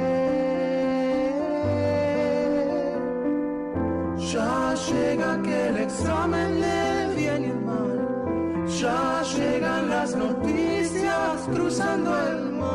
Ya 4.31 4.73
llega 4.73 5.33
aquel 5.33 5.77
examen 5.77 6.59
del 6.59 7.15
bien 7.15 7.43
y 7.43 7.45
el 7.45 7.61
mal. 7.61 8.65
Ya 8.67 9.21
llegan 9.21 9.89
las 9.89 10.15
noticias 10.15 11.47
cruzando 11.53 12.09
el 12.29 12.51
mar. 12.53 12.65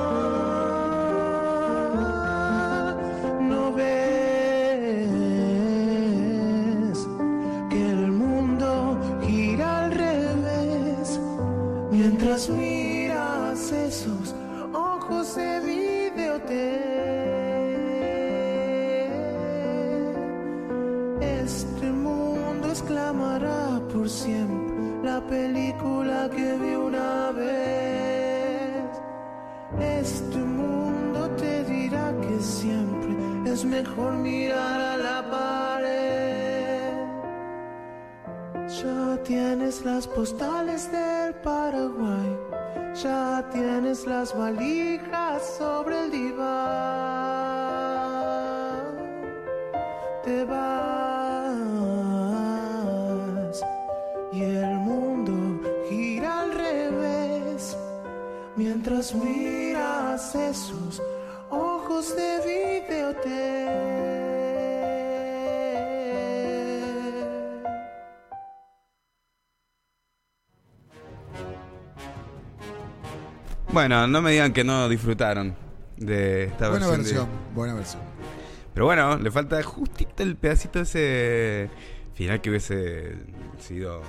No 3.41 3.73
ves 3.73 3.89
que 7.69 7.91
el 7.91 8.13
mundo 8.13 8.97
gira 9.27 9.87
al 9.87 9.91
revés 9.91 11.19
mientras 11.91 12.49
miras 12.49 12.90
exclamará 23.11 23.81
por 23.93 24.09
siempre 24.09 25.03
la 25.03 25.21
película 25.21 26.31
que 26.31 26.55
vi 26.59 26.75
una 26.77 27.33
vez. 27.33 28.85
Este 29.81 30.39
mundo 30.39 31.29
te 31.31 31.65
dirá 31.65 32.15
que 32.21 32.41
siempre 32.41 33.17
es 33.51 33.65
mejor 33.65 34.13
mirar 34.13 34.81
a 34.81 34.97
la 34.97 35.29
pared. 35.29 36.93
Ya 38.69 39.23
tienes 39.25 39.85
las 39.85 40.07
postales 40.07 40.91
del 40.93 41.35
Paraguay. 41.43 42.39
Ya 43.03 43.45
tienes 43.53 44.07
las 44.07 44.37
valijas 44.37 45.57
sobre 45.59 46.05
el 46.05 46.11
diván. 46.13 46.61
Te 50.23 50.45
vas 50.45 50.80
mientras 59.01 59.15
miras 59.15 60.35
esos 60.35 61.01
ojos 61.51 62.15
de 62.17 62.83
videotape. 62.85 63.71
Bueno, 73.73 74.07
no 74.09 74.21
me 74.21 74.33
digan 74.33 74.53
que 74.53 74.65
no 74.65 74.89
disfrutaron 74.89 75.55
de 75.97 76.45
esta 76.45 76.69
Buena 76.71 76.89
versión. 76.89 76.91
de- 76.91 76.97
versión, 77.13 77.29
buena 77.55 77.75
versión. 77.75 78.03
Pero 78.75 78.87
bueno, 78.87 79.17
le 79.19 79.31
falta 79.31 79.63
justito 79.63 80.23
el 80.23 80.37
pedacito 80.37 80.81
ese 80.81 81.71
final 82.15 82.41
que 82.41 82.51
hubiese 82.51 83.17
sido 83.59 84.03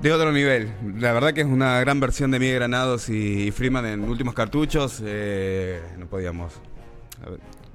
de 0.00 0.12
otro 0.12 0.32
nivel. 0.32 0.72
La 0.98 1.12
verdad 1.12 1.32
que 1.32 1.40
es 1.40 1.46
una 1.46 1.80
gran 1.80 2.00
versión 2.00 2.30
de 2.30 2.38
Miguel 2.38 2.56
Granados 2.56 3.08
y 3.08 3.50
Freeman 3.50 3.86
en 3.86 4.08
últimos 4.08 4.34
cartuchos. 4.34 5.02
eh, 5.04 5.80
no 5.98 6.06
podíamos 6.06 6.52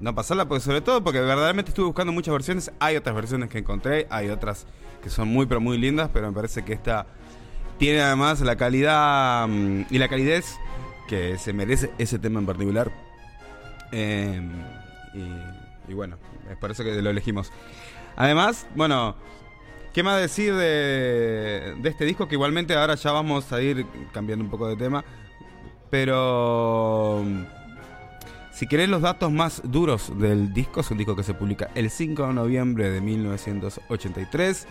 no 0.00 0.14
pasarla, 0.14 0.46
porque 0.46 0.62
sobre 0.62 0.80
todo 0.80 1.04
porque 1.04 1.20
verdaderamente 1.20 1.70
estuve 1.70 1.86
buscando 1.86 2.12
muchas 2.12 2.32
versiones. 2.32 2.72
Hay 2.80 2.96
otras 2.96 3.14
versiones 3.14 3.50
que 3.50 3.58
encontré, 3.58 4.06
hay 4.10 4.28
otras 4.28 4.66
que 5.02 5.10
son 5.10 5.28
muy 5.28 5.46
pero 5.46 5.60
muy 5.60 5.78
lindas, 5.78 6.10
pero 6.12 6.28
me 6.28 6.34
parece 6.34 6.64
que 6.64 6.72
esta 6.72 7.06
tiene 7.78 8.00
además 8.00 8.40
la 8.40 8.56
calidad 8.56 9.46
mm, 9.48 9.86
y 9.90 9.98
la 9.98 10.08
calidez 10.08 10.56
que 11.08 11.38
se 11.38 11.52
merece 11.52 11.90
ese 11.98 12.18
tema 12.18 12.40
en 12.40 12.46
particular. 12.46 12.90
Eh, 13.92 14.40
y, 15.14 15.90
y 15.92 15.94
bueno, 15.94 16.16
es 16.50 16.56
por 16.56 16.70
eso 16.70 16.82
que 16.82 17.00
lo 17.00 17.10
elegimos. 17.10 17.52
Además, 18.16 18.66
bueno, 18.74 19.16
¿qué 19.94 20.02
más 20.02 20.20
decir 20.20 20.54
de, 20.54 21.76
este 21.84 22.04
disco? 22.04 22.28
Que 22.28 22.34
igualmente 22.34 22.74
ahora 22.74 22.96
ya 22.96 23.12
vamos 23.12 23.50
a 23.52 23.62
ir 23.62 23.86
cambiando 24.12 24.44
un 24.44 24.50
poco 24.50 24.68
de 24.68 24.76
tema. 24.76 25.04
Pero 25.88 27.22
mm, 27.24 27.44
si 28.52 28.66
querés 28.66 28.88
los 28.88 29.00
datos 29.00 29.30
más 29.30 29.62
duros 29.64 30.12
del 30.18 30.52
disco, 30.52 30.80
es 30.80 30.90
un 30.90 30.98
disco 30.98 31.14
que 31.14 31.22
se 31.22 31.32
publica 31.32 31.70
el 31.76 31.88
5 31.88 32.26
de 32.26 32.34
noviembre 32.34 32.90
de 32.90 33.00
1983. 33.00 34.66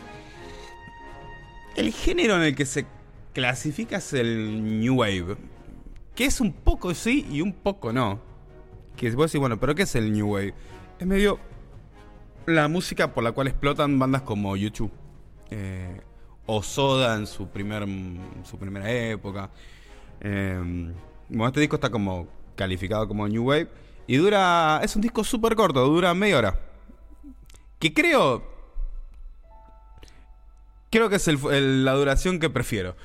El 1.78 1.94
género 1.94 2.36
en 2.36 2.44
el 2.44 2.56
que 2.56 2.66
se 2.66 2.86
clasifica 3.34 3.98
es 3.98 4.14
el 4.14 4.80
New 4.82 4.96
Wave. 4.96 5.38
Que 6.14 6.26
es 6.26 6.42
un 6.42 6.52
poco 6.52 6.94
sí 6.94 7.26
y 7.32 7.42
un 7.42 7.54
poco 7.54 7.94
no. 7.94 8.20
Que 8.98 9.10
vos 9.12 9.32
decís, 9.32 9.40
bueno, 9.40 9.58
pero 9.58 9.74
¿qué 9.74 9.84
es 9.84 9.96
el 9.96 10.12
New 10.12 10.34
Wave? 10.34 10.54
Es 11.00 11.08
medio 11.08 11.40
la 12.46 12.68
música 12.68 13.14
por 13.14 13.24
la 13.24 13.32
cual 13.32 13.48
explotan 13.48 13.98
bandas 13.98 14.24
como 14.24 14.58
YouTube. 14.58 14.92
Eh, 15.56 16.02
o 16.46 16.62
Soda 16.64 17.16
en 17.16 17.28
su, 17.28 17.48
primer, 17.50 17.86
su 18.44 18.58
primera 18.58 18.92
época. 18.92 19.50
Eh, 20.22 20.60
bueno, 21.30 21.48
este 21.48 21.60
disco 21.62 21.76
está 21.76 21.90
como 21.90 22.28
calificado 22.56 23.08
como 23.08 23.28
New 23.28 23.44
Wave. 23.46 23.70
Y 24.08 24.18
dura. 24.18 24.82
Es 24.84 24.96
un 24.96 25.02
disco 25.02 25.24
súper 25.24 25.56
corto, 25.56 25.86
dura 25.86 26.14
media 26.14 26.38
hora. 26.38 26.60
Que 27.80 27.94
creo. 27.94 28.44
Creo 30.92 31.10
que 31.10 31.16
es 31.16 31.28
el- 31.28 31.86
la 31.86 31.94
duración 31.94 32.40
que 32.40 32.50
prefiero. 32.50 32.96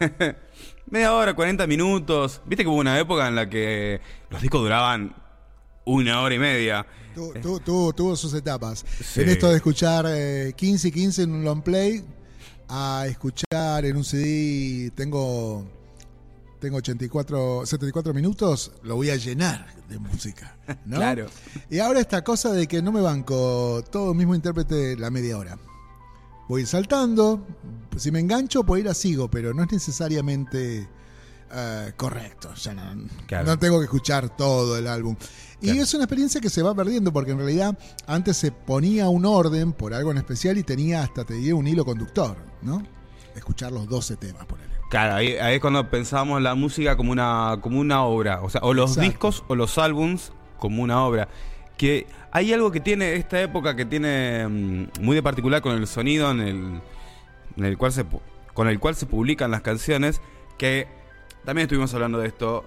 media 0.90 1.14
hora, 1.14 1.34
40 1.34 1.66
minutos. 1.66 2.40
Viste 2.44 2.64
que 2.64 2.68
hubo 2.68 2.78
una 2.80 2.98
época 2.98 3.28
en 3.28 3.34
la 3.36 3.48
que 3.48 4.00
los 4.28 4.42
discos 4.42 4.60
duraban 4.62 5.14
una 5.92 6.20
hora 6.22 6.34
y 6.34 6.38
media. 6.38 6.86
Tu- 7.14 7.32
tu- 7.40 7.60
tu- 7.60 7.92
tuvo 7.92 8.16
sus 8.16 8.32
etapas. 8.34 8.84
Sí. 9.04 9.22
En 9.22 9.28
esto 9.30 9.48
de 9.50 9.56
escuchar 9.56 10.06
eh, 10.08 10.52
15 10.56 10.88
y 10.88 10.92
15 10.92 11.22
en 11.22 11.32
un 11.32 11.44
long 11.44 11.62
play, 11.62 12.04
a 12.68 13.04
escuchar 13.08 13.84
en 13.84 13.96
un 13.96 14.04
CD, 14.04 14.92
tengo, 14.94 15.66
tengo 16.60 16.76
84, 16.76 17.66
74 17.66 18.14
minutos, 18.14 18.70
lo 18.84 18.94
voy 18.96 19.10
a 19.10 19.16
llenar 19.16 19.66
de 19.88 19.98
música. 19.98 20.56
¿no? 20.86 20.96
Claro. 20.98 21.26
Y 21.68 21.80
ahora 21.80 21.98
esta 22.00 22.22
cosa 22.22 22.52
de 22.52 22.68
que 22.68 22.80
no 22.80 22.92
me 22.92 23.00
banco 23.00 23.82
todo 23.90 24.14
mismo 24.14 24.34
intérprete 24.36 24.96
la 24.96 25.10
media 25.10 25.36
hora. 25.36 25.58
Voy 26.48 26.64
saltando, 26.66 27.44
si 27.96 28.10
me 28.12 28.18
engancho, 28.20 28.64
pues 28.64 28.82
ir 28.82 28.88
a 28.88 28.94
sigo, 28.94 29.28
pero 29.30 29.52
no 29.54 29.62
es 29.64 29.72
necesariamente 29.72 30.88
eh, 31.52 31.92
correcto. 31.96 32.52
Ya 32.54 32.74
no, 32.74 32.82
Claro. 33.26 33.46
no 33.46 33.58
tengo 33.58 33.78
que 33.78 33.84
escuchar 33.84 34.36
todo 34.36 34.76
el 34.78 34.86
álbum. 34.86 35.16
Y 35.62 35.78
es 35.78 35.92
una 35.94 36.04
experiencia 36.04 36.40
que 36.40 36.48
se 36.48 36.62
va 36.62 36.74
perdiendo 36.74 37.12
porque 37.12 37.32
en 37.32 37.38
realidad 37.38 37.78
antes 38.06 38.36
se 38.38 38.50
ponía 38.50 39.08
un 39.08 39.26
orden 39.26 39.72
por 39.72 39.92
algo 39.92 40.10
en 40.10 40.16
especial 40.18 40.56
y 40.56 40.62
tenía 40.62 41.02
hasta, 41.02 41.24
te 41.24 41.34
diría, 41.34 41.54
un 41.54 41.66
hilo 41.66 41.84
conductor, 41.84 42.36
¿no? 42.62 42.82
Escuchar 43.36 43.70
los 43.72 43.86
12 43.88 44.16
temas, 44.16 44.46
por 44.46 44.58
ejemplo. 44.58 44.80
Claro, 44.90 45.14
ahí, 45.16 45.34
ahí 45.36 45.56
es 45.56 45.60
cuando 45.60 45.88
pensábamos 45.90 46.40
la 46.42 46.54
música 46.54 46.96
como 46.96 47.12
una, 47.12 47.58
como 47.60 47.78
una 47.78 48.02
obra. 48.04 48.40
O 48.42 48.48
sea, 48.50 48.62
o 48.64 48.72
los 48.74 48.92
Exacto. 48.92 49.08
discos 49.10 49.44
o 49.48 49.54
los 49.54 49.76
álbums 49.78 50.32
como 50.58 50.82
una 50.82 51.04
obra. 51.04 51.28
Que 51.76 52.06
hay 52.32 52.52
algo 52.52 52.70
que 52.72 52.80
tiene 52.80 53.14
esta 53.14 53.40
época 53.40 53.76
que 53.76 53.84
tiene 53.84 54.48
mm, 54.48 54.88
muy 55.02 55.14
de 55.14 55.22
particular 55.22 55.60
con 55.62 55.72
el 55.76 55.86
sonido 55.86 56.30
en 56.30 56.40
el, 56.40 56.80
en 57.56 57.64
el 57.64 57.76
cual 57.78 57.92
se, 57.92 58.04
con 58.54 58.66
el 58.68 58.80
cual 58.80 58.94
se 58.96 59.06
publican 59.06 59.50
las 59.50 59.60
canciones. 59.60 60.20
Que 60.58 60.88
también 61.44 61.64
estuvimos 61.64 61.92
hablando 61.94 62.18
de 62.18 62.28
esto. 62.28 62.64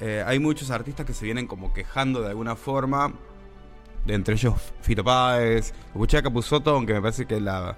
Eh, 0.00 0.22
hay 0.26 0.38
muchos 0.38 0.70
artistas 0.70 1.06
que 1.06 1.14
se 1.14 1.24
vienen 1.24 1.46
como 1.46 1.72
quejando 1.72 2.22
de 2.22 2.28
alguna 2.28 2.56
forma. 2.56 3.12
De 4.04 4.14
entre 4.14 4.34
ellos 4.34 4.54
Fito 4.82 5.02
Páez. 5.02 5.72
Escuché 5.88 6.18
a 6.18 6.22
Capuzotto, 6.22 6.70
aunque 6.70 6.94
me 6.94 7.00
parece 7.00 7.26
que 7.26 7.40
la, 7.40 7.76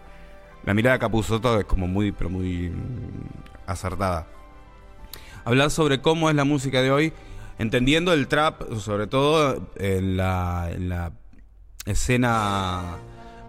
la 0.65 0.75
mirada 0.75 0.95
de 0.95 1.01
Capuzotto 1.01 1.59
es 1.59 1.65
como 1.65 1.87
muy, 1.87 2.13
pero 2.13 2.29
muy 2.29 2.71
mm, 2.71 3.67
acertada. 3.67 4.27
Hablar 5.45 5.71
sobre 5.71 6.03
cómo 6.03 6.29
es 6.29 6.37
la 6.37 6.45
música 6.45 6.83
de 6.83 6.91
hoy, 6.91 7.13
entendiendo 7.59 8.13
el 8.13 8.29
trap, 8.29 8.75
sobre 8.75 9.07
todo 9.07 9.71
en 9.77 10.19
la, 10.19 10.69
en 10.71 10.91
la 10.91 11.13
escena 11.87 12.99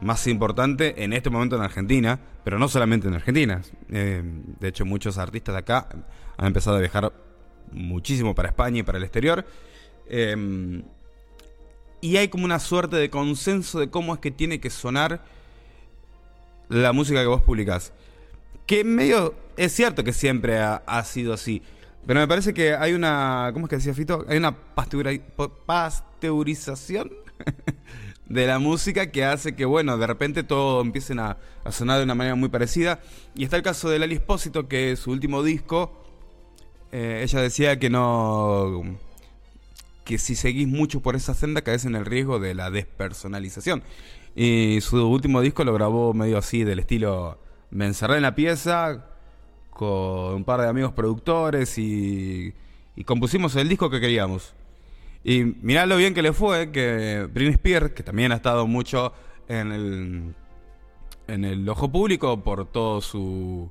más 0.02 0.28
importante 0.28 1.04
en 1.04 1.12
este 1.12 1.30
momento 1.30 1.58
en 1.58 1.62
Argentina, 1.62 2.20
pero 2.44 2.58
no 2.58 2.70
solamente 2.70 3.08
en 3.08 3.16
Argentina. 3.16 3.62
Eh, 3.90 4.22
de 4.24 4.68
hecho, 4.68 4.86
muchos 4.86 5.18
artistas 5.18 5.54
de 5.54 5.60
acá 5.60 5.90
han 6.40 6.48
empezado 6.48 6.78
a 6.78 6.80
viajar 6.80 7.14
muchísimo 7.72 8.34
para 8.34 8.50
España 8.50 8.80
y 8.80 8.84
para 8.84 8.98
el 8.98 9.04
exterior. 9.04 9.46
Eh, 10.08 10.82
y 12.02 12.18
hay 12.18 12.30
como 12.30 12.46
una 12.46 12.60
suerte 12.60 12.96
de 12.96 13.10
consenso 13.10 13.78
de 13.80 13.90
cómo 13.90 14.14
es 14.14 14.22
que 14.22 14.32
tiene 14.32 14.62
que 14.62 14.70
sonar 14.70 15.22
la 16.70 16.94
música 16.94 17.20
que 17.22 17.28
vos 17.28 17.42
publicás. 17.42 17.92
Que 18.66 18.86
medio 18.86 19.36
es 19.58 19.74
cierto 19.74 20.06
que 20.06 20.14
siempre 20.14 20.60
ha, 20.60 20.76
ha 20.86 21.04
sido 21.04 21.34
así. 21.34 21.62
Pero 22.08 22.22
me 22.22 22.28
parece 22.28 22.54
que 22.54 22.74
hay 22.74 22.94
una. 22.94 23.50
¿Cómo 23.54 23.66
es 23.66 23.70
que 23.70 23.76
decía 23.76 23.94
Fito? 23.94 24.26
Hay 24.30 24.38
una 24.38 24.56
pasteurización 24.56 27.12
de 28.30 28.48
la 28.48 28.60
música 28.60 29.12
que 29.12 29.26
hace 29.26 29.56
que, 29.56 29.66
bueno, 29.66 29.98
de 29.98 30.08
repente 30.08 30.44
todo 30.44 30.80
empiecen 30.82 31.20
a, 31.20 31.36
sonar 31.70 31.98
de 31.98 32.06
una 32.06 32.16
manera 32.16 32.36
muy 32.36 32.48
parecida. 32.48 33.02
Y 33.36 33.44
está 33.44 33.58
el 33.58 33.64
caso 33.64 33.90
de 33.90 34.00
Lali 34.00 34.16
Espósito, 34.16 34.70
que 34.70 34.96
su 34.96 35.12
último 35.12 35.44
disco. 35.44 36.02
Eh, 36.92 37.22
ella 37.24 37.42
decía 37.42 37.80
que 37.80 37.90
no. 37.90 38.84
Que 40.04 40.18
si 40.18 40.36
seguís 40.36 40.68
mucho 40.68 41.02
por 41.02 41.16
esa 41.16 41.34
senda 41.34 41.62
caes 41.62 41.86
en 41.86 41.96
el 41.96 42.06
riesgo 42.06 42.40
de 42.40 42.56
la 42.56 42.72
despersonalización. 42.72 43.84
Y 44.36 44.80
su 44.82 45.08
último 45.08 45.42
disco 45.42 45.64
lo 45.64 45.74
grabó 45.74 46.14
medio 46.14 46.38
así, 46.38 46.64
del 46.64 46.80
estilo. 46.80 47.40
Me 47.72 47.86
encerré 47.86 48.18
en 48.18 48.24
la 48.24 48.36
pieza 48.36 49.06
con 49.70 50.36
un 50.36 50.44
par 50.44 50.62
de 50.62 50.68
amigos 50.68 50.94
productores 50.94 51.78
y, 51.78 52.54
y 52.96 53.04
compusimos 53.04 53.56
el 53.56 53.70
disco 53.70 53.90
que 53.90 54.00
queríamos. 54.00 54.54
Y 55.24 55.44
mirá 55.44 55.86
lo 55.86 55.98
bien 55.98 56.14
que 56.14 56.22
le 56.22 56.34
fue, 56.34 56.72
que 56.72 57.28
Britney 57.32 57.54
Spears, 57.54 57.92
que 57.92 58.04
también 58.04 58.32
ha 58.32 58.36
estado 58.36 58.66
mucho 58.68 59.14
en 59.48 59.72
el, 59.72 60.36
en 61.28 61.46
el 61.46 61.68
ojo 61.68 61.92
público 61.92 62.42
por 62.44 62.66
todo 62.66 63.02
su 63.02 63.70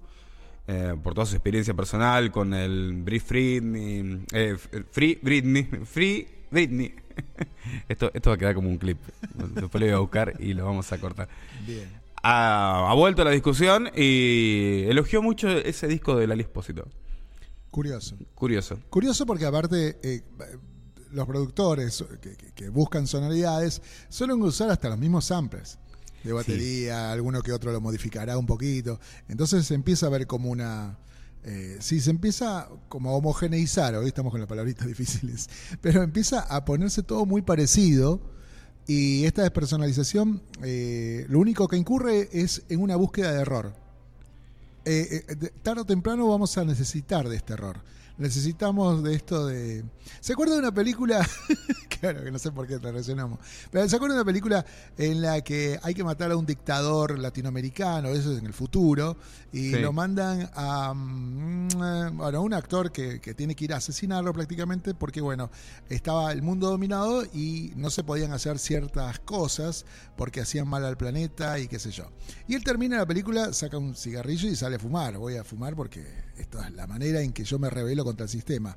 eh, 0.69 0.95
por 1.03 1.15
toda 1.15 1.27
su 1.27 1.35
experiencia 1.35 1.75
personal 1.75 2.31
con 2.31 2.55
el 2.55 2.93
Brit 3.03 3.27
Britney, 3.29 4.25
eh, 4.33 4.57
Free 4.93 5.19
Britney, 5.21 5.65
Free 5.85 6.29
Britney. 6.51 6.95
esto, 7.89 8.11
esto 8.15 8.31
va 8.31 8.35
a 8.35 8.39
quedar 8.39 8.55
como 8.55 8.69
un 8.69 8.79
clip. 8.79 8.99
Después 9.35 9.81
lo 9.81 9.87
voy 9.87 9.95
a 9.95 9.99
buscar 9.99 10.35
y 10.39 10.55
lo 10.55 10.65
vamos 10.67 10.93
a 10.93 10.99
cortar. 10.99 11.29
Bien. 11.67 11.89
Ha, 12.23 12.91
ha 12.91 12.95
vuelto 12.95 13.23
a 13.23 13.25
la 13.25 13.31
discusión 13.33 13.89
y 13.97 14.85
elogió 14.89 15.23
mucho 15.23 15.49
ese 15.49 15.89
disco 15.89 16.17
de 16.17 16.27
Lali 16.27 16.43
Espósito. 16.43 16.87
Curioso. 17.71 18.17
Curioso. 18.35 18.79
Curioso 18.91 19.25
porque 19.27 19.45
aparte 19.47 19.99
eh, 20.03 20.23
los 21.13 21.27
productores 21.27 22.05
que, 22.21 22.37
que- 22.37 22.53
que 22.53 22.69
buscan 22.71 23.07
sonoridades 23.07 23.81
suelen 24.09 24.43
usar 24.43 24.69
hasta 24.71 24.89
los 24.89 24.99
mismos 24.99 25.25
samples 25.27 25.79
de 26.25 26.33
batería, 26.33 27.13
alguno 27.13 27.43
que 27.43 27.53
otro 27.53 27.73
lo 27.73 27.81
modificará 27.81 28.37
un 28.39 28.47
poquito. 28.47 28.99
Entonces 29.29 29.67
se 29.67 29.75
empieza 29.75 30.07
a 30.07 30.11
ver 30.11 30.27
como 30.27 30.51
una... 30.51 30.99
Eh, 31.45 31.79
sí, 31.81 32.01
se 32.01 32.11
empieza 32.11 32.69
como 32.89 33.11
a 33.11 33.13
homogeneizar, 33.15 33.95
hoy 33.95 34.09
estamos 34.09 34.33
con 34.33 34.41
las 34.41 34.49
palabritas 34.49 34.87
difíciles, 34.87 35.49
pero 35.81 36.03
empieza 36.03 36.41
a 36.41 36.65
ponerse 36.65 37.03
todo 37.03 37.25
muy 37.27 37.43
parecido 37.43 38.21
y 38.87 39.25
esta 39.25 39.43
despersonalización 39.43 40.43
eh, 40.63 41.27
lo 41.29 41.39
único 41.39 41.69
que 41.69 41.77
incurre 41.77 42.29
es 42.33 42.63
en 42.69 42.81
una 42.81 42.97
búsqueda 42.97 43.33
de 43.33 43.41
error. 43.41 43.73
Eh, 44.85 45.25
eh, 45.29 45.35
de- 45.37 45.51
tarde 45.63 45.83
o 45.83 45.85
temprano 45.87 46.27
vamos 46.29 46.57
a 46.59 46.65
necesitar 46.65 47.29
de 47.29 47.37
este 47.37 47.53
error. 47.53 47.81
Necesitamos 48.19 49.03
de 49.05 49.15
esto 49.15 49.47
de... 49.47 49.85
¿Se 50.21 50.33
acuerda 50.33 50.55
de 50.55 50.61
una 50.61 50.73
película? 50.75 51.25
claro, 52.01 52.25
que 52.25 52.31
no 52.33 52.39
sé 52.39 52.51
por 52.51 52.67
qué 52.67 52.79
relacionamos. 52.79 53.39
Pero 53.71 53.89
¿se 53.89 53.95
acuerda 53.95 54.17
de 54.17 54.23
una 54.23 54.27
película 54.27 54.67
en 54.97 55.23
la 55.23 55.41
que 55.41 55.79
hay 55.83 55.95
que 55.95 56.03
matar 56.03 56.33
a 56.33 56.37
un 56.37 56.45
dictador 56.45 57.19
latinoamericano, 57.19 58.09
eso 58.09 58.33
es 58.33 58.39
en 58.41 58.47
el 58.47 58.53
futuro, 58.53 59.17
y 59.53 59.71
Sí. 59.71 59.79
lo 59.79 59.93
mandan 59.93 60.51
a 60.55 60.93
mm, 60.95 62.17
bueno, 62.17 62.43
un 62.43 62.55
actor 62.55 62.91
que, 62.91 63.21
que 63.21 63.35
tiene 63.35 63.55
que 63.55 63.67
ir 63.67 63.73
a 63.73 63.77
asesinarlo 63.77 64.33
prácticamente 64.33 64.95
porque, 64.95 65.21
bueno, 65.21 65.51
estaba 65.89 66.33
el 66.33 66.43
mundo 66.43 66.71
dominado 66.71 67.25
y 67.33 67.73
no 67.77 67.89
se 67.91 68.03
podían 68.03 68.33
hacer 68.33 68.59
ciertas 68.59 69.21
cosas 69.21 69.85
porque 70.17 70.41
hacían 70.41 70.67
mal 70.67 70.85
al 70.85 70.97
planeta 70.97 71.59
y 71.61 71.69
qué 71.69 71.79
sé 71.79 71.93
yo. 71.93 72.11
Y 72.49 72.55
él 72.55 72.65
termina 72.65 72.97
la 72.97 73.07
película, 73.07 73.53
saca 73.53 73.79
un 73.79 73.95
cigarrillo 73.95 74.49
y 74.49 74.57
sale 74.57 74.77
a 74.77 74.79
fumar. 74.79 75.17
Voy 75.19 75.37
a 75.37 75.45
fumar 75.45 75.77
porque 75.77 76.05
esto 76.37 76.61
es 76.63 76.73
la 76.73 76.87
manera 76.87 77.21
en 77.21 77.33
que 77.33 77.45
yo 77.45 77.59
me 77.59 77.71
rebelo 77.71 78.05
contra 78.09 78.25
el 78.25 78.31
sistema. 78.31 78.77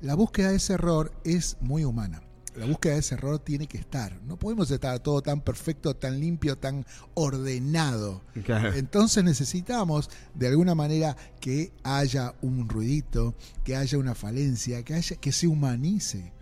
La 0.00 0.14
búsqueda 0.14 0.50
de 0.50 0.56
ese 0.56 0.72
error 0.74 1.12
es 1.24 1.56
muy 1.60 1.84
humana. 1.84 2.22
la 2.56 2.66
búsqueda 2.66 2.94
de 2.94 2.98
ese 3.00 3.14
error 3.14 3.38
tiene 3.38 3.68
que 3.68 3.78
estar. 3.78 4.20
No 4.22 4.36
podemos 4.36 4.68
estar 4.70 4.98
todo 4.98 5.22
tan 5.22 5.40
perfecto, 5.40 5.94
tan 5.94 6.18
limpio, 6.18 6.58
tan 6.58 6.84
ordenado. 7.14 8.22
Claro. 8.44 8.72
Entonces 8.74 9.22
necesitamos 9.22 10.10
de 10.34 10.48
alguna 10.48 10.74
manera 10.74 11.16
que 11.40 11.72
haya 11.84 12.34
un 12.42 12.68
ruidito, 12.68 13.34
que 13.64 13.76
haya 13.76 13.98
una 13.98 14.14
falencia, 14.16 14.82
que 14.82 14.94
haya 14.94 15.16
que 15.16 15.30
se 15.32 15.46
humanice. 15.46 16.32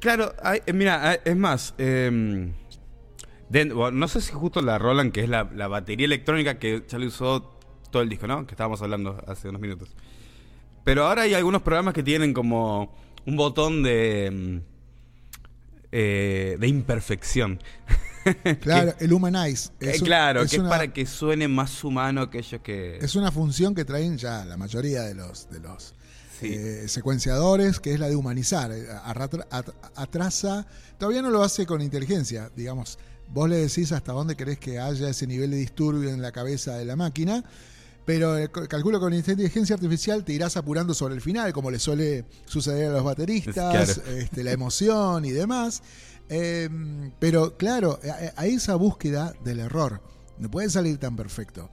Claro, 0.00 0.32
hay- 0.42 0.60
eh, 0.66 0.72
mira, 0.72 1.14
es 1.14 1.36
más, 1.36 1.74
eh, 1.78 2.52
de- 3.48 3.72
bueno, 3.72 3.98
no 3.98 4.08
sé 4.08 4.20
si 4.20 4.32
justo 4.32 4.60
la 4.62 4.78
Roland, 4.78 5.12
que 5.12 5.22
es 5.24 5.28
la, 5.28 5.50
la 5.54 5.66
batería 5.66 6.06
electrónica 6.06 6.58
que 6.58 6.84
ya 6.88 6.98
lo 6.98 7.06
usó 7.06 7.58
todo 7.90 8.02
el 8.02 8.08
disco, 8.08 8.26
¿no? 8.26 8.46
Que 8.46 8.52
estábamos 8.52 8.80
hablando 8.82 9.22
hace 9.26 9.48
unos 9.48 9.60
minutos. 9.60 9.94
Pero 10.84 11.06
ahora 11.06 11.22
hay 11.22 11.34
algunos 11.34 11.62
programas 11.62 11.94
que 11.94 12.02
tienen 12.02 12.32
como 12.34 12.94
un 13.26 13.36
botón 13.36 13.82
de 13.82 14.30
mm, 14.30 14.58
eh, 15.92 16.56
de 16.58 16.68
imperfección. 16.68 17.60
Claro, 18.62 18.94
el 19.00 19.12
humanize. 19.12 19.68
Eh, 19.80 19.90
es 19.90 20.00
un- 20.00 20.06
claro, 20.06 20.40
es 20.40 20.50
que 20.50 20.58
una- 20.58 20.68
es 20.68 20.70
para 20.70 20.90
que 20.94 21.04
suene 21.04 21.46
más 21.46 21.84
humano 21.84 22.22
aquello 22.22 22.62
que... 22.62 22.96
Es 22.96 23.16
una 23.16 23.30
función 23.30 23.74
que 23.74 23.84
traen 23.84 24.16
ya 24.16 24.46
la 24.46 24.56
mayoría 24.56 25.02
de 25.02 25.14
los, 25.14 25.50
de 25.50 25.60
los 25.60 25.94
Sí. 26.40 26.48
eh, 26.54 26.88
secuenciadores, 26.88 27.80
que 27.80 27.92
es 27.92 28.00
la 28.00 28.08
de 28.08 28.16
humanizar. 28.16 28.72
Eh, 28.72 28.86
arratra- 29.04 29.46
at- 29.50 29.74
atrasa, 29.94 30.66
todavía 30.98 31.20
no 31.20 31.28
lo 31.28 31.42
hace 31.42 31.66
con 31.66 31.82
inteligencia, 31.82 32.50
digamos. 32.56 32.98
Vos 33.28 33.46
le 33.50 33.56
decís 33.56 33.92
hasta 33.92 34.12
dónde 34.12 34.36
querés 34.36 34.58
que 34.58 34.78
haya 34.80 35.10
ese 35.10 35.26
nivel 35.26 35.50
de 35.50 35.58
disturbio 35.58 36.08
en 36.08 36.22
la 36.22 36.32
cabeza 36.32 36.78
de 36.78 36.86
la 36.86 36.96
máquina, 36.96 37.44
pero 38.04 38.36
eh, 38.38 38.50
calculo 38.68 38.98
que 38.98 39.04
con 39.04 39.14
inteligencia 39.14 39.74
artificial 39.74 40.24
te 40.24 40.32
irás 40.32 40.56
apurando 40.56 40.92
sobre 40.94 41.14
el 41.14 41.20
final, 41.20 41.52
como 41.52 41.70
le 41.70 41.78
suele 41.78 42.24
suceder 42.46 42.88
a 42.90 42.92
los 42.92 43.04
bateristas, 43.04 43.54
Claro. 43.54 44.18
este, 44.18 44.44
la 44.44 44.52
emoción 44.52 45.24
y 45.24 45.30
demás. 45.30 45.82
Eh, 46.28 46.68
pero 47.18 47.56
claro, 47.56 47.98
a, 48.36 48.40
a 48.40 48.46
esa 48.46 48.74
búsqueda 48.76 49.32
del 49.44 49.60
error, 49.60 50.00
no 50.38 50.50
puede 50.50 50.70
salir 50.70 50.98
tan 50.98 51.16
perfecto. 51.16 51.70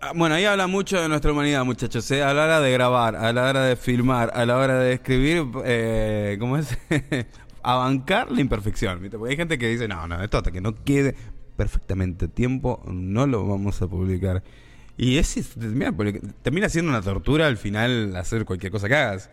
Ah, 0.00 0.12
Bueno, 0.14 0.34
ahí 0.34 0.44
habla 0.44 0.66
mucho 0.66 1.00
de 1.00 1.08
nuestra 1.08 1.32
humanidad, 1.32 1.64
muchachos. 1.64 2.10
¿eh? 2.10 2.22
A 2.22 2.34
la 2.34 2.44
hora 2.44 2.60
de 2.60 2.70
grabar, 2.72 3.16
a 3.16 3.32
la 3.32 3.48
hora 3.48 3.62
de 3.64 3.76
filmar, 3.76 4.30
a 4.34 4.44
la 4.44 4.58
hora 4.58 4.78
de 4.78 4.92
escribir, 4.92 5.44
eh, 5.64 6.36
¿cómo 6.38 6.58
es? 6.58 6.68
a 7.62 7.76
bancar 7.76 8.30
la 8.30 8.40
imperfección. 8.40 9.00
¿viste? 9.00 9.16
Porque 9.18 9.32
hay 9.32 9.36
gente 9.36 9.58
que 9.58 9.68
dice, 9.68 9.88
no, 9.88 10.06
no, 10.06 10.22
esto 10.22 10.38
hasta 10.38 10.50
que 10.50 10.60
no 10.60 10.74
quede 10.84 11.14
perfectamente 11.56 12.26
a 12.26 12.28
tiempo, 12.28 12.82
no 12.86 13.26
lo 13.26 13.46
vamos 13.46 13.80
a 13.80 13.86
publicar. 13.86 14.42
Y 14.96 15.16
es, 15.16 15.36
es- 15.36 15.48
termina, 15.50 15.94
termina 16.42 16.68
siendo 16.68 16.90
una 16.90 17.02
tortura 17.02 17.46
al 17.46 17.56
final 17.56 18.14
hacer 18.16 18.44
cualquier 18.44 18.70
cosa 18.72 18.88
que 18.88 18.94
hagas. 18.94 19.30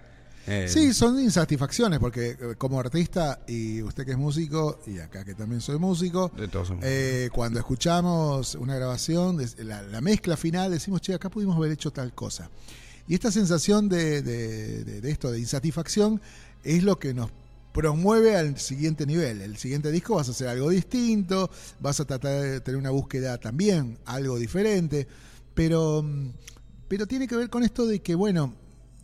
Eh, 0.48 0.68
Sí, 0.68 0.94
son 0.94 1.20
insatisfacciones, 1.20 2.00
porque 2.00 2.30
eh, 2.32 2.38
como 2.58 2.80
artista, 2.80 3.42
y 3.48 3.84
usted 3.84 4.06
que 4.06 4.12
es 4.12 4.18
músico, 4.18 4.80
y 4.88 4.98
acá 5.00 5.24
que 5.24 5.36
también 5.36 5.62
soy 5.62 5.78
músico, 5.78 6.32
eh, 6.82 7.30
cuando 7.34 7.60
escuchamos 7.60 8.56
una 8.56 8.76
grabación, 8.76 9.38
la, 9.60 9.84
la 9.84 10.02
mezcla 10.02 10.38
final, 10.38 10.72
decimos, 10.72 11.02
che, 11.02 11.14
acá 11.14 11.30
pudimos 11.30 11.56
haber 11.56 11.72
hecho 11.72 11.92
tal 11.92 12.14
cosa. 12.14 12.50
Y 13.08 13.14
esta 13.16 13.32
sensación 13.32 13.90
de, 13.90 14.22
de- 14.24 14.84
de- 14.86 15.02
de 15.02 15.12
esto, 15.12 15.30
de 15.30 15.40
insatisfacción, 15.40 16.20
es 16.64 16.84
lo 16.84 16.98
que 16.98 17.14
nos 17.14 17.30
promueve 17.74 18.36
al 18.36 18.58
siguiente 18.58 19.06
nivel. 19.06 19.42
El 19.42 19.58
siguiente 19.58 19.92
disco 19.92 20.16
vas 20.16 20.30
a 20.30 20.32
hacer 20.32 20.48
algo 20.48 20.70
distinto, 20.70 21.52
vas 21.80 22.00
a 22.00 22.06
tratar 22.06 22.42
de 22.42 22.62
tener 22.62 22.80
una 22.80 22.90
búsqueda 22.90 23.38
también, 23.38 23.98
algo 24.06 24.38
diferente, 24.38 25.08
pero, 25.60 26.02
mm, 26.04 26.30
pero 26.88 27.06
tiene 27.06 27.28
que 27.28 27.36
ver 27.36 27.50
con 27.50 27.64
esto 27.66 27.86
de 27.86 28.02
que, 28.02 28.16
bueno, 28.16 28.54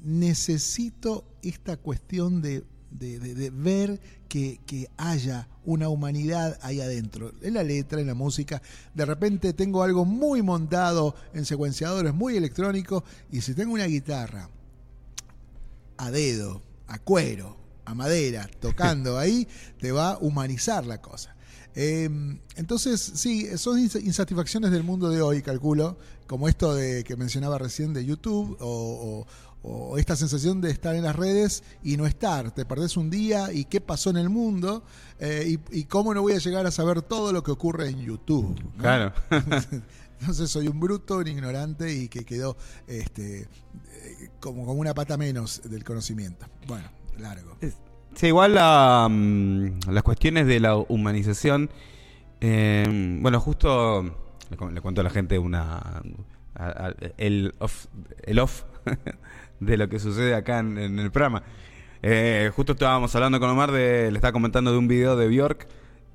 necesito 0.01 1.25
esta 1.41 1.75
cuestión 1.75 2.41
de, 2.41 2.63
de- 2.91 3.19
de- 3.19 3.35
de 3.35 3.49
ver 3.49 3.99
que, 4.29 4.61
que 4.65 4.89
haya 4.95 5.49
una 5.65 5.89
humanidad 5.89 6.57
ahí 6.61 6.79
adentro, 6.79 7.33
en 7.41 7.55
la 7.55 7.63
letra, 7.63 7.99
en 7.99 8.07
la 8.07 8.13
música. 8.13 8.61
De 8.93 9.03
repente 9.03 9.51
tengo 9.51 9.83
algo 9.83 10.05
muy 10.05 10.41
montado 10.41 11.13
en 11.33 11.43
secuenciadores, 11.43 12.13
muy 12.13 12.37
electrónico, 12.37 13.03
y 13.29 13.41
si 13.41 13.53
tengo 13.53 13.73
una 13.73 13.87
guitarra 13.87 14.49
a 15.97 16.09
dedo, 16.09 16.61
a 16.87 16.99
cuero, 16.99 17.57
a 17.83 17.93
madera, 17.95 18.49
tocando 18.61 19.19
ahí, 19.19 19.45
te 19.81 19.91
va 19.91 20.11
a 20.11 20.17
humanizar 20.19 20.85
la 20.85 21.01
cosa. 21.01 21.34
Eh, 21.75 22.09
entonces, 22.55 23.01
sí, 23.15 23.47
son 23.57 23.79
ins- 23.79 24.01
insatisfacciones 24.03 24.71
del 24.71 24.83
mundo 24.83 25.09
de 25.09 25.21
hoy, 25.21 25.41
calculo, 25.41 25.97
como 26.27 26.47
esto 26.47 26.73
de 26.73 27.03
que 27.03 27.15
mencionaba 27.17 27.57
recién 27.57 27.93
de 27.93 28.05
YouTube, 28.05 28.57
o, 28.61 28.67
o- 29.23 29.27
o 29.67 29.97
esta 29.97 30.15
sensación 30.15 30.61
de 30.61 30.69
estar 30.69 30.95
en 30.95 31.03
las 31.03 31.15
redes 31.15 31.63
y 31.83 31.97
no 31.97 32.05
estar. 32.05 32.51
Te 32.51 32.65
perdés 32.65 32.97
un 32.97 33.09
día 33.09 33.51
y 33.51 33.65
qué 33.65 33.81
pasó 33.81 34.11
en 34.11 34.17
el 34.17 34.29
mundo, 34.29 34.83
eh, 35.19 35.57
y, 35.71 35.79
y 35.79 35.83
cómo 35.85 36.13
no 36.13 36.21
voy 36.21 36.33
a 36.33 36.37
llegar 36.37 36.67
a 36.67 36.71
saber 36.71 37.01
todo 37.01 37.33
lo 37.33 37.41
que 37.41 37.49
ocurre 37.51 37.89
en 37.89 37.99
YouTube. 37.99 38.55
¿no? 38.75 38.81
Claro. 38.81 39.11
Entonces 40.21 40.49
soy 40.51 40.67
un 40.67 40.79
bruto, 40.79 41.17
un 41.17 41.27
ignorante 41.27 41.91
y 41.93 42.07
que 42.07 42.23
quedó 42.25 42.55
este, 42.87 43.41
eh, 43.41 44.29
como, 44.39 44.65
como 44.65 44.79
una 44.79 44.93
pata 44.93 45.17
menos 45.17 45.61
del 45.65 45.83
conocimiento. 45.83 46.45
Bueno, 46.67 46.87
largo. 47.17 47.57
Sí, 48.15 48.27
igual 48.27 48.55
la, 48.55 49.07
mm, 49.09 49.89
las 49.91 50.03
cuestiones 50.03 50.47
de 50.47 50.59
la 50.59 50.75
humanización. 50.77 51.69
eh, 52.41 53.17
bueno, 53.21 53.39
justo 53.39 54.03
le, 54.49 54.57
cu- 54.57 54.69
le 54.69 54.81
cuento 54.81 55.01
a 55.01 55.03
la 55.03 55.09
gente 55.09 55.39
una 55.39 56.01
el 57.17 57.53
off, 57.59 57.87
el 58.23 58.39
off 58.39 58.63
de 59.59 59.77
lo 59.77 59.89
que 59.89 59.99
sucede 59.99 60.35
acá 60.35 60.59
en, 60.59 60.77
en 60.77 60.99
el 60.99 61.11
programa. 61.11 61.43
Eh, 62.01 62.51
justo 62.55 62.73
estábamos 62.73 63.13
hablando 63.15 63.39
con 63.39 63.49
Omar, 63.49 63.71
de, 63.71 64.11
le 64.11 64.17
estaba 64.17 64.31
comentando 64.31 64.71
de 64.71 64.77
un 64.77 64.87
video 64.87 65.15
de 65.17 65.27
Björk 65.27 65.67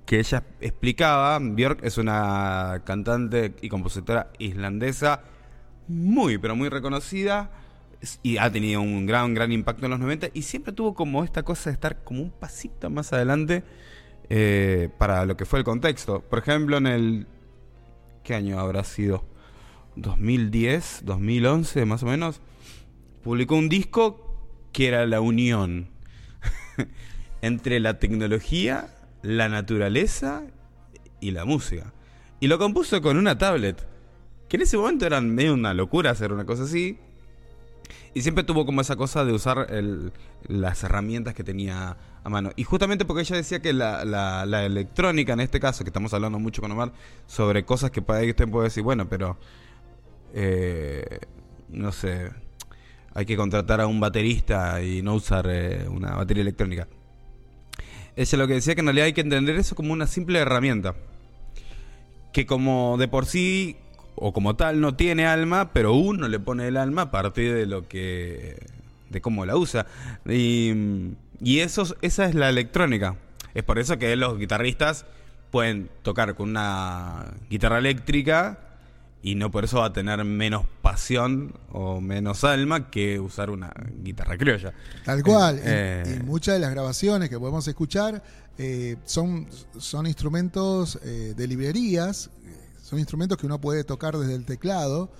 que 0.07 0.18
ella 0.20 0.42
explicaba. 0.61 1.38
Björk 1.40 1.84
es 1.84 1.98
una 1.98 2.82
cantante 2.84 3.55
y 3.61 3.68
compositora 3.68 4.30
islandesa 4.38 5.22
muy, 5.88 6.38
pero 6.38 6.57
muy 6.57 6.68
reconocida 6.68 7.51
y 8.22 8.38
ha 8.38 8.51
tenido 8.51 8.80
un 8.80 9.07
gran, 9.07 9.34
gran 9.34 9.53
impacto 9.53 9.84
en 9.84 9.90
los 9.90 10.01
90 10.01 10.30
y 10.32 10.42
siempre 10.42 10.72
tuvo 10.72 10.94
como 10.94 11.22
esta 11.24 11.42
cosa 11.42 11.70
de 11.70 11.74
estar 11.74 12.03
como 12.03 12.22
un 12.22 12.30
pasito 12.30 12.88
más 12.88 13.12
adelante 13.12 13.62
eh, 14.28 14.88
para 14.98 15.24
lo 15.26 15.36
que 15.36 15.44
fue 15.44 15.59
el 15.59 15.64
contexto. 15.64 16.22
Por 16.22 16.38
ejemplo, 16.38 16.76
en 16.78 16.86
el... 16.86 17.26
¿Qué 18.24 18.34
año 18.34 18.59
habrá 18.59 18.84
sido? 18.84 19.24
2010, 19.96 21.03
2011 21.05 21.84
más 21.84 22.03
o 22.03 22.07
menos. 22.07 22.40
Publicó 23.22 23.57
un 23.57 23.68
disco 23.68 24.30
que 24.72 24.88
era 24.88 25.07
la 25.07 25.20
unión 25.20 25.88
entre 27.42 27.80
la 27.80 27.98
tecnología, 27.98 28.94
la 29.22 29.48
naturaleza 29.48 30.44
y 31.20 31.32
la 31.32 31.44
música. 31.44 31.92
Y 32.38 32.46
lo 32.46 32.59
compuso 32.59 33.03
con 33.03 33.16
una 33.16 33.36
tablet. 33.36 33.86
Que 34.48 34.57
en 34.57 34.62
ese 34.62 34.76
momento 34.76 35.07
era 35.07 35.20
medio 35.20 35.55
una 35.55 35.74
locura 35.74 36.11
hacer 36.11 36.32
una 36.32 36.44
cosa 36.44 36.64
así. 36.64 36.98
Y 38.12 38.22
siempre 38.22 38.42
tuvo 38.44 38.66
como 38.66 38.80
esa 38.80 38.96
cosa 38.96 39.24
de 39.24 39.32
usar 39.32 39.66
el- 39.70 40.12
las 40.48 40.82
herramientas 40.82 41.32
que 41.34 41.44
tenía 41.44 41.96
a 42.24 42.28
mano. 42.28 42.50
Y 42.56 42.64
justamente 42.64 43.04
porque 43.04 43.22
ella 43.22 43.36
decía 43.36 43.61
que 43.61 43.72
la, 43.72 44.04
la- 44.04 44.44
la 44.46 44.64
electrónica, 44.64 45.32
en 45.32 45.40
este 45.40 45.61
caso, 45.61 45.84
que 45.84 45.90
estamos 45.90 46.12
hablando 46.12 46.38
mucho 46.40 46.61
con 46.61 46.72
Omar, 46.72 46.92
sobre 47.26 47.64
cosas 47.64 47.90
que 47.92 48.02
para 48.02 48.24
usted 48.24 48.48
puede 48.48 48.64
decir, 48.68 48.82
bueno, 48.82 49.08
pero. 49.08 49.38
eh, 50.34 51.20
no 51.68 51.92
sé. 51.92 52.30
Hay 53.14 53.26
que 53.26 53.36
contratar 53.36 53.80
a 53.80 53.86
un 53.86 54.00
baterista 54.00 54.82
y 54.82 55.02
no 55.02 55.14
usar 55.14 55.46
eh, 55.48 55.86
una 55.88 56.14
batería 56.14 56.42
electrónica. 56.42 56.88
Ella 58.16 58.38
lo 58.38 58.46
que 58.46 58.54
decía 58.54 58.74
que 58.74 58.80
en 58.80 58.86
realidad 58.86 59.06
hay 59.06 59.12
que 59.12 59.20
entender 59.20 59.56
eso 59.56 59.74
como 59.74 59.92
una 59.92 60.06
simple 60.06 60.38
herramienta. 60.40 60.94
Que 62.32 62.46
como 62.46 62.96
de 62.98 63.08
por 63.08 63.26
sí 63.26 63.76
o 64.20 64.32
como 64.32 64.54
tal 64.54 64.80
no 64.80 64.94
tiene 64.94 65.26
alma, 65.26 65.72
pero 65.72 65.94
uno 65.94 66.28
le 66.28 66.38
pone 66.38 66.68
el 66.68 66.76
alma 66.76 67.02
a 67.02 67.10
partir 67.10 67.54
de 67.54 67.66
lo 67.66 67.88
que 67.88 68.56
de 69.08 69.20
cómo 69.20 69.44
la 69.46 69.56
usa. 69.56 69.86
Y, 70.28 70.72
y 71.42 71.60
eso 71.60 71.96
esa 72.02 72.26
es 72.26 72.34
la 72.34 72.48
electrónica. 72.48 73.16
Es 73.54 73.64
por 73.64 73.78
eso 73.78 73.98
que 73.98 74.14
los 74.16 74.38
guitarristas 74.38 75.06
pueden 75.50 75.90
tocar 76.02 76.34
con 76.36 76.50
una 76.50 77.24
guitarra 77.48 77.78
eléctrica 77.78 78.60
y 79.22 79.34
no 79.34 79.50
por 79.50 79.64
eso 79.64 79.78
va 79.80 79.86
a 79.86 79.92
tener 79.92 80.24
menos 80.24 80.64
pasión 80.80 81.52
o 81.72 82.00
menos 82.00 82.44
alma 82.44 82.90
que 82.90 83.18
usar 83.20 83.50
una 83.50 83.72
guitarra 84.02 84.38
criolla. 84.38 84.72
Tal 85.04 85.22
cual. 85.22 85.56
Y- 85.56 85.62
Eh, 85.64 86.18
y, 86.20 86.24
muchas 86.24 86.54
de 86.54 86.60
las 86.60 86.70
grabaciones 86.70 87.28
que 87.28 87.38
podemos 87.38 87.66
escuchar 87.66 88.22
eh, 88.58 88.96
son, 89.04 89.46
son 89.78 90.06
instrumentos 90.06 90.98
eh, 91.02 91.34
de 91.36 91.46
librerías, 91.48 92.30
son 92.91 92.99
instrumentos 92.99 93.38
que 93.38 93.47
uno 93.47 93.61
puede 93.61 93.84
tocar 93.84 94.18
desde 94.18 94.34
el 94.34 94.45
teclado. 94.45 95.12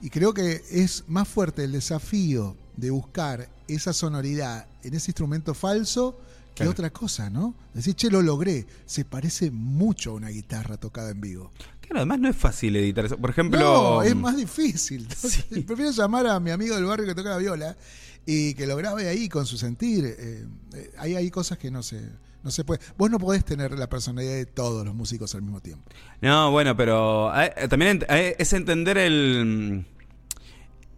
Y 0.00 0.10
creo 0.10 0.32
que 0.32 0.62
es 0.70 1.02
más 1.08 1.26
fuerte 1.26 1.64
el 1.64 1.72
desafío 1.72 2.56
de 2.76 2.90
buscar 2.90 3.48
esa 3.66 3.92
sonoridad 3.92 4.66
en 4.84 4.94
ese 4.94 5.10
instrumento 5.10 5.54
falso 5.54 6.16
que 6.54 6.58
Claro. 6.62 6.70
otra 6.70 6.90
cosa, 6.90 7.30
¿no? 7.30 7.52
Decir, 7.72 7.94
che, 7.96 8.10
lo 8.10 8.22
logré. 8.22 8.64
Se 8.86 9.04
parece 9.04 9.50
mucho 9.50 10.10
a 10.10 10.14
una 10.14 10.28
guitarra 10.28 10.76
tocada 10.76 11.10
en 11.10 11.20
vivo. 11.20 11.50
Claro, 11.80 11.96
además 11.96 12.20
no 12.20 12.28
es 12.28 12.36
fácil 12.36 12.76
editar 12.76 13.04
eso. 13.06 13.18
Por 13.18 13.30
ejemplo. 13.30 13.58
No, 13.58 14.02
es 14.02 14.14
más 14.14 14.36
difícil. 14.36 15.08
Sí. 15.16 15.62
Prefiero 15.62 15.90
llamar 15.90 16.28
a 16.28 16.38
mi 16.38 16.52
amigo 16.52 16.76
del 16.76 16.84
barrio 16.84 17.06
que 17.06 17.14
toca 17.16 17.30
la 17.30 17.38
viola 17.38 17.76
y 18.24 18.54
que 18.54 18.68
lo 18.68 18.76
grabe 18.76 19.08
ahí 19.08 19.28
con 19.28 19.46
su 19.46 19.58
sentir. 19.58 20.04
Eh, 20.06 20.46
eh, 20.74 20.92
hay, 20.98 21.16
hay 21.16 21.28
cosas 21.30 21.58
que 21.58 21.72
no 21.72 21.82
se, 21.82 22.08
no 22.44 22.50
se 22.50 22.62
puede. 22.64 22.80
Vos 22.96 23.10
no 23.10 23.18
podés 23.18 23.44
tener 23.44 23.76
la 23.78 23.88
personalidad 23.88 24.34
de 24.34 24.46
todos 24.46 24.84
los 24.84 24.94
músicos 24.94 25.34
al 25.34 25.42
mismo 25.42 25.60
tiempo. 25.60 25.82
No, 26.20 26.50
bueno, 26.50 26.76
pero 26.76 27.34
eh, 27.40 27.52
eh, 27.56 27.68
también 27.68 28.04
eh, 28.08 28.36
es 28.38 28.52
entender 28.52 28.98
el 28.98 29.86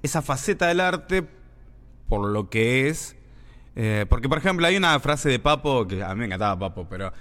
esa 0.02 0.22
faceta 0.22 0.66
del 0.68 0.80
arte 0.80 1.26
por 2.08 2.28
lo 2.28 2.50
que 2.50 2.88
es. 2.88 3.16
Eh, 3.74 4.06
porque, 4.08 4.28
por 4.28 4.38
ejemplo, 4.38 4.66
hay 4.66 4.76
una 4.76 4.98
frase 5.00 5.28
de 5.28 5.38
Papo 5.38 5.86
que 5.86 6.02
a 6.02 6.14
mí 6.14 6.20
me 6.20 6.26
encantaba 6.26 6.58
Papo, 6.58 6.86
pero 6.88 7.12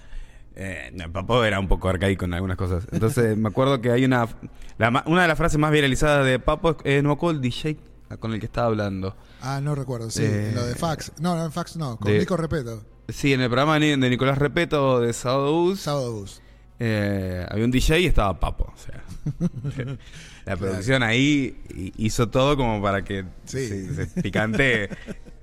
eh, 0.55 0.91
no, 0.93 1.11
Papo 1.11 1.43
era 1.43 1.59
un 1.59 1.67
poco 1.67 1.89
arcaico 1.89 2.25
en 2.25 2.33
algunas 2.33 2.57
cosas. 2.57 2.87
Entonces, 2.91 3.37
me 3.37 3.49
acuerdo 3.49 3.81
que 3.81 3.91
hay 3.91 4.05
una. 4.05 4.27
la 4.77 5.03
una 5.05 5.23
de 5.23 5.27
las 5.27 5.37
frases 5.37 5.59
más 5.59 5.71
viralizadas 5.71 6.25
de 6.25 6.39
Papo 6.39 6.77
es: 6.83 7.03
No 7.03 7.17
me 7.17 7.31
el 7.31 7.41
DJ 7.41 7.77
con 8.19 8.33
el 8.33 8.39
que 8.39 8.45
estaba 8.45 8.67
hablando. 8.67 9.15
Ah, 9.41 9.59
no 9.61 9.75
recuerdo, 9.75 10.09
sí. 10.09 10.23
Eh, 10.23 10.51
lo 10.55 10.65
de 10.65 10.75
fax. 10.75 11.11
No, 11.19 11.35
no, 11.35 11.45
en 11.45 11.51
fax 11.51 11.75
no, 11.75 11.97
con 11.97 12.11
de- 12.11 12.19
Nico 12.19 12.37
Repeto. 12.37 12.83
Sí, 13.09 13.33
en 13.33 13.41
el 13.41 13.49
programa 13.49 13.79
de 13.79 13.97
Nicolás 13.97 14.37
Repeto 14.37 14.99
de 14.99 15.13
Sábado 15.13 15.51
Bus. 15.53 15.81
Sábado 15.81 16.11
Bus. 16.13 16.41
Eh, 16.79 17.45
había 17.49 17.65
un 17.65 17.71
DJ 17.71 17.99
y 18.01 18.05
estaba 18.07 18.39
Papo. 18.39 18.73
O 18.73 18.77
sea, 18.77 19.01
la 20.45 20.57
producción 20.57 21.03
ahí 21.03 21.57
hi- 21.75 21.93
hizo 21.97 22.29
todo 22.29 22.57
como 22.57 22.81
para 22.81 23.03
que 23.03 23.25
Sí. 23.45 23.67
se, 23.67 24.05
se 24.07 24.21
picante. 24.21 24.89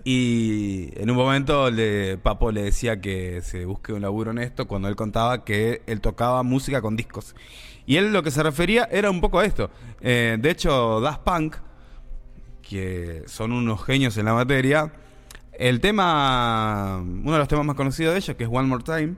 Y 0.05 0.91
en 1.01 1.11
un 1.11 1.17
momento 1.17 1.71
le, 1.71 2.19
Papo 2.19 2.51
le 2.51 2.65
decía 2.65 3.01
que 3.01 3.41
se 3.43 3.65
busque 3.65 3.93
un 3.93 4.03
laburo 4.03 4.33
honesto 4.33 4.67
cuando 4.67 4.89
él 4.89 4.97
contaba 4.97 5.45
que 5.45 5.83
él 5.87 6.01
tocaba 6.01 6.43
música 6.43 6.83
con 6.83 6.97
discos. 6.97 7.37
Y 7.87 7.97
él 7.97 8.13
lo 8.13 8.23
que 8.25 8.33
se 8.33 8.43
refería 8.43 8.89
era 8.91 9.11
un 9.11 9.21
poco 9.21 9.39
a 9.39 9.45
esto. 9.45 9.71
Eh, 10.01 10.37
de 10.41 10.51
hecho, 10.51 11.01
Daft 11.01 11.21
Punk, 11.23 11.57
que 12.63 13.23
son 13.27 13.53
unos 13.53 13.85
genios 13.85 14.17
en 14.19 14.25
la 14.27 14.35
materia, 14.35 14.93
el 15.69 15.81
tema, 15.81 16.99
uno 17.03 17.33
de 17.33 17.39
los 17.39 17.49
temas 17.49 17.65
más 17.65 17.77
conocidos 17.77 18.13
de 18.15 18.19
ellos, 18.19 18.37
que 18.37 18.45
es 18.45 18.51
One 18.53 18.67
More 18.69 18.83
Time, 18.83 19.15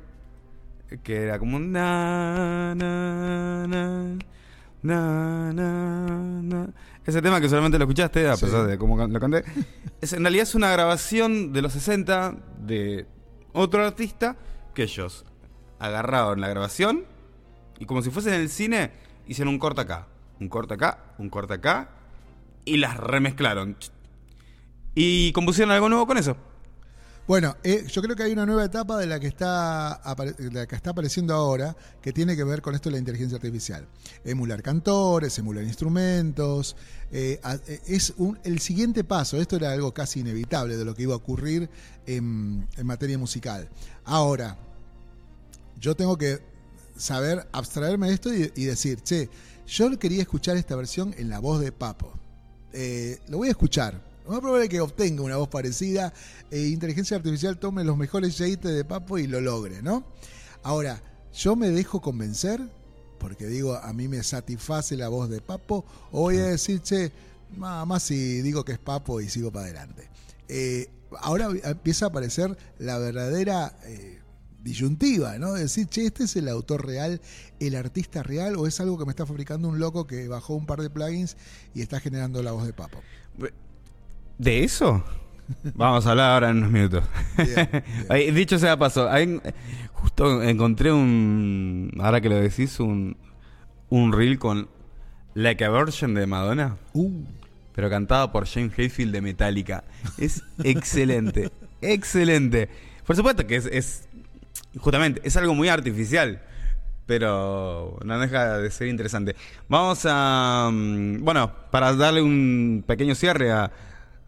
que 1.02 1.22
era 1.22 1.38
como 1.38 1.56
un 1.56 1.72
na, 1.72 2.74
na, 2.74 3.66
na, 3.66 5.52
na, 5.52 6.42
na. 6.42 6.68
Ese 7.06 7.20
tema 7.22 7.40
que 7.40 7.48
solamente 7.48 7.78
lo 7.78 7.84
escuchaste, 7.84 8.28
a 8.28 8.36
Sí. 8.36 8.44
pesar 8.46 8.66
de 8.66 8.76
cómo 8.78 8.96
lo 9.06 9.20
canté, 9.20 9.42
es, 10.00 10.12
en 10.12 10.22
realidad 10.22 10.42
es 10.42 10.54
una 10.54 10.70
grabación 10.70 11.52
de 11.52 11.62
los 11.62 11.72
60 11.72 12.36
de 12.58 13.06
otro 13.52 13.84
artista 13.84 14.36
que 14.74 14.82
ellos 14.84 15.24
agarraron 15.78 16.40
la 16.40 16.48
grabación 16.48 17.04
y 17.78 17.86
como 17.86 18.02
si 18.02 18.10
fuese 18.10 18.34
en 18.34 18.40
el 18.40 18.48
cine, 18.48 18.90
hicieron 19.26 19.52
un 19.54 19.58
corte 19.58 19.80
acá, 19.80 20.06
un 20.40 20.48
corte 20.48 20.74
acá, 20.74 20.98
un 21.18 21.30
corte 21.30 21.54
acá 21.54 21.88
y 22.64 22.76
las 22.76 22.96
remezclaron. 22.98 23.76
Y 24.94 25.32
compusieron 25.32 25.72
algo 25.72 25.88
nuevo 25.88 26.06
con 26.06 26.18
eso. 26.18 26.36
Bueno, 27.26 27.56
eh, 27.64 27.86
yo 27.90 28.02
creo 28.02 28.14
que 28.14 28.22
hay 28.22 28.32
una 28.32 28.44
nueva 28.44 28.66
etapa 28.66 28.98
de 28.98 29.06
la 29.06 29.18
que 29.18 29.28
está 29.28 29.98
de 30.36 30.50
la 30.50 30.66
que 30.66 30.76
está 30.76 30.90
apareciendo 30.90 31.32
ahora 31.32 31.74
que 32.02 32.12
tiene 32.12 32.36
que 32.36 32.44
ver 32.44 32.60
con 32.60 32.74
esto 32.74 32.90
de 32.90 32.92
la 32.94 32.98
inteligencia 32.98 33.36
artificial. 33.36 33.86
Emular 34.26 34.62
cantores, 34.62 35.38
emular 35.38 35.64
instrumentos. 35.64 36.76
eh, 37.10 37.40
eh, 37.66 37.80
es 37.86 38.12
el 38.44 38.58
siguiente 38.58 39.04
paso. 39.04 39.40
Esto 39.40 39.56
era 39.56 39.72
algo 39.72 39.94
casi 39.94 40.20
inevitable 40.20 40.76
de 40.76 40.84
lo 40.84 40.94
que 40.94 41.04
iba 41.04 41.14
a 41.14 41.16
ocurrir 41.16 41.70
en, 42.06 42.68
materia 42.84 43.16
musical. 43.16 43.70
Ahora, 44.04 44.58
yo 45.80 45.96
tengo 45.96 46.18
que 46.18 46.40
saber 46.94 47.48
abstraerme 47.52 48.08
de 48.08 48.14
esto 48.14 48.34
y, 48.34 48.64
decir, 48.66 49.00
che, 49.00 49.30
yo 49.66 49.98
quería 49.98 50.20
escuchar 50.20 50.58
esta 50.58 50.76
versión 50.76 51.14
en 51.16 51.30
la 51.30 51.38
voz 51.38 51.60
de 51.60 51.72
Papo. 51.72 52.12
Lo 53.28 53.38
voy 53.38 53.48
a 53.48 53.52
escuchar. 53.52 54.13
Lo 54.24 54.30
más 54.30 54.40
probable 54.40 54.64
es 54.64 54.70
que 54.70 54.80
obtenga 54.80 55.22
una 55.22 55.36
voz 55.36 55.48
parecida 55.48 56.12
e 56.50 56.68
inteligencia 56.68 57.16
artificial 57.16 57.58
tome 57.58 57.84
los 57.84 57.98
mejores 57.98 58.38
yates 58.38 58.74
de 58.74 58.84
Papo 58.84 59.18
y 59.18 59.26
lo 59.26 59.40
logre, 59.40 59.82
¿no? 59.82 60.04
Ahora, 60.62 61.02
yo 61.34 61.56
me 61.56 61.70
dejo 61.70 62.00
convencer, 62.00 62.60
porque 63.18 63.46
digo, 63.46 63.74
a 63.74 63.92
mí 63.92 64.08
me 64.08 64.22
satisface 64.22 64.96
la 64.96 65.08
voz 65.08 65.28
de 65.28 65.42
Papo, 65.42 65.84
o 66.10 66.22
voy 66.22 66.38
a 66.38 66.46
decir, 66.46 66.80
che, 66.80 67.12
nada 67.58 67.84
más 67.84 68.04
si 68.04 68.40
digo 68.40 68.64
que 68.64 68.72
es 68.72 68.78
Papo 68.78 69.20
y 69.20 69.28
sigo 69.28 69.52
para 69.52 69.66
adelante. 69.66 70.08
Eh, 70.48 70.88
ahora 71.20 71.50
empieza 71.64 72.06
a 72.06 72.08
aparecer 72.08 72.56
la 72.78 72.96
verdadera 72.96 73.76
eh, 73.84 74.22
disyuntiva, 74.62 75.38
¿no? 75.38 75.52
Decir, 75.52 75.86
che, 75.86 76.06
este 76.06 76.24
es 76.24 76.34
el 76.36 76.48
autor 76.48 76.86
real, 76.86 77.20
el 77.60 77.74
artista 77.74 78.22
real, 78.22 78.56
o 78.56 78.66
es 78.66 78.80
algo 78.80 78.96
que 78.96 79.04
me 79.04 79.10
está 79.10 79.26
fabricando 79.26 79.68
un 79.68 79.78
loco 79.78 80.06
que 80.06 80.28
bajó 80.28 80.54
un 80.54 80.64
par 80.64 80.80
de 80.80 80.88
plugins 80.88 81.36
y 81.74 81.82
está 81.82 82.00
generando 82.00 82.42
la 82.42 82.52
voz 82.52 82.64
de 82.64 82.72
Papo. 82.72 83.02
¿De 84.38 84.64
eso? 84.64 85.04
Vamos 85.74 86.06
a 86.06 86.10
hablar 86.10 86.30
ahora 86.32 86.50
en 86.50 86.58
unos 86.58 86.70
minutos. 86.70 87.04
Bien, 87.36 87.68
bien. 87.70 87.84
Ahí, 88.08 88.30
Dicho 88.30 88.58
sea 88.58 88.78
paso, 88.78 89.10
ahí, 89.10 89.40
justo 89.92 90.42
encontré 90.42 90.92
un. 90.92 91.90
Ahora 92.00 92.20
que 92.20 92.28
lo 92.28 92.36
decís, 92.36 92.80
un, 92.80 93.16
un 93.90 94.12
reel 94.12 94.38
con 94.38 94.68
Like 95.34 95.64
a 95.64 95.70
Virgin 95.70 96.14
de 96.14 96.26
Madonna, 96.26 96.76
Uh, 96.94 97.24
pero 97.74 97.90
cantada 97.90 98.30
por 98.32 98.46
James 98.46 98.72
Hetfield 98.78 99.12
de 99.12 99.20
Metallica. 99.20 99.84
Es 100.18 100.42
excelente, 100.62 101.50
excelente. 101.80 102.68
Por 103.06 103.16
supuesto 103.16 103.46
que 103.46 103.56
es, 103.56 103.66
es. 103.66 104.08
Justamente, 104.78 105.20
es 105.24 105.36
algo 105.36 105.54
muy 105.54 105.68
artificial. 105.68 106.40
Pero 107.06 107.98
no 108.02 108.18
deja 108.18 108.58
de 108.58 108.70
ser 108.70 108.88
interesante. 108.88 109.36
Vamos 109.68 110.06
a. 110.08 110.70
mm, 110.72 111.22
Bueno, 111.22 111.52
para 111.70 111.94
darle 111.94 112.22
un 112.22 112.82
pequeño 112.86 113.14
cierre 113.14 113.52
a, 113.52 113.70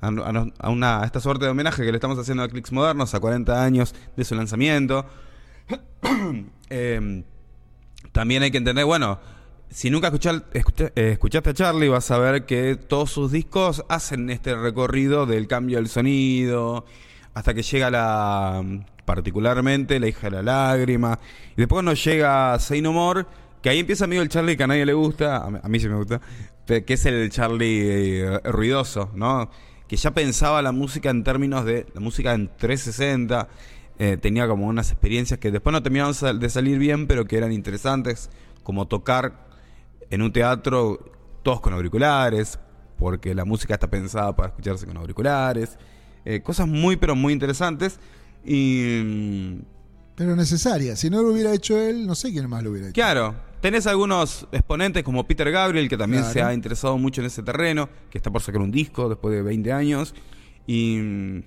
a, 0.00 0.08
a- 0.08 0.70
una, 0.70 1.02
a 1.02 1.04
esta 1.06 1.20
suerte 1.20 1.44
de 1.44 1.50
homenaje 1.50 1.84
que 1.84 1.90
le 1.90 1.96
estamos 1.96 2.18
haciendo 2.18 2.42
a 2.42 2.48
Clicks 2.48 2.72
Modernos 2.72 3.14
a 3.14 3.20
40 3.20 3.62
años 3.64 3.94
de 4.16 4.24
su 4.24 4.34
lanzamiento. 4.34 5.06
Eh, 6.68 7.22
también 8.12 8.42
hay 8.42 8.50
que 8.50 8.58
entender, 8.58 8.84
bueno, 8.84 9.20
si 9.70 9.88
nunca 9.90 10.08
escuchar- 10.08 10.44
escucha- 10.52 10.90
eh, 10.96 11.10
escuchaste 11.12 11.50
a 11.50 11.54
Charlie, 11.54 11.88
vas 11.88 12.10
a 12.10 12.18
ver 12.18 12.44
que 12.46 12.76
todos 12.76 13.10
sus 13.10 13.30
discos 13.30 13.84
hacen 13.88 14.30
este 14.30 14.54
recorrido 14.56 15.26
del 15.26 15.46
cambio 15.46 15.76
del 15.78 15.88
sonido 15.88 16.84
hasta 17.34 17.54
que 17.54 17.62
llega 17.62 17.90
la. 17.90 18.62
particularmente 19.04 20.00
La 20.00 20.08
hija 20.08 20.28
de 20.30 20.36
la 20.36 20.42
lágrima. 20.42 21.18
Y 21.52 21.56
después 21.60 21.76
cuando 21.76 21.92
llega 21.94 22.58
Say 22.58 22.82
No 22.82 22.92
More, 22.92 23.26
que 23.62 23.68
ahí 23.70 23.78
empieza 23.78 24.04
amigo 24.04 24.22
el 24.22 24.28
Charlie 24.28 24.56
que 24.56 24.64
a 24.64 24.66
nadie 24.66 24.86
le 24.86 24.94
gusta, 24.94 25.36
a 25.44 25.68
mí, 25.68 25.78
sí 25.78 25.88
me 25.88 25.94
gusta, 25.96 26.20
que 26.66 26.84
es 26.88 27.06
el 27.06 27.30
Charlie 27.30 28.20
eh, 28.24 28.38
ruidoso, 28.44 29.10
¿no? 29.14 29.50
Que 29.88 29.96
ya 29.96 30.12
pensaba 30.12 30.62
la 30.62 30.72
música 30.72 31.10
en 31.10 31.22
términos 31.24 31.64
de 31.64 31.86
la 31.94 32.00
música 32.00 32.34
en 32.34 32.48
360. 32.56 33.48
eh, 33.98 34.18
tenía 34.20 34.46
como 34.46 34.66
unas 34.66 34.90
experiencias 34.90 35.38
que 35.40 35.50
después 35.50 35.72
no 35.72 35.82
terminaron 35.82 36.14
de 36.38 36.50
salir 36.50 36.78
bien, 36.78 37.06
pero 37.06 37.24
que 37.24 37.36
eran 37.36 37.52
interesantes, 37.52 38.28
como 38.62 38.86
tocar 38.86 39.46
en 40.10 40.22
un 40.22 40.32
teatro 40.32 40.98
todos 41.42 41.60
con 41.60 41.72
auriculares, 41.72 42.58
porque 42.98 43.34
la 43.34 43.44
música 43.44 43.74
está 43.74 43.88
pensada 43.88 44.34
para 44.34 44.48
escucharse 44.48 44.86
con 44.86 44.96
auriculares. 44.96 45.78
Eh, 46.24 46.42
cosas 46.42 46.66
muy, 46.66 46.96
pero 46.96 47.14
muy 47.14 47.32
interesantes. 47.32 48.00
Y. 48.44 49.02
mm, 49.04 49.58
pero 50.16 50.34
necesaria. 50.34 50.96
Si 50.96 51.08
no 51.10 51.22
lo 51.22 51.30
hubiera 51.30 51.52
hecho 51.52 51.78
él, 51.78 52.06
no 52.06 52.14
sé 52.14 52.32
quién 52.32 52.48
más 52.48 52.62
lo 52.62 52.70
hubiera 52.70 52.88
hecho. 52.88 52.94
Claro, 52.94 53.34
tenés 53.60 53.86
algunos 53.86 54.46
exponentes 54.52 55.02
como 55.02 55.26
Peter 55.26 55.50
Gabriel, 55.50 55.88
que 55.88 55.96
también 55.96 56.22
Claro. 56.22 56.32
se 56.32 56.42
ha 56.42 56.54
interesado 56.54 56.96
mucho 56.98 57.20
en 57.20 57.26
ese 57.28 57.42
terreno, 57.42 57.88
que 58.10 58.18
está 58.18 58.30
por 58.30 58.42
sacar 58.42 58.60
un 58.60 58.70
disco 58.70 59.08
después 59.08 59.34
de 59.34 59.42
20 59.42 59.72
años. 59.72 60.14
Y. 60.66 60.96
mm, 60.98 61.42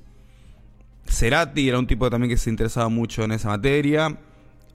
Cerati 1.07 1.67
era 1.67 1.79
un 1.79 1.87
tipo 1.87 2.09
también 2.09 2.29
que 2.29 2.37
se 2.37 2.49
interesaba 2.49 2.87
mucho 2.89 3.23
en 3.23 3.31
esa 3.31 3.49
materia. 3.49 4.17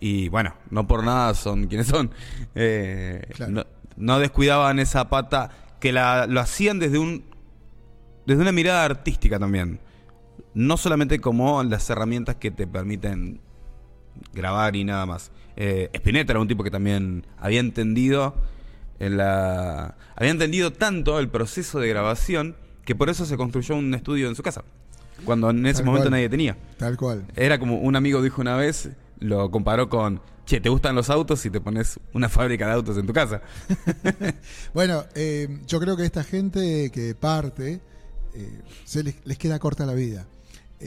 Y 0.01 0.29
bueno, 0.29 0.55
no 0.71 0.87
por 0.87 1.05
nada 1.05 1.33
son 1.35 1.67
quienes 1.67 1.87
son. 1.87 2.11
Eh, 2.55 3.23
Claro. 3.35 3.53
no, 3.53 3.65
no 3.97 4.19
descuidaban 4.19 4.79
esa 4.81 5.09
pata 5.09 5.51
que 5.81 5.93
la, 5.93 6.27
lo 6.27 6.41
hacían 6.41 6.79
desde 6.79 6.99
un 6.99 7.25
desde 8.27 8.41
una 8.43 8.53
mirada 8.53 8.85
artística 8.85 9.39
también. 9.39 9.81
No 10.55 10.77
solamente 10.77 11.21
como 11.21 11.63
las 11.63 11.89
herramientas 11.91 12.37
que 12.37 12.51
te 12.51 12.67
permiten 12.67 13.41
grabar 14.33 14.75
y 14.77 14.85
nada 14.85 15.05
más. 15.07 15.31
Eh, 15.57 15.91
Spinetta 15.93 16.33
era 16.33 16.41
un 16.41 16.49
tipo 16.49 16.65
que 16.65 16.71
también 16.71 17.27
había 17.39 17.61
entendido 17.61 18.35
en 18.99 19.17
la 19.17 19.97
había 20.17 20.31
entendido 20.31 20.73
tanto 20.73 21.19
el 21.19 21.29
proceso 21.29 21.81
de 21.81 21.89
grabación 21.89 22.57
que 22.85 22.95
por 22.95 23.09
eso 23.09 23.25
se 23.27 23.37
construyó 23.37 23.77
un 23.77 23.93
estudio 23.95 24.29
en 24.29 24.35
su 24.37 24.43
casa. 24.43 24.63
Cuando 25.25 25.51
en 25.51 25.65
ese 25.67 25.77
Tal 25.79 25.87
momento 25.87 26.05
cual. 26.05 26.11
nadie 26.13 26.29
tenía. 26.29 26.57
Tal 26.77 26.97
cual. 26.97 27.25
Era 27.37 27.59
como 27.59 27.79
un 27.79 27.97
amigo 27.97 28.21
dijo 28.21 28.41
una 28.41 28.57
vez, 28.57 28.91
lo 29.21 29.51
comparó 29.51 29.89
con, 29.89 30.21
che, 30.45 30.61
¿te 30.61 30.69
gustan 30.69 30.95
los 30.95 31.09
autos 31.09 31.45
y 31.47 31.51
te 31.51 31.61
pones 31.61 31.99
una 32.13 32.29
fábrica 32.29 32.67
de 32.67 32.73
autos 32.73 32.99
en 32.99 33.07
tu 33.07 33.13
casa? 33.13 33.41
Bueno, 34.75 35.05
eh, 35.15 35.61
yo 35.67 35.81
creo 35.81 35.97
que 35.97 36.05
esta 36.05 36.25
gente 36.25 36.91
que 36.93 37.15
parte, 37.15 37.81
eh, 38.35 38.61
se 38.85 39.03
les, 39.05 39.15
les 39.25 39.39
queda 39.39 39.59
corta 39.59 39.87
la 39.87 39.95
vida. 39.95 40.27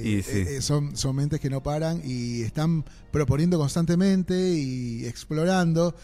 Y 0.03 0.21
sí. 0.23 0.29
eh, 0.39 0.61
son, 0.61 0.95
son 0.97 1.15
mentes 1.15 1.39
que 1.39 1.49
no 1.49 1.61
paran 1.63 2.01
y 2.03 2.41
están 2.41 2.83
proponiendo 3.11 3.57
constantemente 3.57 4.53
y 4.53 5.05
explorando. 5.05 5.95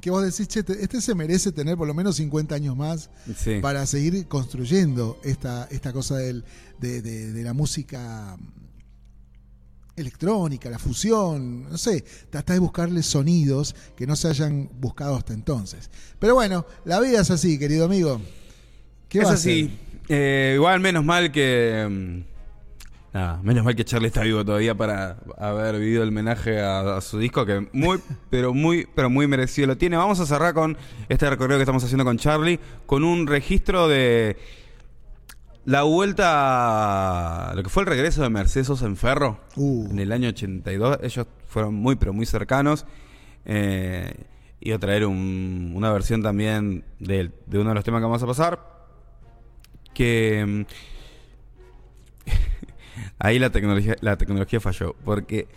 Que 0.00 0.10
vos 0.10 0.22
decís, 0.24 0.48
che, 0.48 0.62
te- 0.62 0.82
este 0.82 1.00
se 1.02 1.14
merece 1.14 1.52
tener 1.52 1.76
por 1.76 1.86
lo 1.86 1.92
menos 1.94 2.16
50 2.16 2.54
años 2.54 2.74
más 2.76 3.10
Sí. 3.36 3.58
para 3.60 3.84
seguir 3.86 4.26
construyendo 4.28 5.18
esta, 5.24 5.68
esta 5.70 5.92
cosa 5.92 6.16
del, 6.16 6.44
de, 6.80 7.02
de- 7.02 7.32
de 7.32 7.42
la 7.42 7.52
música 7.52 8.36
electrónica, 9.96 10.70
la 10.70 10.78
fusión, 10.78 11.64
no 11.64 11.76
sé, 11.76 12.02
tratar 12.30 12.54
de 12.54 12.60
buscarle 12.60 13.02
sonidos 13.02 13.74
que 13.96 14.06
no 14.06 14.16
se 14.16 14.28
hayan 14.28 14.70
buscado 14.80 15.16
hasta 15.16 15.34
entonces. 15.34 15.90
Pero 16.18 16.34
bueno, 16.34 16.64
la 16.86 17.00
vida 17.00 17.20
es 17.20 17.30
así, 17.30 17.58
querido 17.58 17.84
amigo. 17.84 18.20
¿Qué 19.08 19.18
es 19.18 19.26
va 19.26 19.30
a 19.32 19.34
así. 19.34 19.70
Eh, 20.08 20.52
igual, 20.56 20.80
menos 20.80 21.04
mal 21.04 21.30
que. 21.30 22.24
Nada, 23.12 23.40
menos 23.42 23.64
mal 23.64 23.74
que 23.74 23.84
Charlie 23.84 24.06
está 24.06 24.22
vivo 24.22 24.44
todavía 24.44 24.76
para 24.76 25.16
haber 25.36 25.80
vivido 25.80 26.04
el 26.04 26.10
homenaje 26.10 26.60
a, 26.60 26.96
a 26.96 27.00
su 27.00 27.18
disco, 27.18 27.44
que 27.44 27.66
muy, 27.72 27.98
pero 28.30 28.54
muy, 28.54 28.86
pero 28.94 29.10
muy 29.10 29.26
merecido 29.26 29.66
lo 29.66 29.76
tiene. 29.76 29.96
Vamos 29.96 30.20
a 30.20 30.26
cerrar 30.26 30.54
con 30.54 30.76
este 31.08 31.28
recorrido 31.28 31.58
que 31.58 31.62
estamos 31.64 31.82
haciendo 31.82 32.04
con 32.04 32.18
Charlie, 32.18 32.60
con 32.86 33.02
un 33.02 33.26
registro 33.26 33.88
de 33.88 34.36
la 35.64 35.82
vuelta, 35.82 37.50
a 37.50 37.54
lo 37.54 37.62
que 37.64 37.68
fue 37.68 37.82
el 37.82 37.88
regreso 37.88 38.22
de 38.22 38.30
Mercedes 38.30 38.68
Sosa 38.68 38.86
en 38.86 38.96
Ferro 38.96 39.40
Uh. 39.56 39.90
en 39.90 39.98
el 39.98 40.12
año 40.12 40.28
82. 40.28 40.98
Ellos 41.02 41.26
fueron 41.48 41.74
muy, 41.74 41.96
pero 41.96 42.12
muy 42.12 42.26
cercanos. 42.26 42.86
Eh, 43.44 44.14
iba 44.60 44.76
a 44.76 44.78
traer 44.78 45.04
un- 45.06 45.72
una 45.74 45.90
versión 45.92 46.22
también 46.22 46.84
del- 47.00 47.32
de, 47.46 47.58
uno 47.58 47.70
de 47.70 47.74
los 47.74 47.82
temas 47.84 47.98
que 48.00 48.04
vamos 48.04 48.22
a 48.22 48.26
pasar. 48.26 48.60
Que 49.94 50.44
mm, 50.46 50.62
ahí 53.18 53.38
la 53.38 53.50
tecnología, 53.50 53.96
la 54.00 54.16
tecnología 54.16 54.60
falló. 54.60 54.94
Porque 55.04 55.48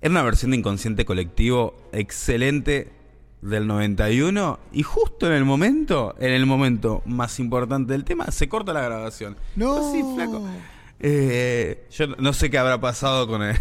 era 0.00 0.10
una 0.10 0.22
versión 0.22 0.50
de 0.50 0.58
inconsciente 0.58 1.04
colectivo 1.04 1.74
excelente 1.92 2.92
del 3.42 3.66
91 3.66 4.60
y 4.72 4.82
justo 4.84 5.26
en 5.26 5.32
el 5.32 5.44
momento, 5.44 6.14
en 6.18 6.30
el 6.30 6.46
momento 6.46 7.02
más 7.04 7.40
importante 7.40 7.92
del 7.92 8.04
tema, 8.04 8.30
se 8.30 8.48
corta 8.48 8.72
la 8.72 8.82
grabación. 8.82 9.36
No. 9.56 9.92
Flaco. 10.14 10.48
Eh, 11.00 11.86
yo 11.90 12.06
no 12.06 12.32
sé 12.32 12.48
qué 12.48 12.58
habrá 12.58 12.80
pasado 12.80 13.26
con 13.26 13.42
el 13.42 13.56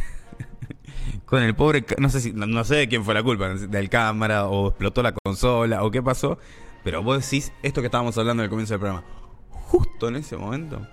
con 1.26 1.41
el 1.41 1.55
pobre, 1.55 1.84
no 1.97 2.09
sé 2.09 2.22
si 2.22 2.32
no, 2.32 2.45
no 2.45 2.63
sé 2.63 2.76
de 2.76 2.88
quién 2.88 3.03
fue 3.03 3.15
la 3.15 3.24
culpa, 3.24 3.49
del 3.49 3.89
cámara 3.89 4.45
o 4.45 4.69
explotó 4.69 5.01
la 5.01 5.13
consola 5.13 5.84
o 5.84 5.89
qué 5.89 6.03
pasó, 6.03 6.38
pero 6.84 7.01
vos 7.01 7.24
decís 7.24 7.51
esto 7.63 7.82
que 7.82 7.88
estábamos 7.88 8.17
hablando 8.19 8.43
al 8.43 8.49
comienzo 8.49 8.76
del 8.76 8.80
programa. 8.80 9.03
Justo 9.49 10.09
en 10.09 10.17
ese 10.17 10.38
momento. 10.38 10.88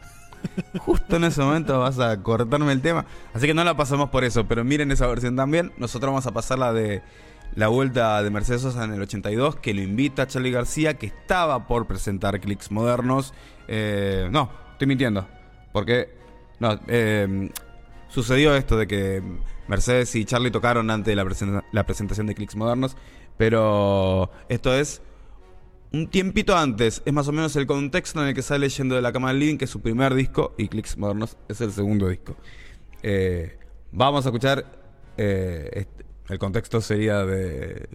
Justo 0.78 1.16
en 1.16 1.24
ese 1.24 1.41
momento 1.41 1.78
vas 1.78 1.99
a 1.99 2.22
cortarme 2.22 2.72
el 2.72 2.80
tema. 2.80 3.07
Así 3.32 3.47
que 3.47 3.55
no 3.55 3.64
la 3.64 3.76
pasamos 3.76 4.11
por 4.11 4.24
eso, 4.24 4.47
pero 4.47 4.64
miren 4.64 4.91
esa 4.91 5.07
versión 5.07 5.36
también. 5.36 5.72
Nosotros 5.76 6.11
vamos 6.11 6.26
a 6.26 6.32
pasar 6.32 6.59
la 6.59 6.72
de 6.72 7.03
la 7.55 7.68
vuelta 7.68 8.22
de 8.22 8.30
Mercedes 8.30 8.62
Sosa 8.62 8.84
en 8.84 8.93
el 8.93 9.03
82, 9.03 9.57
que 9.57 9.74
lo 9.74 9.82
invita 9.82 10.22
a 10.22 10.26
Charlie 10.26 10.51
García, 10.51 10.95
que 10.95 11.07
estaba 11.07 11.66
por 11.66 11.86
presentar 11.86 12.41
clics 12.41 12.70
modernos. 12.70 13.34
Eh, 13.66 14.28
no, 14.30 14.51
estoy 14.72 14.86
mintiendo. 14.86 15.26
Porque 15.72 16.14
no, 16.61 16.78
eh, 16.89 17.51
sucedió 18.09 18.55
esto 18.55 18.76
de 18.76 18.86
que 18.86 19.22
Mercedes 19.66 20.14
y 20.14 20.24
Charlie 20.24 20.51
tocaron 20.51 20.91
antes 20.91 21.14
de 21.14 21.16
la, 21.16 21.64
la 21.72 21.84
presentación 21.84 22.26
de 22.26 22.34
clics 22.34 22.57
modernos. 22.57 22.97
Pero 23.36 24.30
esto 24.49 24.74
es 24.74 25.03
un 25.93 26.09
tiempito 26.09 26.57
antes, 26.57 27.03
es 27.05 27.12
más 27.12 27.28
o 27.28 27.32
menos 27.32 27.57
el 27.57 27.66
contexto 27.66 28.20
en 28.22 28.28
el 28.28 28.34
que 28.34 28.43
sale 28.43 28.68
Yendo 28.68 28.95
de 28.95 29.03
la 29.03 29.12
Cama 29.12 29.28
del 29.28 29.39
Living, 29.41 29.57
que 29.57 29.64
es 29.64 29.70
su 29.70 29.80
primer 29.80 30.14
disco, 30.14 30.55
y 30.59 30.68
Clicks 30.68 30.99
Modernos 30.99 31.36
es 31.49 31.61
el 31.61 31.72
segundo 31.72 32.09
disco. 32.09 32.36
Eh, 33.03 33.59
vamos 33.93 34.26
a 34.26 34.28
escuchar, 34.28 34.64
eh, 35.16 35.70
este- 35.72 36.05
el 36.28 36.39
contexto 36.39 36.80
sería 36.82 37.24
de, 37.24 37.89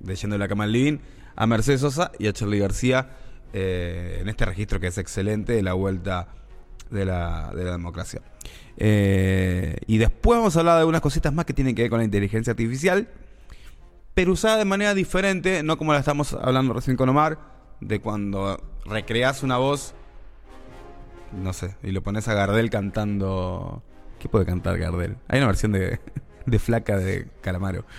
de 0.00 0.14
Yendo 0.16 0.34
de 0.34 0.38
la 0.38 0.48
Cama 0.48 0.64
del 0.64 0.72
Living, 0.72 0.98
a 1.36 1.46
Mercedes 1.46 1.80
Sosa 1.80 2.12
y 2.18 2.28
a 2.28 2.32
Charlie 2.32 2.60
García, 2.60 3.10
eh, 3.52 4.18
en 4.20 4.28
este 4.28 4.46
registro 4.46 4.80
que 4.80 4.86
es 4.86 4.96
excelente, 4.98 5.52
de 5.52 5.62
la 5.62 5.74
vuelta 5.74 6.28
de 6.90 7.04
la, 7.04 7.52
de 7.54 7.64
la 7.64 7.72
democracia. 7.72 8.22
Eh, 8.76 9.76
y 9.86 9.98
después 9.98 10.38
vamos 10.38 10.56
a 10.56 10.60
hablar 10.60 10.74
de 10.76 10.80
algunas 10.80 11.00
cositas 11.00 11.32
más 11.32 11.44
que 11.44 11.52
tienen 11.52 11.74
que 11.74 11.82
ver 11.82 11.90
con 11.90 11.98
la 11.98 12.04
inteligencia 12.04 12.52
artificial 12.52 13.08
pero 14.14 14.32
usada 14.32 14.56
de 14.58 14.64
manera 14.64 14.94
diferente, 14.94 15.62
no 15.62 15.76
como 15.76 15.92
la 15.92 15.98
estamos 15.98 16.32
hablando 16.34 16.72
recién 16.72 16.96
con 16.96 17.08
Omar, 17.08 17.38
de 17.80 18.00
cuando 18.00 18.62
recreas 18.86 19.42
una 19.42 19.56
voz, 19.58 19.94
no 21.32 21.52
sé, 21.52 21.76
y 21.82 21.90
lo 21.90 22.02
pones 22.02 22.28
a 22.28 22.34
Gardel 22.34 22.70
cantando... 22.70 23.82
¿Qué 24.18 24.28
puede 24.28 24.46
cantar 24.46 24.78
Gardel? 24.78 25.16
Hay 25.28 25.38
una 25.38 25.48
versión 25.48 25.72
de, 25.72 26.00
de 26.46 26.58
flaca 26.58 26.96
de 26.96 27.28
Calamaro. 27.40 27.84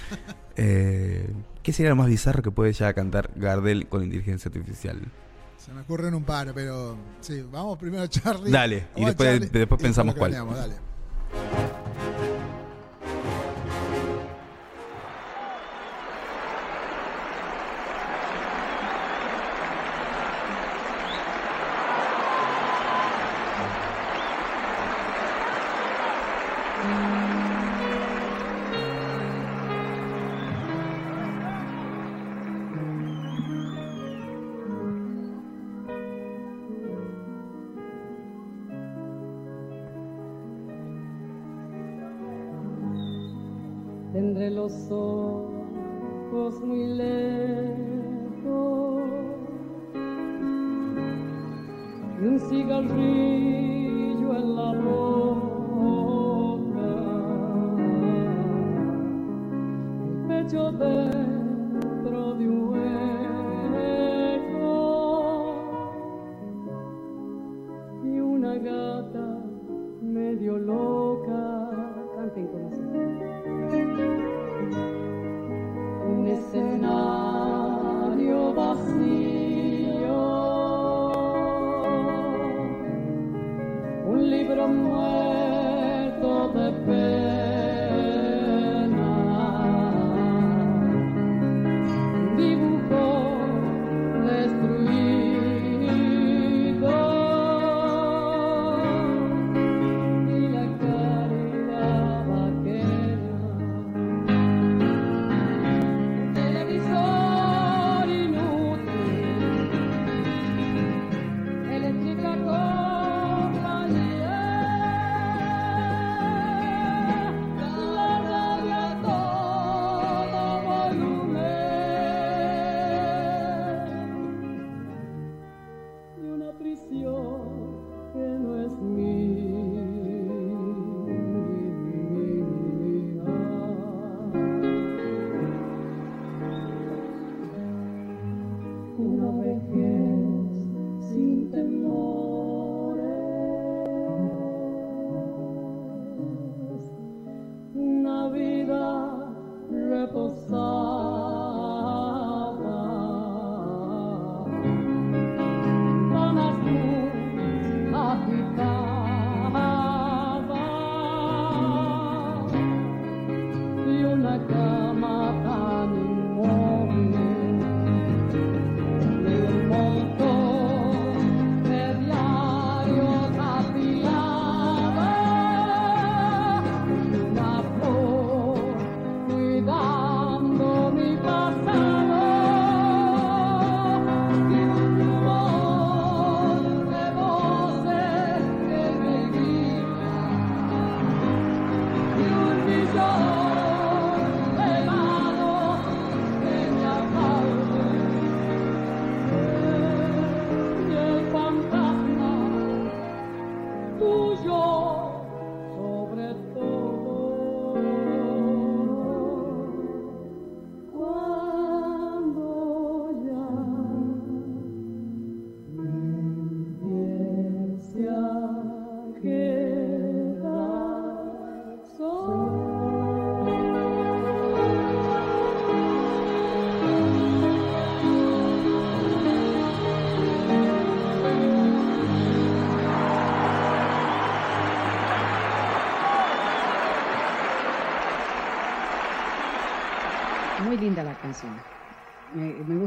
Eh, 0.57 1.29
¿Qué 1.63 1.73
sería 1.73 1.89
lo 1.89 1.97
más 1.97 2.07
bizarro 2.07 2.41
que 2.41 2.49
puede 2.49 2.71
ya 2.71 2.93
cantar 2.93 3.29
Gardel 3.35 3.87
con 3.89 4.05
inteligencia 4.05 4.47
artificial? 4.47 5.01
Se 5.57 5.73
me 5.73 5.81
ocurren 5.81 6.13
un 6.13 6.23
par, 6.23 6.53
pero 6.55 6.95
sí, 7.19 7.43
vamos 7.51 7.77
primero 7.77 8.03
a 8.03 8.07
Charlie. 8.07 8.51
Dale, 8.51 8.77
y 8.95 9.01
Vamos 9.01 9.07
después- 9.09 9.29
Charlie, 9.41 9.49
después 9.51 9.81
pensamos 9.81 10.15
cuál. 10.15 10.31
dale. 10.31 10.75
Tendré 44.75 44.89
los 44.89 44.91
ojos 46.31 46.61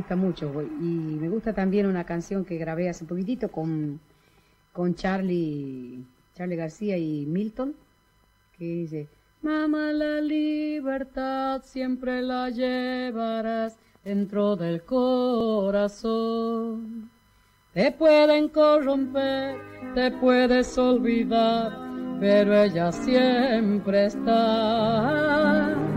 gusta 0.09 0.17
mucho 0.17 0.51
y 0.63 1.19
me 1.21 1.29
gusta 1.29 1.53
también 1.53 1.85
una 1.85 2.05
canción 2.05 2.43
que 2.47 2.57
grabé 2.57 2.89
hace 2.89 3.05
poquitito 3.05 3.49
con, 3.49 4.01
con 4.73 4.95
Charlie, 4.95 6.03
Charlie 6.35 6.57
García 6.57 6.97
y 6.97 7.27
Milton, 7.27 7.75
que 8.57 8.65
dice, 8.65 9.07
Mamá, 9.43 9.93
la 9.93 10.23
libertad 10.23 11.61
siempre 11.63 12.23
la 12.23 12.49
llevarás 12.49 13.77
dentro 14.03 14.57
del 14.57 14.83
corazón. 14.83 15.91
Te 17.75 17.93
pueden 17.93 18.49
corromper, 18.49 19.61
te 19.95 20.11
puedes 20.13 20.79
olvidar, 20.79 21.71
pero 22.19 22.63
ella 22.63 22.93
siempre 22.93 24.07
está. 24.07 25.88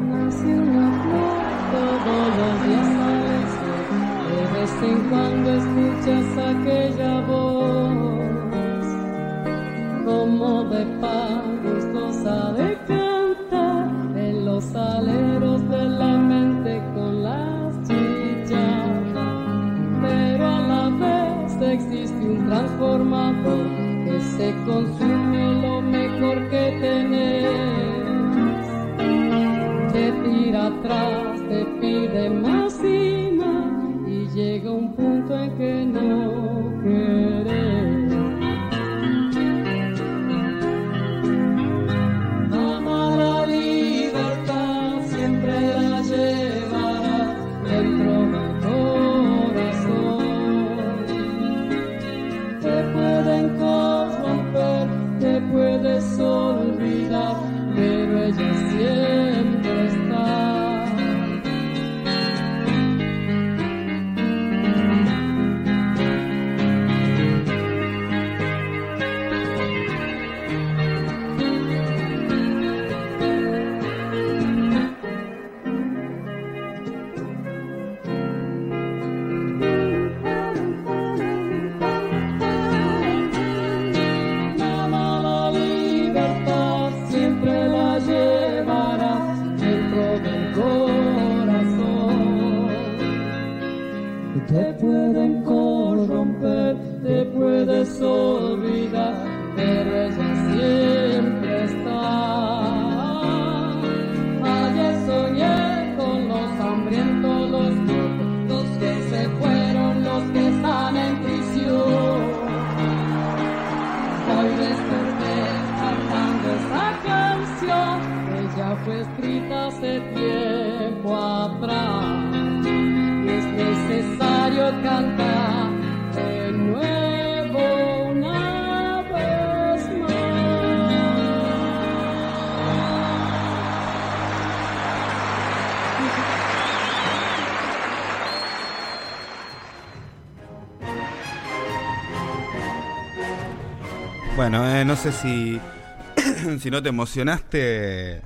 Sé 145.01 145.11
si, 145.11 145.59
si 146.59 146.69
no 146.71 146.81
te 146.83 146.89
emocionaste, 146.89 148.21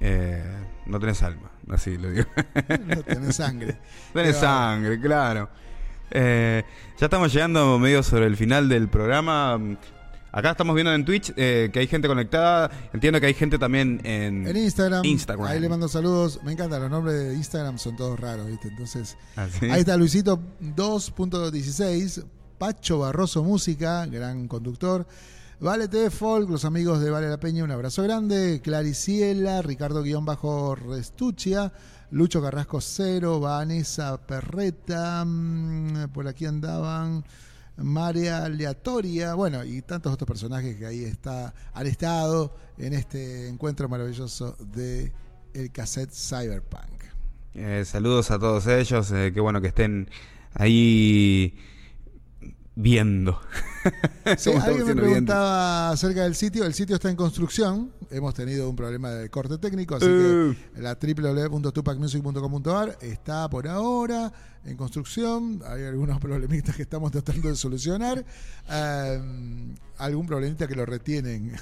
eh, 0.00 0.44
no 0.86 1.00
tenés 1.00 1.22
alma, 1.22 1.50
así 1.70 1.96
lo 1.96 2.10
digo. 2.10 2.26
No 2.86 3.02
tenés 3.02 3.36
sangre. 3.36 3.78
tenés 4.12 4.36
Qué 4.36 4.42
bárbaro. 4.42 4.72
sangre, 4.72 5.00
claro. 5.00 5.48
Eh, 6.10 6.62
ya 6.98 7.06
estamos 7.06 7.32
llegando 7.32 7.78
medio 7.78 8.02
sobre 8.02 8.26
el 8.26 8.36
final 8.36 8.68
del 8.68 8.88
programa. 8.88 9.58
Acá 10.34 10.50
estamos 10.52 10.74
viendo 10.74 10.92
en 10.94 11.04
Twitch 11.04 11.32
eh, 11.36 11.70
que 11.72 11.78
hay 11.78 11.86
gente 11.86 12.08
conectada. 12.08 12.70
Entiendo 12.92 13.20
que 13.20 13.26
hay 13.26 13.34
gente 13.34 13.58
también 13.58 14.00
en, 14.04 14.46
En 14.46 14.56
Instagram, 14.56 15.04
Instagram. 15.04 15.46
ahí 15.46 15.60
le 15.60 15.68
mando 15.68 15.88
saludos. 15.88 16.40
Me 16.42 16.52
encanta, 16.52 16.78
los 16.78 16.90
nombres 16.90 17.16
de 17.16 17.34
Instagram 17.34 17.78
son 17.78 17.96
todos 17.96 18.18
raros, 18.18 18.46
¿viste? 18.46 18.68
Entonces, 18.68 19.16
¿Ah, 19.36 19.46
sí? 19.48 19.66
ahí 19.70 19.80
está 19.80 19.96
Luisito 19.96 20.40
2.16, 20.62 22.24
Pacho 22.58 22.98
Barroso 23.00 23.42
Música, 23.42 24.06
gran 24.06 24.48
conductor. 24.48 25.06
Vale 25.62 25.86
TV 25.86 26.10
Folk, 26.10 26.50
los 26.50 26.64
amigos 26.64 27.00
de 27.00 27.08
Vale 27.08 27.28
la 27.28 27.38
Peña, 27.38 27.62
un 27.62 27.70
abrazo 27.70 28.02
grande. 28.02 28.60
Clariciela, 28.60 29.62
Ricardo-Restuccia, 29.62 31.72
Lucho 32.10 32.42
Carrasco 32.42 32.80
Cero, 32.80 33.38
Vanessa 33.38 34.26
Perreta, 34.26 35.24
mm, 35.24 36.08
por 36.12 36.26
aquí 36.26 36.46
andaban. 36.46 37.24
María 37.76 38.44
Aleatoria, 38.44 39.34
bueno, 39.34 39.62
y 39.62 39.82
tantos 39.82 40.12
otros 40.12 40.26
personajes 40.26 40.76
que 40.76 40.84
ahí 40.84 41.04
está, 41.04 41.54
han 41.72 41.86
estado 41.86 42.56
en 42.76 42.94
este 42.94 43.46
encuentro 43.46 43.88
maravilloso 43.88 44.56
de 44.58 45.12
el 45.54 45.70
cassette 45.70 46.12
Cyberpunk. 46.12 47.04
Eh, 47.54 47.84
saludos 47.86 48.32
a 48.32 48.38
todos 48.40 48.66
ellos. 48.66 49.12
eh, 49.12 49.30
qué 49.32 49.40
bueno 49.40 49.60
que 49.60 49.68
estén 49.68 50.10
ahí 50.54 51.56
viendo. 52.74 53.38
Sí, 54.38 54.50
alguien 54.52 54.76
me 54.78 54.84
viendo. 54.84 55.02
preguntaba 55.02 55.90
acerca 55.90 56.22
del 56.22 56.36
sitio. 56.36 56.64
El 56.64 56.74
sitio 56.74 56.94
está 56.94 57.10
en 57.10 57.16
construcción. 57.16 57.90
Hemos 58.12 58.32
tenido 58.34 58.70
un 58.70 58.76
problema 58.76 59.10
de 59.10 59.28
corte 59.30 59.58
técnico, 59.58 59.96
así 59.96 60.06
Uh. 60.06 60.54
que 60.72 60.80
la 60.80 60.94
www.tupacmusic.com.ar 60.94 62.98
está 63.00 63.50
por 63.50 63.66
ahora 63.66 64.32
en 64.64 64.76
construcción. 64.76 65.60
Hay 65.66 65.82
algunos 65.84 66.20
problemitas 66.20 66.76
que 66.76 66.82
estamos 66.82 67.10
tratando 67.10 67.48
de 67.48 67.56
solucionar. 67.56 68.24
Um, 68.70 69.74
algún 69.98 70.28
problemita 70.28 70.68
que 70.68 70.76
lo 70.76 70.86
retienen. 70.86 71.56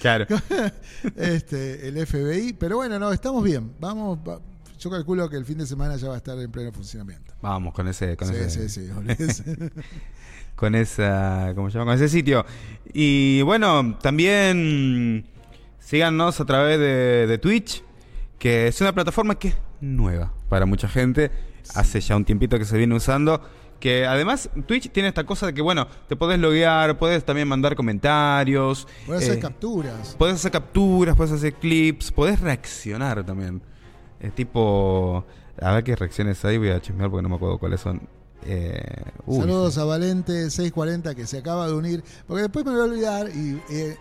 Claro. 0.00 0.26
este, 1.16 1.88
el 1.88 2.06
FBI. 2.06 2.52
Pero 2.52 2.76
bueno, 2.76 3.00
no, 3.00 3.10
estamos 3.12 3.42
bien. 3.42 3.72
Vamos. 3.80 4.16
va- 4.20 4.40
yo 4.80 4.90
calculo 4.90 5.28
que 5.28 5.36
el 5.36 5.44
fin 5.44 5.58
de 5.58 5.66
semana 5.66 5.96
ya 5.96 6.08
va 6.08 6.14
a 6.14 6.16
estar 6.16 6.38
en 6.38 6.50
pleno 6.50 6.72
funcionamiento. 6.72 7.34
Vamos 7.42 7.74
con 7.74 7.86
ese, 7.86 8.16
con 8.16 8.28
Sí, 8.28 8.34
ese, 8.34 8.68
sí, 8.68 8.88
sí, 8.88 9.52
con 10.56 10.74
esa, 10.74 11.52
¿cómo 11.54 11.70
se 11.70 11.78
llama? 11.78 11.92
Con 11.92 12.02
ese 12.02 12.08
sitio. 12.08 12.46
Y 12.92 13.42
bueno, 13.42 13.98
también 14.00 15.26
síganos 15.78 16.40
a 16.40 16.46
través 16.46 16.78
de, 16.78 17.26
de 17.26 17.38
Twitch, 17.38 17.84
que 18.38 18.68
es 18.68 18.80
una 18.80 18.94
plataforma 18.94 19.38
que 19.38 19.48
es 19.48 19.56
nueva 19.82 20.32
para 20.48 20.64
mucha 20.64 20.88
gente. 20.88 21.30
Hace 21.74 22.00
ya 22.00 22.16
un 22.16 22.24
tiempito 22.24 22.58
que 22.58 22.64
se 22.64 22.78
viene 22.78 22.94
usando. 22.94 23.42
Que 23.78 24.06
además 24.06 24.50
Twitch 24.66 24.90
tiene 24.90 25.08
esta 25.08 25.24
cosa 25.24 25.46
de 25.46 25.54
que, 25.54 25.62
bueno, 25.62 25.86
te 26.08 26.14
podés 26.14 26.38
loguear, 26.38 26.98
podés 26.98 27.24
también 27.24 27.48
mandar 27.48 27.74
comentarios. 27.76 28.86
Puede 29.06 29.20
hacer 29.20 29.38
eh, 29.38 29.40
capturas. 29.40 30.14
Podés 30.18 30.34
hacer 30.36 30.52
capturas, 30.52 31.16
podés 31.16 31.32
hacer 31.32 31.54
clips, 31.54 32.12
podés 32.12 32.40
reaccionar 32.40 33.24
también. 33.24 33.62
Es 34.20 34.34
tipo. 34.34 35.24
A 35.60 35.72
ver 35.72 35.84
qué 35.84 35.96
reacciones 35.96 36.44
hay, 36.44 36.58
voy 36.58 36.70
a 36.70 36.80
chismear 36.80 37.10
porque 37.10 37.22
no 37.22 37.28
me 37.28 37.36
acuerdo 37.36 37.58
cuáles 37.58 37.80
son. 37.80 38.00
Eh, 38.44 38.82
uy, 39.26 39.40
Saludos 39.40 39.76
a 39.76 39.84
Valente 39.84 40.32
640 40.44 41.14
que 41.14 41.26
se 41.26 41.38
acaba 41.38 41.66
de 41.66 41.74
unir, 41.74 42.02
porque 42.26 42.42
después 42.42 42.64
me 42.64 42.70
voy 42.70 42.80
a 42.80 42.84
olvidar 42.84 43.28
y 43.28 43.60
eh, 43.70 43.96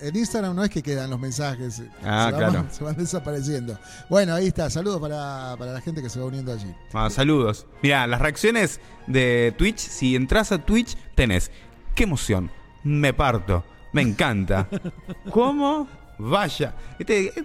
en 0.00 0.16
Instagram 0.16 0.54
no 0.54 0.64
es 0.64 0.70
que 0.70 0.82
quedan 0.82 1.10
los 1.10 1.18
mensajes. 1.18 1.82
Ah, 2.02 2.26
se 2.30 2.40
van, 2.40 2.52
claro. 2.52 2.66
Se 2.70 2.84
van 2.84 2.96
desapareciendo. 2.96 3.78
Bueno, 4.08 4.34
ahí 4.34 4.48
está. 4.48 4.70
Saludos 4.70 5.00
para, 5.00 5.56
para 5.58 5.72
la 5.72 5.80
gente 5.80 6.02
que 6.02 6.08
se 6.08 6.20
va 6.20 6.26
uniendo 6.26 6.52
allí. 6.52 6.72
Ah, 6.92 7.10
saludos. 7.10 7.66
Mira, 7.82 8.06
las 8.06 8.20
reacciones 8.20 8.80
de 9.06 9.54
Twitch, 9.56 9.78
si 9.78 10.14
entras 10.16 10.52
a 10.52 10.58
Twitch, 10.58 10.96
tenés. 11.14 11.50
¡Qué 11.94 12.04
emoción! 12.04 12.50
Me 12.84 13.12
parto. 13.12 13.64
Me 13.92 14.02
encanta. 14.02 14.68
¿Cómo? 15.30 15.88
Vaya. 16.18 16.74
Viste, 16.98 17.26
eh, 17.26 17.44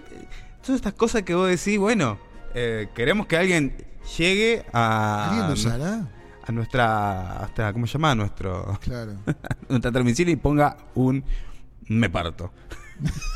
Todas 0.64 0.76
estas 0.76 0.94
cosas 0.94 1.22
que 1.24 1.34
vos 1.34 1.46
decís, 1.46 1.78
bueno, 1.78 2.18
eh, 2.54 2.88
queremos 2.94 3.26
que 3.26 3.36
alguien 3.36 3.76
llegue 4.16 4.64
a. 4.72 5.46
A 6.46 6.52
nuestra. 6.52 7.38
Hasta, 7.38 7.72
¿Cómo 7.74 7.86
se 7.86 7.94
llama? 7.94 8.12
A 8.12 8.14
nuestro. 8.14 8.78
Claro. 8.80 9.12
nuestra 9.68 9.92
transmisión 9.92 10.30
y 10.30 10.36
ponga 10.36 10.78
un. 10.94 11.24
Me 11.88 12.08
parto. 12.08 12.52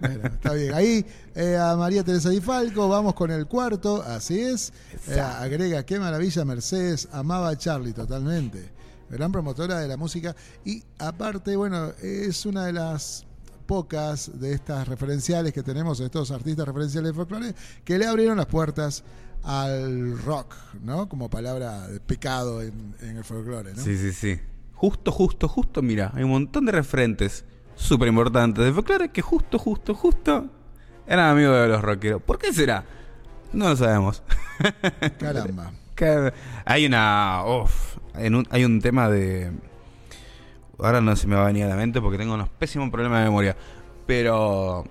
Bueno, 0.00 0.28
está 0.28 0.52
bien. 0.52 0.74
Ahí 0.74 1.04
eh, 1.34 1.56
a 1.56 1.74
María 1.76 2.04
Teresa 2.04 2.30
Di 2.30 2.40
Falco, 2.40 2.88
vamos 2.88 3.14
con 3.14 3.32
el 3.32 3.46
cuarto, 3.46 4.00
así 4.02 4.40
es. 4.40 4.72
Eh, 5.08 5.18
agrega, 5.18 5.84
qué 5.84 5.98
maravilla 5.98 6.44
Mercedes, 6.44 7.08
amaba 7.10 7.48
a 7.48 7.58
Charlie 7.58 7.92
totalmente. 7.92 8.70
Gran 9.10 9.32
promotora 9.32 9.80
de 9.80 9.88
la 9.88 9.96
música. 9.96 10.36
Y 10.64 10.84
aparte, 10.98 11.56
bueno, 11.56 11.92
es 12.00 12.46
una 12.46 12.66
de 12.66 12.72
las 12.72 13.26
pocas 13.68 14.40
de 14.40 14.54
estas 14.54 14.88
referenciales 14.88 15.52
que 15.52 15.62
tenemos, 15.62 15.98
de 15.98 16.06
estos 16.06 16.30
artistas 16.32 16.66
referenciales 16.66 17.10
de 17.12 17.14
folclore, 17.14 17.54
que 17.84 17.98
le 17.98 18.06
abrieron 18.06 18.38
las 18.38 18.46
puertas 18.46 19.04
al 19.44 20.18
rock, 20.22 20.54
¿no? 20.82 21.08
Como 21.08 21.28
palabra 21.30 21.86
de 21.86 22.00
pecado 22.00 22.62
en, 22.62 22.96
en 23.02 23.18
el 23.18 23.24
folclore, 23.24 23.74
¿no? 23.74 23.82
Sí, 23.82 23.96
sí, 23.98 24.12
sí. 24.12 24.40
Justo, 24.74 25.12
justo, 25.12 25.46
justo, 25.48 25.82
mira, 25.82 26.10
hay 26.14 26.24
un 26.24 26.30
montón 26.30 26.64
de 26.64 26.72
referentes 26.72 27.44
súper 27.76 28.08
importantes 28.08 28.64
de 28.64 28.72
folclore 28.72 29.10
que 29.10 29.20
justo, 29.22 29.58
justo, 29.58 29.94
justo 29.94 30.50
eran 31.06 31.30
amigos 31.30 31.60
de 31.60 31.68
los 31.68 31.82
rockeros. 31.82 32.22
¿Por 32.22 32.38
qué 32.38 32.52
será? 32.52 32.84
No 33.52 33.68
lo 33.68 33.76
sabemos. 33.76 34.22
Caramba. 35.18 35.72
Hay 36.64 36.86
una. 36.86 37.42
uf, 37.44 37.96
en 38.14 38.36
un- 38.36 38.46
hay 38.50 38.64
un 38.64 38.80
tema 38.80 39.08
de. 39.08 39.50
Ahora 40.78 41.00
no 41.00 41.14
se 41.16 41.26
me 41.26 41.36
va 41.36 41.42
a 41.42 41.46
venir 41.46 41.64
a 41.64 41.68
la 41.68 41.76
mente 41.76 42.00
porque 42.00 42.18
tengo 42.18 42.34
unos 42.34 42.48
pésimos 42.48 42.90
problemas 42.90 43.20
de 43.20 43.24
memoria. 43.24 43.56
Pero. 44.06 44.84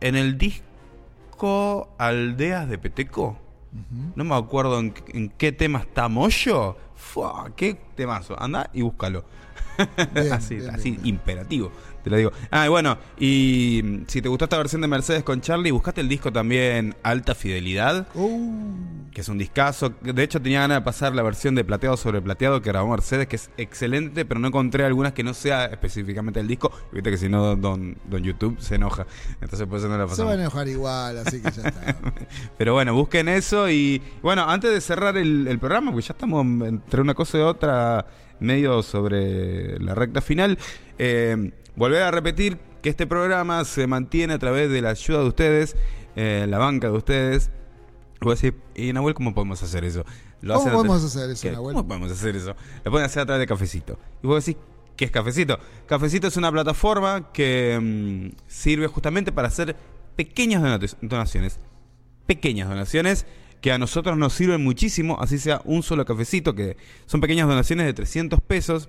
En 0.00 0.16
el 0.16 0.36
disco 0.36 1.88
Aldeas 1.98 2.68
de 2.68 2.78
Peteco. 2.78 3.38
No 4.14 4.24
me 4.24 4.34
acuerdo 4.34 4.78
en, 4.80 4.92
en 5.14 5.30
qué 5.30 5.50
tema 5.50 5.78
está 5.80 6.08
Moyo. 6.08 6.76
Fua, 6.94 7.50
qué 7.56 7.74
temazo. 7.94 8.40
Anda 8.40 8.68
y 8.72 8.82
búscalo. 8.82 9.24
Bien, 10.14 10.32
así, 10.32 10.56
bien, 10.56 10.70
así 10.70 10.90
bien, 10.92 11.06
imperativo. 11.06 11.72
Te 12.02 12.10
lo 12.10 12.16
digo. 12.16 12.32
Ah, 12.50 12.66
y 12.66 12.68
bueno, 12.68 12.98
y 13.18 13.80
mm, 13.84 14.04
si 14.08 14.20
te 14.22 14.28
gustó 14.28 14.44
esta 14.46 14.58
versión 14.58 14.82
de 14.82 14.88
Mercedes 14.88 15.22
con 15.22 15.40
Charlie, 15.40 15.70
buscaste 15.70 16.00
el 16.00 16.08
disco 16.08 16.32
también 16.32 16.94
Alta 17.02 17.34
Fidelidad 17.34 18.06
Uh, 18.14 19.10
que 19.12 19.20
es 19.20 19.28
un 19.28 19.38
discazo. 19.38 19.90
De 20.00 20.22
hecho, 20.22 20.40
tenía 20.40 20.60
ganas 20.60 20.78
de 20.78 20.82
pasar 20.82 21.14
la 21.14 21.22
versión 21.22 21.54
de 21.54 21.64
plateado 21.64 21.96
sobre 21.96 22.20
plateado 22.20 22.60
que 22.62 22.70
grabó 22.70 22.90
Mercedes, 22.90 23.26
que 23.28 23.36
es 23.36 23.50
excelente, 23.56 24.24
pero 24.24 24.40
no 24.40 24.48
encontré 24.48 24.84
algunas 24.84 25.12
que 25.12 25.22
no 25.22 25.34
sea 25.34 25.66
específicamente 25.66 26.40
el 26.40 26.48
disco. 26.48 26.72
Viste 26.92 27.10
que 27.10 27.16
si 27.18 27.28
no, 27.28 27.56
don, 27.56 27.96
don 28.08 28.22
YouTube 28.22 28.56
se 28.60 28.76
enoja. 28.76 29.06
Entonces, 29.40 29.66
por 29.68 29.78
eso 29.78 29.88
no 29.88 29.96
la 29.98 30.08
se 30.08 30.22
van 30.22 30.32
a 30.32 30.32
pasamos. 30.32 30.34
enojar 30.34 30.68
igual, 30.68 31.18
así 31.18 31.40
que 31.40 31.50
ya 31.50 31.62
está. 31.68 31.96
Pero 32.58 32.72
bueno, 32.74 32.94
busquen 32.94 33.28
eso. 33.28 33.70
Y 33.70 34.02
bueno, 34.22 34.48
antes 34.48 34.70
de 34.72 34.80
cerrar 34.80 35.16
el, 35.16 35.46
el 35.46 35.58
programa, 35.58 35.90
porque 35.92 36.06
ya 36.06 36.12
estamos 36.14 36.44
entre 36.66 37.00
una 37.00 37.14
cosa 37.14 37.38
y 37.38 37.40
otra, 37.42 38.06
medio 38.40 38.82
sobre 38.82 39.78
la 39.78 39.94
recta 39.94 40.20
final, 40.20 40.58
eh, 40.98 41.52
volver 41.76 42.02
a 42.02 42.10
repetir 42.10 42.58
que 42.82 42.90
este 42.90 43.06
programa 43.06 43.64
se 43.64 43.86
mantiene 43.86 44.34
a 44.34 44.38
través 44.38 44.70
de 44.70 44.82
la 44.82 44.90
ayuda 44.90 45.20
de 45.20 45.26
ustedes, 45.26 45.76
eh, 46.16 46.46
la 46.48 46.58
banca 46.58 46.88
de 46.90 46.96
ustedes. 46.96 47.50
Voy 48.20 48.32
a 48.32 48.34
decir, 48.34 48.54
¿y 48.74 48.92
Nahuel 48.92 49.14
cómo 49.14 49.34
podemos 49.34 49.62
hacer 49.62 49.84
eso? 49.84 50.04
¿Cómo 50.46 50.70
podemos 50.70 51.04
hacer 51.04 51.30
eso, 51.30 51.42
¿Qué? 51.42 51.52
Nahuel? 51.52 51.74
¿Cómo 51.74 51.88
podemos 51.88 52.10
hacer 52.10 52.36
eso? 52.36 52.54
Lo 52.84 52.90
pueden 52.90 53.06
hacer 53.06 53.22
a 53.22 53.26
través 53.26 53.40
de 53.40 53.46
Cafecito. 53.46 53.98
Y 54.22 54.26
vos 54.26 54.44
decís, 54.44 54.60
¿qué 54.96 55.04
es 55.04 55.10
Cafecito? 55.10 55.58
Cafecito 55.86 56.26
es 56.26 56.36
una 56.36 56.50
plataforma 56.50 57.32
que 57.32 57.78
mm, 57.80 58.36
sirve 58.46 58.86
justamente 58.86 59.32
para 59.32 59.48
hacer 59.48 59.76
pequeñas 60.16 60.62
donaciones. 61.00 61.58
Pequeñas 62.26 62.68
donaciones 62.68 63.26
que 63.62 63.70
a 63.70 63.78
nosotros 63.78 64.18
nos 64.18 64.32
sirven 64.32 64.62
muchísimo, 64.62 65.18
así 65.20 65.38
sea 65.38 65.62
un 65.64 65.84
solo 65.84 66.04
cafecito, 66.04 66.54
que 66.54 66.76
son 67.06 67.20
pequeñas 67.20 67.46
donaciones 67.48 67.86
de 67.86 67.94
300 67.94 68.40
pesos, 68.40 68.88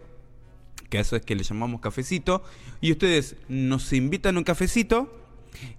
que 0.93 0.99
a 0.99 1.01
eso 1.01 1.15
es 1.15 1.23
que 1.23 1.33
le 1.33 1.41
llamamos 1.41 1.81
cafecito, 1.81 2.43
y 2.79 2.91
ustedes 2.91 3.35
nos 3.49 3.91
invitan 3.93 4.37
un 4.37 4.43
cafecito 4.43 5.11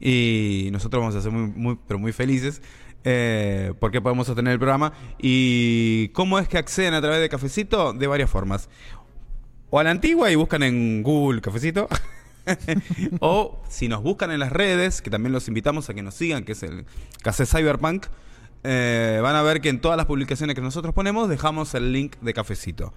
y 0.01 0.70
nosotros 0.73 1.01
vamos 1.01 1.15
a 1.15 1.20
ser 1.20 1.31
muy, 1.31 1.53
muy 1.55 1.78
pero 1.86 2.01
muy 2.01 2.11
felices 2.11 2.61
eh, 3.05 3.74
porque 3.78 4.01
podemos 4.01 4.27
sostener 4.27 4.55
el 4.55 4.59
programa. 4.59 4.93
¿Y 5.20 6.09
cómo 6.09 6.41
es 6.41 6.49
que 6.49 6.59
acceden 6.59 6.95
a 6.95 7.01
través 7.01 7.20
de 7.20 7.28
cafecito? 7.28 7.93
De 7.93 8.09
varias 8.09 8.28
formas. 8.28 8.69
O 9.70 9.78
a 9.78 9.85
la 9.85 9.91
antigua 9.91 10.32
y 10.32 10.35
buscan 10.35 10.65
en 10.65 11.05
Google 11.05 11.41
cafecito. 11.41 11.89
o 13.20 13.62
si 13.69 13.86
nos 13.86 14.03
buscan 14.03 14.32
en 14.32 14.41
las 14.41 14.51
redes, 14.51 15.01
que 15.01 15.11
también 15.11 15.32
los 15.32 15.47
invitamos 15.47 15.89
a 15.91 15.95
que 15.95 16.03
nos 16.03 16.15
sigan, 16.15 16.43
que 16.43 16.53
es 16.53 16.62
el 16.65 16.86
Café 17.23 17.47
Cyberpunk, 17.47 18.07
eh, 18.65 19.20
van 19.23 19.36
a 19.36 19.43
ver 19.43 19.61
que 19.61 19.69
en 19.69 19.81
todas 19.81 19.97
las 19.97 20.07
publicaciones 20.07 20.57
que 20.57 20.61
nosotros 20.61 20.93
ponemos 20.93 21.28
dejamos 21.28 21.73
el 21.74 21.93
link 21.93 22.16
de 22.20 22.35
cafecito. 22.35 22.93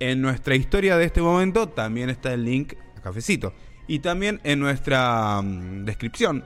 En 0.00 0.22
nuestra 0.22 0.54
historia 0.54 0.96
de 0.96 1.04
este 1.04 1.20
momento 1.20 1.68
también 1.68 2.08
está 2.08 2.32
el 2.32 2.44
link 2.44 2.72
a 2.96 3.02
cafecito. 3.02 3.52
Y 3.86 3.98
también 3.98 4.40
en 4.44 4.58
nuestra 4.58 5.42
mm, 5.42 5.84
descripción 5.84 6.42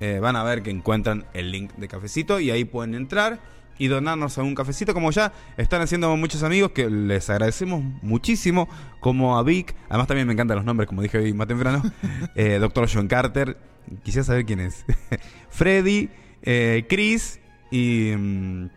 eh, 0.00 0.18
van 0.18 0.34
a 0.34 0.42
ver 0.42 0.62
que 0.62 0.70
encuentran 0.70 1.26
el 1.34 1.52
link 1.52 1.72
de 1.74 1.88
cafecito 1.88 2.40
y 2.40 2.50
ahí 2.50 2.64
pueden 2.64 2.94
entrar 2.94 3.38
y 3.76 3.88
donarnos 3.88 4.38
a 4.38 4.42
un 4.42 4.54
cafecito 4.54 4.94
como 4.94 5.10
ya 5.10 5.32
están 5.56 5.82
haciendo 5.82 6.16
muchos 6.16 6.42
amigos 6.42 6.70
que 6.70 6.88
les 6.88 7.28
agradecemos 7.28 7.82
muchísimo 8.02 8.68
como 9.00 9.36
a 9.36 9.42
Vic 9.42 9.74
además 9.88 10.06
también 10.06 10.28
me 10.28 10.32
encantan 10.32 10.56
los 10.56 10.64
nombres 10.64 10.88
como 10.88 11.02
dije 11.02 11.18
hoy 11.18 11.32
más 11.32 11.48
temprano 11.48 11.82
eh, 12.36 12.58
Doctor 12.60 12.88
John 12.92 13.08
Carter 13.08 13.56
quisiera 14.04 14.24
saber 14.24 14.44
quién 14.44 14.60
es 14.60 14.84
Freddy 15.48 16.08
eh, 16.42 16.86
Chris 16.88 17.40
y 17.70 18.12
mm, 18.16 18.68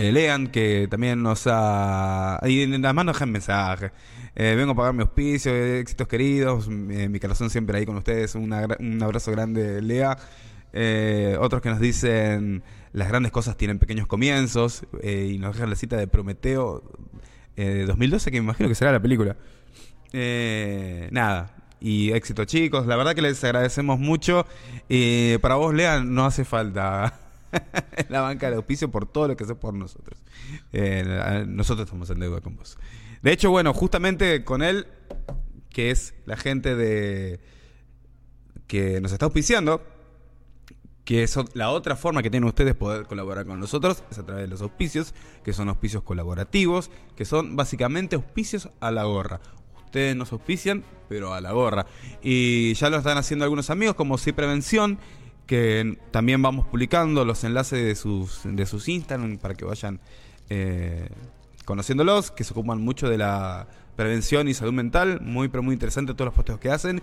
eh, 0.00 0.12
Lean, 0.12 0.46
que 0.48 0.88
también 0.90 1.22
nos 1.22 1.42
ha. 1.46 2.40
Y 2.46 2.62
además 2.64 3.04
nos 3.04 3.14
dejan 3.16 3.30
mensajes. 3.30 3.92
Eh, 4.34 4.54
vengo 4.56 4.72
a 4.72 4.74
pagar 4.74 4.94
mi 4.94 5.02
auspicio, 5.02 5.52
eh, 5.54 5.80
éxitos 5.80 6.08
queridos. 6.08 6.68
eh, 6.68 7.08
mi 7.08 7.20
corazón 7.20 7.50
siempre 7.50 7.76
ahí 7.76 7.84
con 7.86 7.96
ustedes. 7.96 8.34
Un 8.34 8.52
abrazo 9.02 9.30
grande, 9.30 9.82
Lea. 9.82 10.16
Eh, 10.72 11.36
otros 11.38 11.60
que 11.60 11.68
nos 11.68 11.80
dicen: 11.80 12.62
las 12.92 13.08
grandes 13.08 13.30
cosas 13.30 13.56
tienen 13.56 13.78
pequeños 13.78 14.06
comienzos. 14.06 14.84
y 15.02 15.36
nos 15.38 15.54
dejan 15.54 15.68
la 15.70 15.76
cita 15.76 15.96
de 15.96 16.06
Prometeo 16.06 16.82
eh, 17.56 17.84
2012, 17.86 18.30
que 18.30 18.40
me 18.40 18.44
imagino 18.44 18.68
que 18.70 18.74
será 18.74 18.92
la 18.92 19.00
película. 19.02 19.36
Nada. 21.10 21.56
Y 21.80 22.12
éxito, 22.12 22.44
chicos. 22.46 22.86
La 22.86 22.96
verdad 22.96 23.14
que 23.14 23.22
les 23.22 23.42
agradecemos 23.44 23.98
mucho. 23.98 24.46
Para 25.42 25.56
vos, 25.56 25.74
Lea, 25.74 26.00
no 26.00 26.24
hace 26.24 26.44
falta 26.44 27.18
la 28.08 28.20
banca 28.20 28.50
de 28.50 28.56
auspicio 28.56 28.90
por 28.90 29.06
todo 29.06 29.28
lo 29.28 29.36
que 29.36 29.44
haces 29.44 29.56
por 29.56 29.74
nosotros. 29.74 30.22
Eh, 30.72 31.44
nosotros 31.46 31.86
estamos 31.86 32.10
en 32.10 32.20
deuda 32.20 32.40
con 32.40 32.56
vos. 32.56 32.78
De 33.22 33.32
hecho, 33.32 33.50
bueno, 33.50 33.74
justamente 33.74 34.44
con 34.44 34.62
él, 34.62 34.86
que 35.68 35.90
es 35.90 36.14
la 36.26 36.36
gente 36.36 36.74
de 36.74 37.40
que 38.66 39.00
nos 39.00 39.12
está 39.12 39.26
auspiciando, 39.26 39.82
que 41.04 41.24
es 41.24 41.36
la 41.54 41.70
otra 41.70 41.96
forma 41.96 42.22
que 42.22 42.30
tienen 42.30 42.48
ustedes 42.48 42.74
poder 42.76 43.06
colaborar 43.06 43.44
con 43.44 43.58
nosotros, 43.58 44.04
es 44.10 44.18
a 44.18 44.24
través 44.24 44.44
de 44.44 44.48
los 44.48 44.62
auspicios, 44.62 45.12
que 45.42 45.52
son 45.52 45.68
auspicios 45.68 46.04
colaborativos, 46.04 46.90
que 47.16 47.24
son 47.24 47.56
básicamente 47.56 48.16
auspicios 48.16 48.68
a 48.78 48.90
la 48.90 49.04
gorra. 49.04 49.40
Ustedes 49.86 50.14
nos 50.14 50.30
auspician, 50.30 50.84
pero 51.08 51.34
a 51.34 51.40
la 51.40 51.50
gorra. 51.50 51.86
Y 52.22 52.74
ya 52.74 52.90
lo 52.90 52.98
están 52.98 53.18
haciendo 53.18 53.44
algunos 53.44 53.70
amigos, 53.70 53.96
como 53.96 54.18
Sí 54.18 54.30
Prevención, 54.30 55.00
que 55.50 55.98
también 56.12 56.40
vamos 56.40 56.64
publicando 56.66 57.24
los 57.24 57.42
enlaces 57.42 57.84
de 57.84 57.96
sus, 57.96 58.42
de 58.44 58.66
sus 58.66 58.88
Instagram 58.88 59.36
para 59.38 59.54
que 59.54 59.64
vayan 59.64 59.98
eh, 60.48 61.08
conociéndolos, 61.64 62.30
que 62.30 62.44
se 62.44 62.52
ocupan 62.52 62.80
mucho 62.80 63.08
de 63.08 63.18
la 63.18 63.66
prevención 63.96 64.46
y 64.46 64.54
salud 64.54 64.72
mental. 64.72 65.20
Muy, 65.20 65.48
pero 65.48 65.64
muy 65.64 65.72
interesante 65.72 66.14
todos 66.14 66.26
los 66.26 66.34
posteos 66.34 66.60
que 66.60 66.70
hacen. 66.70 67.02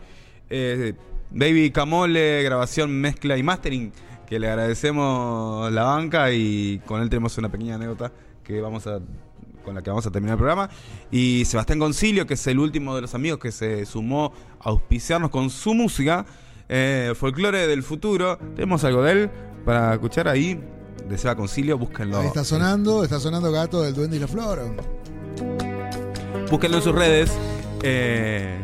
Eh, 0.50 0.94
Baby 1.30 1.72
Camole, 1.72 2.42
grabación, 2.42 2.90
mezcla 2.90 3.38
y 3.38 3.44
mastering, 3.44 3.92
que 4.26 4.40
le 4.40 4.48
agradecemos 4.48 5.70
la 5.70 5.84
banca 5.84 6.32
y 6.32 6.80
con 6.86 7.02
él 7.02 7.10
tenemos 7.10 7.38
una 7.38 7.50
pequeña 7.50 7.76
anécdota 7.76 8.14
que 8.46 8.62
vamos 8.62 8.88
a 8.88 9.02
con 9.66 9.76
la 9.76 9.82
que 9.82 9.90
vamos 9.90 10.08
a 10.08 10.12
terminar 10.12 10.36
el 10.36 10.38
programa. 10.38 10.70
Y 11.12 11.44
Sebastián 11.44 11.80
Concilio, 11.80 12.26
que 12.26 12.36
es 12.36 12.48
el 12.48 12.60
último 12.60 12.96
de 12.96 13.02
los 13.02 13.14
amigos 13.14 13.40
que 13.40 13.52
se 13.52 13.86
sumó 13.86 14.32
a 14.62 14.70
auspiciarnos 14.70 15.32
con 15.32 15.50
su 15.50 15.74
música. 15.74 16.26
Eh, 16.70 17.14
folclore 17.16 17.68
del 17.68 17.84
futuro. 17.84 18.38
Tenemos 18.56 18.84
algo 18.84 19.02
de 19.04 19.12
él 19.12 19.30
para 19.66 19.94
escuchar 19.94 20.28
ahí. 20.28 20.60
De 21.08 21.18
Seba 21.18 21.36
Concilio, 21.36 21.78
búsquenlo. 21.78 22.20
Ahí 22.20 22.28
está 22.28 22.44
sonando, 22.44 23.04
está 23.04 23.20
sonando 23.20 23.50
Gato 23.52 23.82
del 23.82 23.94
Duende 23.94 24.18
y 24.18 24.20
la 24.20 24.28
Flor. 24.28 24.76
Búsquenlo 26.50 26.78
en 26.78 26.84
sus 26.84 26.94
redes. 26.94 27.32
Eh, 27.84 28.58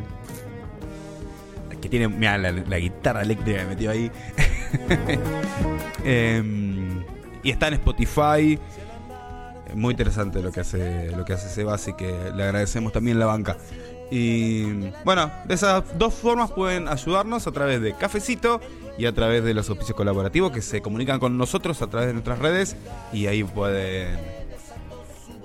Tiene, 1.89 2.07
mira, 2.07 2.37
la, 2.37 2.51
la 2.51 2.79
guitarra 2.79 3.21
eléctrica 3.21 3.59
que 3.59 3.65
metió 3.65 3.91
ahí. 3.91 4.11
Em, 6.03 7.03
y 7.43 7.51
está 7.51 7.67
en 7.67 7.75
Spotify. 7.75 8.59
Muy 9.75 9.91
interesante 9.91 10.41
lo 10.41 10.51
que 10.51 10.59
hace 10.61 11.11
lo 11.11 11.23
que 11.23 11.33
hace 11.33 11.49
Seba, 11.49 11.75
así 11.75 11.93
que 11.93 12.31
le 12.35 12.43
agradecemos 12.43 12.91
también 12.91 13.19
la 13.19 13.27
banca. 13.27 13.57
Y 14.11 14.91
bueno, 15.03 15.31
de 15.45 15.53
esas 15.55 15.97
dos 15.97 16.13
formas 16.13 16.51
pueden 16.51 16.87
ayudarnos 16.87 17.47
a 17.47 17.51
través 17.51 17.81
de 17.81 17.95
Cafecito 17.95 18.61
y 18.97 19.05
a 19.05 19.13
través 19.13 19.43
de 19.43 19.53
los 19.53 19.69
oficios 19.69 19.97
colaborativos 19.97 20.51
que 20.51 20.61
se 20.61 20.81
comunican 20.81 21.19
con 21.19 21.37
nosotros 21.37 21.81
a 21.81 21.87
través 21.87 22.07
de 22.07 22.13
nuestras 22.13 22.39
redes 22.39 22.75
y 23.11 23.25
ahí 23.25 23.43
pueden, 23.43 24.19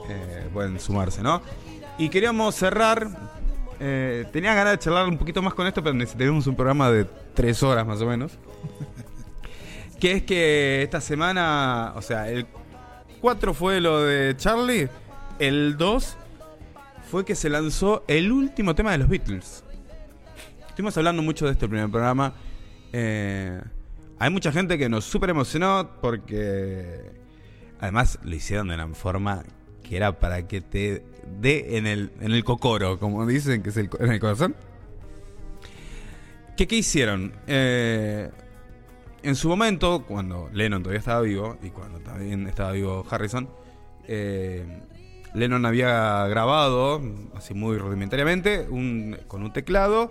eh, 0.09 0.49
pueden 0.53 0.79
sumarse, 0.81 1.23
¿no? 1.23 1.41
Y 1.97 2.09
queríamos 2.11 2.55
cerrar. 2.55 3.09
eh, 3.81 4.27
tenía 4.33 4.55
ganas 4.55 4.73
de 4.73 4.79
charlar 4.81 5.09
un 5.09 5.17
poquito 5.19 5.41
más 5.41 5.55
con 5.55 5.67
esto, 5.67 5.83
pero 5.83 5.97
tenemos 6.17 6.47
un 6.47 6.57
programa 6.57 6.91
de 6.91 7.07
tres 7.35 7.63
horas 7.63 7.87
más 7.87 8.01
o 8.01 8.07
menos. 8.07 8.33
Que 9.99 10.13
es 10.13 10.23
que 10.23 10.83
esta 10.85 11.01
semana, 11.01 11.93
o 11.97 12.03
sea, 12.03 12.29
el 12.31 12.47
4 13.21 13.53
fue 13.53 13.81
lo 13.81 14.03
de 14.05 14.37
Charlie, 14.37 14.89
el 15.41 15.77
2 15.77 16.17
fue 17.11 17.25
que 17.25 17.35
se 17.35 17.49
lanzó 17.49 18.05
el 18.07 18.31
último 18.31 18.75
tema 18.75 18.93
de 18.93 18.99
los 18.99 19.09
Beatles. 19.09 19.65
Estuvimos 20.69 20.97
hablando 20.97 21.23
mucho 21.23 21.47
de 21.47 21.53
este 21.53 21.67
primer 21.67 21.91
programa. 21.91 22.35
Eh, 22.93 23.61
hay 24.19 24.31
mucha 24.31 24.53
gente 24.53 24.77
que 24.79 24.89
nos 24.89 25.05
super 25.05 25.31
emocionó 25.31 25.91
porque 26.01 27.11
además 27.81 28.19
lo 28.23 28.35
hicieron 28.35 28.69
de 28.69 28.75
una 28.75 28.89
forma 28.89 29.43
que 29.83 29.97
era 29.97 30.19
para 30.19 30.47
que 30.47 30.61
te 30.61 31.03
dé 31.41 31.79
en 31.79 31.87
el, 31.87 32.13
en 32.21 32.33
el 32.33 32.45
cocoro, 32.45 32.99
como 32.99 33.27
dicen, 33.27 33.63
que 33.63 33.71
es 33.71 33.77
el, 33.79 33.89
en 34.01 34.13
el 34.13 34.21
corazón. 34.21 34.55
¿Qué, 36.57 36.67
qué 36.67 36.77
hicieron? 36.77 37.33
Eh, 37.47 38.31
en 39.23 39.35
su 39.35 39.49
momento, 39.49 40.05
cuando 40.07 40.51
Lennon 40.53 40.83
todavía 40.83 40.99
estaba 40.99 41.23
vivo 41.23 41.57
y 41.63 41.71
cuando 41.71 42.01
también 42.01 42.47
estaba 42.47 42.73
vivo 42.73 43.07
Harrison, 43.09 43.49
eh, 44.07 44.65
Lennon 45.39 45.67
había 45.67 46.27
grabado, 46.27 47.01
así 47.35 47.55
muy 47.55 47.79
rudimentariamente, 47.79 48.67
un, 48.69 49.17
con 49.29 49.43
un 49.43 49.53
teclado, 49.53 50.11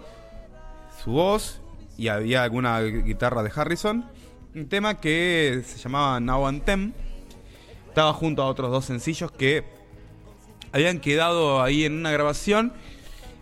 su 1.04 1.12
voz 1.12 1.62
y 1.98 2.08
había 2.08 2.44
alguna 2.44 2.82
guitarra 2.82 3.44
de 3.44 3.52
Harrison. 3.54 4.06
Un 4.56 4.70
tema 4.70 5.00
que 5.00 5.64
se 5.66 5.78
llamaba 5.78 6.20
Now 6.20 6.48
and 6.48 6.64
Them. 6.64 6.94
Estaba 7.88 8.14
junto 8.14 8.44
a 8.44 8.48
otros 8.48 8.72
dos 8.72 8.86
sencillos 8.86 9.32
que 9.32 9.64
habían 10.72 11.00
quedado 11.00 11.62
ahí 11.62 11.86
en 11.86 11.94
una 11.94 12.12
grabación 12.12 12.74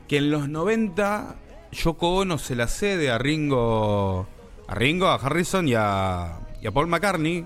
que 0.07 0.17
en 0.17 0.31
los 0.31 0.47
90 0.49 1.35
Yoko 1.71 2.15
Ono 2.17 2.37
se 2.37 2.55
la 2.55 2.67
cede 2.67 3.11
a 3.11 3.17
Ringo, 3.17 4.27
a 4.67 4.75
Ringo, 4.75 5.07
a 5.07 5.15
Harrison 5.15 5.67
y 5.67 5.73
a, 5.75 6.39
y 6.61 6.67
a 6.67 6.71
Paul 6.71 6.87
McCartney 6.87 7.45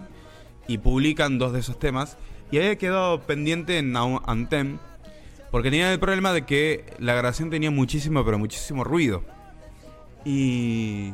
y 0.67 0.77
publican 0.77 1.39
dos 1.39 1.53
de 1.53 1.59
esos 1.59 1.79
temas 1.79 2.17
y 2.51 2.57
había 2.57 2.77
quedado 2.77 3.21
pendiente 3.21 3.77
en 3.77 3.91
Now 3.91 4.21
and 4.25 4.49
Them 4.49 4.79
porque 5.51 5.69
tenía 5.71 5.91
el 5.91 5.99
problema 5.99 6.31
de 6.33 6.45
que 6.45 6.93
la 6.99 7.13
grabación 7.13 7.49
tenía 7.49 7.71
muchísimo 7.71 8.23
pero 8.23 8.37
muchísimo 8.37 8.83
ruido. 8.83 9.23
Y 10.25 11.13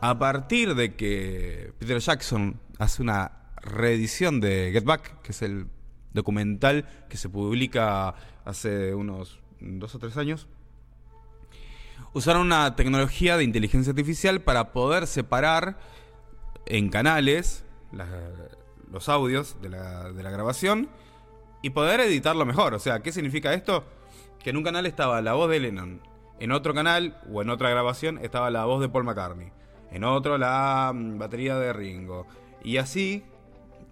a 0.00 0.18
partir 0.18 0.74
de 0.74 0.94
que 0.94 1.72
Peter 1.78 1.98
Jackson 1.98 2.60
hace 2.78 3.02
una 3.02 3.32
reedición 3.62 4.40
de 4.40 4.70
Get 4.72 4.84
Back, 4.84 5.20
que 5.22 5.32
es 5.32 5.42
el 5.42 5.66
documental 6.12 6.86
que 7.08 7.16
se 7.16 7.28
publica 7.28 8.14
hace 8.44 8.94
unos 8.94 9.40
dos 9.60 9.94
o 9.94 9.98
tres 9.98 10.16
años, 10.16 10.46
usaron 12.12 12.42
una 12.42 12.76
tecnología 12.76 13.36
de 13.36 13.44
inteligencia 13.44 13.90
artificial 13.90 14.40
para 14.40 14.72
poder 14.72 15.06
separar 15.06 15.78
en 16.66 16.88
canales 16.88 17.64
la- 17.92 18.06
los 18.90 19.08
audios 19.08 19.56
de 19.62 19.68
la, 19.70 20.12
de 20.12 20.22
la 20.22 20.30
grabación 20.30 20.88
y 21.62 21.70
poder 21.70 22.00
editarlo 22.00 22.44
mejor. 22.44 22.74
O 22.74 22.78
sea, 22.78 23.00
¿qué 23.00 23.12
significa 23.12 23.52
esto? 23.54 23.84
Que 24.42 24.50
en 24.50 24.56
un 24.56 24.64
canal 24.64 24.86
estaba 24.86 25.20
la 25.22 25.34
voz 25.34 25.50
de 25.50 25.60
Lennon, 25.60 26.00
en 26.38 26.52
otro 26.52 26.74
canal 26.74 27.18
o 27.32 27.42
en 27.42 27.50
otra 27.50 27.70
grabación 27.70 28.18
estaba 28.22 28.50
la 28.50 28.64
voz 28.64 28.80
de 28.80 28.88
Paul 28.88 29.04
McCartney, 29.04 29.50
en 29.90 30.04
otro 30.04 30.38
la 30.38 30.92
batería 30.94 31.56
de 31.56 31.72
Ringo. 31.72 32.26
Y 32.62 32.76
así, 32.78 33.24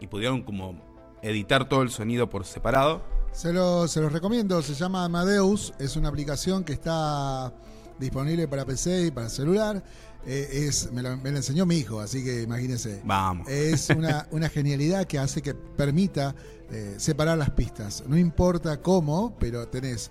y 0.00 0.06
pudieron 0.06 0.42
como 0.42 0.80
editar 1.22 1.68
todo 1.68 1.82
el 1.82 1.90
sonido 1.90 2.28
por 2.28 2.44
separado. 2.44 3.02
Se, 3.32 3.52
lo- 3.52 3.88
se 3.88 4.00
los 4.00 4.12
recomiendo, 4.12 4.60
se 4.62 4.74
llama 4.74 5.04
Amadeus, 5.04 5.72
es 5.78 5.96
una 5.96 6.08
aplicación 6.08 6.62
que 6.64 6.72
está 6.72 7.52
disponible 7.98 8.46
para 8.46 8.64
PC 8.64 9.06
y 9.06 9.10
para 9.10 9.28
celular. 9.28 9.82
Eh, 10.26 10.66
es, 10.68 10.90
me, 10.92 11.02
la, 11.02 11.16
me 11.16 11.30
la 11.30 11.38
enseñó 11.38 11.66
mi 11.66 11.76
hijo, 11.76 12.00
así 12.00 12.24
que 12.24 12.42
imagínense. 12.42 13.00
Vamos. 13.04 13.48
Es 13.48 13.90
una, 13.96 14.26
una 14.30 14.48
genialidad 14.48 15.06
que 15.06 15.18
hace 15.18 15.42
que 15.42 15.54
permita 15.54 16.34
eh, 16.70 16.94
separar 16.98 17.36
las 17.38 17.50
pistas. 17.50 18.04
No 18.06 18.16
importa 18.16 18.80
cómo, 18.80 19.36
pero 19.38 19.68
tenés 19.68 20.10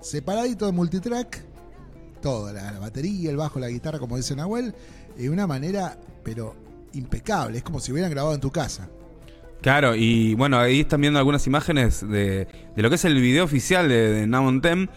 separadito 0.00 0.66
de 0.66 0.72
multitrack, 0.72 1.44
todo, 2.20 2.52
la, 2.52 2.72
la 2.72 2.78
batería, 2.78 3.30
el 3.30 3.36
bajo, 3.36 3.60
la 3.60 3.68
guitarra, 3.68 3.98
como 3.98 4.16
dice 4.16 4.34
Nahuel, 4.34 4.74
de 5.16 5.30
una 5.30 5.46
manera, 5.46 5.98
pero 6.24 6.54
impecable. 6.92 7.58
Es 7.58 7.64
como 7.64 7.78
si 7.80 7.92
hubieran 7.92 8.10
grabado 8.10 8.34
en 8.34 8.40
tu 8.40 8.50
casa. 8.50 8.88
Claro, 9.62 9.94
y 9.96 10.34
bueno, 10.34 10.58
ahí 10.58 10.80
están 10.80 11.00
viendo 11.00 11.18
algunas 11.18 11.46
imágenes 11.46 12.00
de, 12.02 12.46
de 12.76 12.82
lo 12.82 12.88
que 12.88 12.96
es 12.96 13.04
el 13.04 13.20
video 13.20 13.44
oficial 13.44 13.88
de, 13.88 14.10
de 14.12 14.26
Now 14.26 14.46
on 14.46 14.60
Them, 14.60 14.88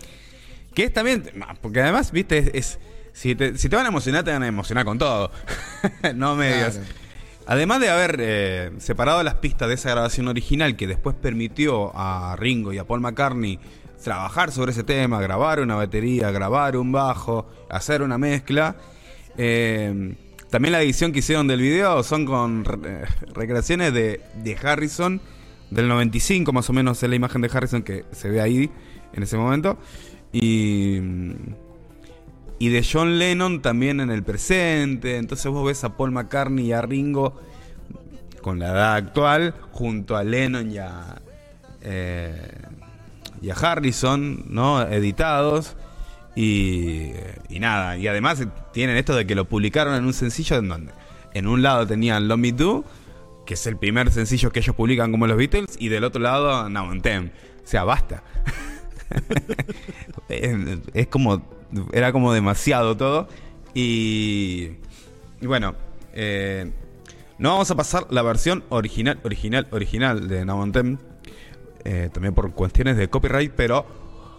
que 0.73 0.83
es 0.85 0.93
también, 0.93 1.23
porque 1.61 1.81
además, 1.81 2.11
viste, 2.11 2.37
es, 2.39 2.49
es- 2.53 2.79
si, 3.19 3.35
te, 3.35 3.57
si 3.57 3.67
te 3.67 3.75
van 3.75 3.85
a 3.85 3.89
emocionar, 3.89 4.23
te 4.23 4.31
van 4.31 4.43
a 4.43 4.47
emocionar 4.47 4.85
con 4.85 4.97
todo, 4.97 5.31
no 6.15 6.35
medias. 6.35 6.77
Claro. 6.77 6.89
Además 7.47 7.79
de 7.81 7.89
haber 7.89 8.17
eh, 8.19 8.71
separado 8.77 9.21
las 9.23 9.35
pistas 9.35 9.67
de 9.67 9.73
esa 9.73 9.89
grabación 9.89 10.27
original 10.27 10.75
que 10.75 10.87
después 10.87 11.15
permitió 11.21 11.91
a 11.95 12.35
Ringo 12.37 12.71
y 12.71 12.77
a 12.77 12.85
Paul 12.85 13.01
McCartney 13.01 13.59
trabajar 14.03 14.51
sobre 14.51 14.71
ese 14.71 14.83
tema, 14.83 15.19
grabar 15.19 15.59
una 15.59 15.75
batería, 15.75 16.31
grabar 16.31 16.77
un 16.77 16.91
bajo, 16.91 17.47
hacer 17.69 18.01
una 18.03 18.17
mezcla. 18.17 18.75
eh, 19.37 20.15
también 20.49 20.71
la 20.71 20.81
edición 20.81 21.11
que 21.11 21.19
hicieron 21.19 21.47
del 21.47 21.59
video 21.61 22.01
son 22.03 22.25
con 22.25 22.65
re- 22.65 22.79
eh, 22.85 23.05
recreaciones 23.33 23.93
de, 23.93 24.21
de 24.43 24.57
Harrison 24.63 25.21
del 25.69 25.87
95, 25.87 26.51
más 26.53 26.69
o 26.69 26.73
menos 26.73 27.03
es 27.03 27.09
la 27.09 27.15
imagen 27.15 27.41
de 27.41 27.49
Harrison 27.53 27.83
que 27.83 28.05
se 28.11 28.29
ve 28.29 28.41
ahí 28.41 28.69
en 29.13 29.21
ese 29.23 29.37
momento. 29.37 29.77
Y, 30.31 30.99
y 32.59 32.69
de 32.69 32.85
John 32.89 33.17
Lennon 33.17 33.61
también 33.61 34.01
en 34.01 34.11
el 34.11 34.23
presente. 34.23 35.17
Entonces 35.17 35.49
vos 35.51 35.65
ves 35.65 35.83
a 35.83 35.95
Paul 35.95 36.11
McCartney 36.11 36.67
y 36.67 36.73
a 36.73 36.81
Ringo 36.81 37.39
con 38.41 38.59
la 38.59 38.67
edad 38.67 38.95
actual, 38.95 39.55
junto 39.71 40.15
a 40.15 40.23
Lennon 40.23 40.71
y 40.71 40.77
a, 40.77 41.21
eh, 41.81 42.51
y 43.41 43.49
a 43.49 43.53
Harrison, 43.53 44.45
¿no? 44.49 44.81
Editados. 44.81 45.75
Y, 46.35 47.11
y 47.49 47.59
nada, 47.59 47.97
y 47.97 48.07
además 48.07 48.45
tienen 48.71 48.95
esto 48.97 49.15
de 49.15 49.25
que 49.25 49.35
lo 49.35 49.45
publicaron 49.45 49.95
en 49.95 50.05
un 50.05 50.13
sencillo 50.13 50.57
en 50.57 50.69
donde 50.69 50.91
en 51.33 51.47
un 51.47 51.61
lado 51.61 51.85
tenían 51.85 52.27
Love 52.27 52.39
Me 52.39 52.51
Do, 52.51 52.85
que 53.45 53.55
es 53.55 53.67
el 53.67 53.77
primer 53.77 54.11
sencillo 54.11 54.51
que 54.51 54.59
ellos 54.59 54.75
publican 54.75 55.11
como 55.11 55.27
los 55.27 55.37
Beatles, 55.37 55.75
y 55.79 55.89
del 55.89 56.03
otro 56.03 56.21
lado 56.21 56.69
Now 56.69 56.91
and 56.91 57.01
Them. 57.01 57.31
O 57.63 57.67
sea, 57.67 57.83
basta. 57.83 58.23
es 60.29 61.07
como, 61.07 61.58
era 61.93 62.11
como 62.11 62.33
demasiado 62.33 62.95
todo. 62.97 63.27
Y, 63.73 64.69
bueno, 65.41 65.75
eh, 66.13 66.71
no 67.37 67.51
vamos 67.51 67.69
a 67.71 67.75
pasar 67.75 68.07
la 68.09 68.21
versión 68.21 68.63
original, 68.69 69.19
original, 69.23 69.67
original 69.71 70.27
de 70.27 70.45
Them, 70.73 70.97
eh, 71.85 72.09
también 72.11 72.33
por 72.33 72.51
cuestiones 72.53 72.97
de 72.97 73.09
copyright, 73.09 73.53
pero 73.55 73.85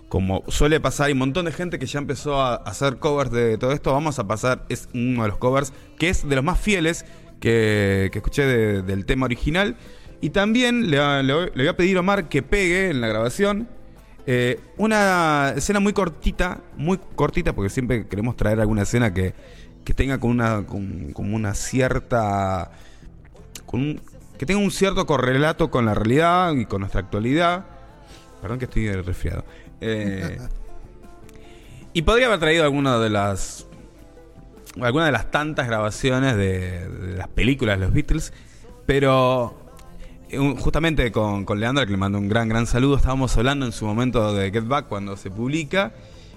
como 0.09 0.43
suele 0.49 0.81
pasar, 0.81 1.07
hay 1.07 1.13
un 1.13 1.21
montón 1.21 1.45
de 1.45 1.53
gente 1.53 1.79
que 1.79 1.87
ya 1.87 2.01
empezó 2.01 2.41
a 2.43 2.57
hacer 2.57 2.99
covers 2.99 3.31
de 3.31 3.57
todo 3.59 3.73
esto. 3.73 3.93
Vamos 3.93 4.19
a 4.19 4.27
pasar, 4.27 4.67
es 4.69 4.89
uno 4.93 5.23
de 5.23 5.29
los 5.29 5.39
covers 5.39 5.73
que 5.99 6.09
es 6.09 6.29
de 6.29 6.35
los 6.35 6.45
más 6.45 6.59
fieles 6.59 7.07
que, 7.39 8.11
que 8.13 8.19
escuché 8.19 8.45
de- 8.45 8.83
del 8.83 9.07
tema 9.07 9.27
original. 9.27 9.77
Y 10.21 10.31
también 10.31 10.91
le, 10.91 11.23
le 11.23 11.51
voy 11.55 11.69
a 11.69 11.77
pedir 11.77 11.97
a 11.97 12.01
Omar 12.01 12.29
que 12.29 12.43
pegue 12.43 12.91
en 12.91 13.01
la 13.01 13.07
grabación 13.07 13.69
eh, 14.33 14.61
una 14.77 15.55
escena 15.57 15.81
muy 15.81 15.93
cortita, 15.93 16.61
muy 16.77 17.01
cortita, 17.17 17.53
porque 17.53 17.69
siempre 17.69 18.07
queremos 18.07 18.37
traer 18.37 18.61
alguna 18.61 18.83
escena 18.83 19.13
que, 19.13 19.35
que 19.85 19.93
tenga 19.93 20.21
con 20.21 20.31
una, 20.31 20.65
con, 20.67 21.13
como 21.13 21.35
una 21.35 21.53
cierta. 21.55 22.71
Con 23.67 23.81
un- 23.81 24.01
que 24.39 24.47
tenga 24.47 24.61
un 24.61 24.71
cierto 24.71 25.05
correlato 25.05 25.69
con 25.71 25.85
la 25.85 25.95
realidad 25.95 26.53
y 26.53 26.65
con 26.65 26.81
nuestra 26.81 27.01
actualidad. 27.01 27.65
Perdón 28.41 28.61
que 28.61 28.67
estoy 28.67 28.93
resfriado. 28.93 29.45
Eh, 29.81 30.39
y 31.93 32.03
podría 32.03 32.27
haber 32.29 32.39
traído 32.39 32.63
alguna 32.63 32.99
de 33.01 33.11
las. 33.11 33.67
Alguna 34.81 35.07
de 35.07 35.13
las 35.13 35.33
tantas 35.33 35.67
grabaciones 35.67 36.37
de, 36.37 36.89
de 36.89 37.17
las 37.19 37.27
películas 37.27 37.81
de 37.81 37.85
los 37.87 37.93
Beatles. 37.93 38.33
Pero 38.87 39.60
justamente 40.59 41.11
con, 41.13 41.45
con 41.45 41.61
Leandro, 41.61 41.85
que 41.85 41.93
le 41.93 41.99
mando 41.99 42.19
un 42.19 42.29
gran, 42.29 42.49
gran 42.49 42.67
saludo, 42.67 42.97
estábamos 42.97 43.37
hablando 43.37 43.67
en 43.67 43.73
su 43.73 43.85
momento 43.87 44.35
de 44.35 44.51
Get 44.51 44.67
Back 44.67 44.89
cuando 44.89 45.17
se 45.17 45.31
publica. 45.31 45.93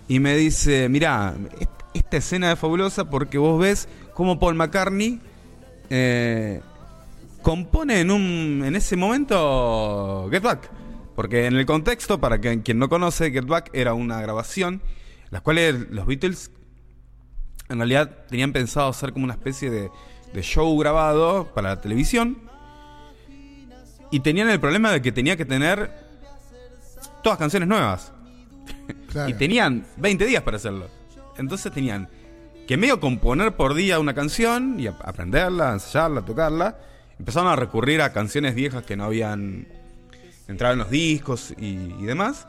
Y 0.07 0.20
me 0.20 0.36
dice: 0.36 0.90
Mirá, 0.90 1.36
est- 1.60 1.70
esta 1.94 2.18
escena 2.18 2.52
es 2.52 2.60
fabulosa 2.60 3.10
porque 3.10 3.38
vos 3.38 3.60
ves 3.60 3.88
cómo 4.14 4.40
Paul 4.40 4.56
McCartney 4.56 5.22
eh, 5.90 6.61
compone 7.41 7.99
en, 8.02 8.11
un, 8.11 8.64
en 8.65 8.76
ese 8.76 8.95
momento 8.95 10.28
Get 10.32 10.44
Back. 10.44 10.70
Porque 11.15 11.45
en 11.45 11.56
el 11.56 11.65
contexto, 11.65 12.20
para 12.20 12.40
quien 12.40 12.80
no 12.80 12.90
conoce, 12.90 13.32
Get 13.32 13.45
Back 13.45 13.70
era 13.74 13.94
una 13.94 14.20
grabación, 14.20 14.82
las 15.30 15.41
cuales 15.41 15.90
los 15.91 16.07
Beatles 16.07 16.49
en 17.70 17.78
realidad 17.78 18.26
tenían 18.30 18.52
pensado 18.52 18.90
hacer 18.90 19.14
como 19.14 19.26
una 19.26 19.36
especie 19.36 19.70
de, 19.70 19.90
de 20.34 20.41
show 20.41 20.76
grabado 20.78 21.52
para 21.53 21.70
la 21.70 21.82
televisión. 21.82 22.43
Y 24.14 24.19
tenían 24.19 24.49
el 24.49 24.60
problema 24.60 24.91
de 24.91 25.02
que 25.02 25.11
tenía 25.11 25.35
que 25.35 25.45
tener 25.45 25.91
todas 27.23 27.38
canciones 27.40 27.68
nuevas. 27.68 28.11
Claro. 29.11 29.30
Y 29.30 29.34
tenían 29.34 29.85
20 29.98 30.26
días 30.26 30.44
para 30.44 30.57
hacerlo. 30.57 30.88
Entonces 31.38 31.72
tenían 31.72 32.07
que 32.68 32.77
medio 32.77 32.99
componer 32.99 33.56
por 33.56 33.73
día 33.73 33.99
una 33.99 34.14
canción 34.14 34.80
y 34.80 34.88
ap- 34.88 35.02
aprenderla, 35.07 35.73
ensayarla, 35.73 36.22
tocarla. 36.23 36.77
Empezaron 37.19 37.49
a 37.52 37.56
recurrir 37.56 38.02
a 38.02 38.11
canciones 38.14 38.56
viejas 38.56 38.84
que 38.85 38.95
no 38.95 39.03
habían 39.06 39.68
entrado 40.48 40.73
en 40.73 40.80
los 40.80 40.90
discos 40.90 41.53
y, 41.57 41.95
y 41.99 42.03
demás. 42.06 42.48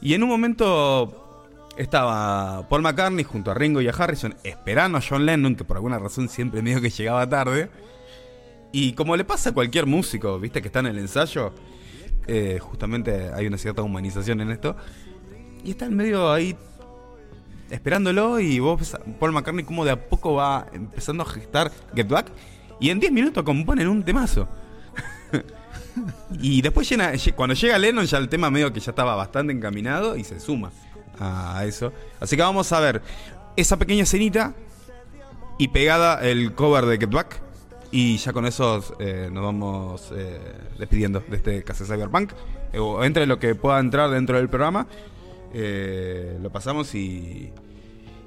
Y 0.00 0.14
en 0.14 0.22
un 0.22 0.28
momento 0.28 1.46
estaba 1.76 2.68
Paul 2.68 2.82
McCartney 2.82 3.24
junto 3.24 3.50
a 3.50 3.54
Ringo 3.54 3.80
y 3.80 3.88
a 3.88 3.92
Harrison 3.92 4.34
esperando 4.44 4.98
a 4.98 5.02
John 5.06 5.24
Lennon, 5.26 5.56
que 5.56 5.64
por 5.64 5.76
alguna 5.76 5.98
razón 5.98 6.28
siempre 6.28 6.62
medio 6.62 6.80
que 6.80 6.90
llegaba 6.90 7.28
tarde. 7.28 7.70
Y 8.78 8.92
como 8.92 9.16
le 9.16 9.24
pasa 9.24 9.48
a 9.50 9.54
cualquier 9.54 9.86
músico, 9.86 10.38
viste 10.38 10.60
que 10.60 10.68
está 10.68 10.80
en 10.80 10.86
el 10.88 10.98
ensayo, 10.98 11.50
eh, 12.26 12.58
justamente 12.60 13.30
hay 13.32 13.46
una 13.46 13.56
cierta 13.56 13.80
humanización 13.80 14.42
en 14.42 14.50
esto. 14.50 14.76
Y 15.64 15.70
está 15.70 15.86
en 15.86 15.96
medio 15.96 16.30
ahí 16.30 16.54
esperándolo 17.70 18.38
y 18.38 18.58
vos 18.60 18.94
Paul 19.18 19.32
McCartney 19.32 19.64
como 19.64 19.84
de 19.86 19.92
a 19.92 20.08
poco 20.08 20.34
va 20.34 20.66
empezando 20.74 21.22
a 21.22 21.26
gestar 21.26 21.72
Get 21.94 22.06
Back 22.06 22.26
y 22.78 22.90
en 22.90 23.00
10 23.00 23.12
minutos 23.12 23.42
componen 23.44 23.88
un 23.88 24.02
temazo. 24.04 24.46
y 26.38 26.60
después 26.60 26.86
llena- 26.90 27.14
lle- 27.14 27.34
cuando 27.34 27.54
llega 27.54 27.78
Lennon 27.78 28.04
ya 28.04 28.18
el 28.18 28.28
tema 28.28 28.50
medio 28.50 28.70
que 28.74 28.80
ya 28.80 28.90
estaba 28.90 29.14
bastante 29.16 29.54
encaminado 29.54 30.16
y 30.18 30.22
se 30.24 30.38
suma 30.38 30.70
a 31.18 31.64
eso. 31.64 31.94
Así 32.20 32.36
que 32.36 32.42
vamos 32.42 32.70
a 32.72 32.80
ver 32.80 33.00
esa 33.56 33.78
pequeña 33.78 34.02
escenita 34.02 34.52
y 35.58 35.68
pegada 35.68 36.20
el 36.28 36.52
cover 36.52 36.84
de 36.84 36.98
Get 36.98 37.10
Back. 37.10 37.45
Y 37.92 38.16
ya 38.18 38.32
con 38.32 38.46
eso 38.46 38.82
eh, 38.98 39.28
nos 39.32 39.44
vamos 39.44 40.08
eh, 40.12 40.38
despidiendo 40.78 41.22
de 41.28 41.36
este 41.36 41.62
Casa 41.62 41.84
Cyberpunk. 41.84 42.32
Eh, 42.72 42.80
entre 43.02 43.26
lo 43.26 43.38
que 43.38 43.54
pueda 43.54 43.78
entrar 43.78 44.10
dentro 44.10 44.36
del 44.36 44.48
programa, 44.48 44.86
eh, 45.54 46.38
lo 46.42 46.50
pasamos 46.50 46.94
y. 46.94 47.52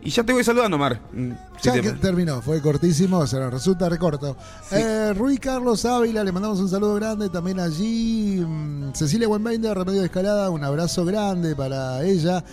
Y 0.01 0.11
ya 0.11 0.23
te 0.23 0.31
voy 0.31 0.45
saludando, 0.45 0.77
Mar. 0.77 1.01
Mm, 1.11 1.31
Ya 1.61 1.73
te- 1.73 1.91
terminó, 1.93 2.41
fue 2.41 2.61
cortísimo, 2.61 3.27
se 3.27 3.37
nos 3.37 3.51
resulta 3.51 3.89
recorto. 3.89 4.37
Eh, 4.71 5.13
Rui 5.13 5.37
Carlos 5.37 5.83
Ávila, 5.83 6.23
le 6.23 6.31
mandamos 6.31 6.59
un 6.61 6.69
saludo 6.69 6.95
grande 6.95 7.27
también 7.29 7.59
allí. 7.59 8.41
mm, 8.47 8.93
Cecilia 8.93 9.27
Buenbeinde, 9.27 9.73
Remedio 9.73 9.99
de 9.99 10.05
Escalada, 10.05 10.49
un 10.51 10.63
abrazo 10.63 11.03
grande 11.03 11.53
para 11.53 12.01
ella. 12.05 12.45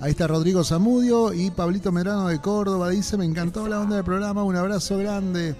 Ahí 0.00 0.12
está 0.12 0.26
Rodrigo 0.26 0.64
Zamudio 0.64 1.34
y 1.34 1.50
Pablito 1.50 1.92
Medrano 1.92 2.28
de 2.28 2.40
Córdoba. 2.40 2.88
Dice, 2.88 3.18
me 3.18 3.26
encantó 3.26 3.68
la 3.68 3.80
onda 3.80 3.96
del 3.96 4.04
programa, 4.04 4.42
un 4.42 4.56
abrazo 4.56 4.96
grande. 4.96 5.54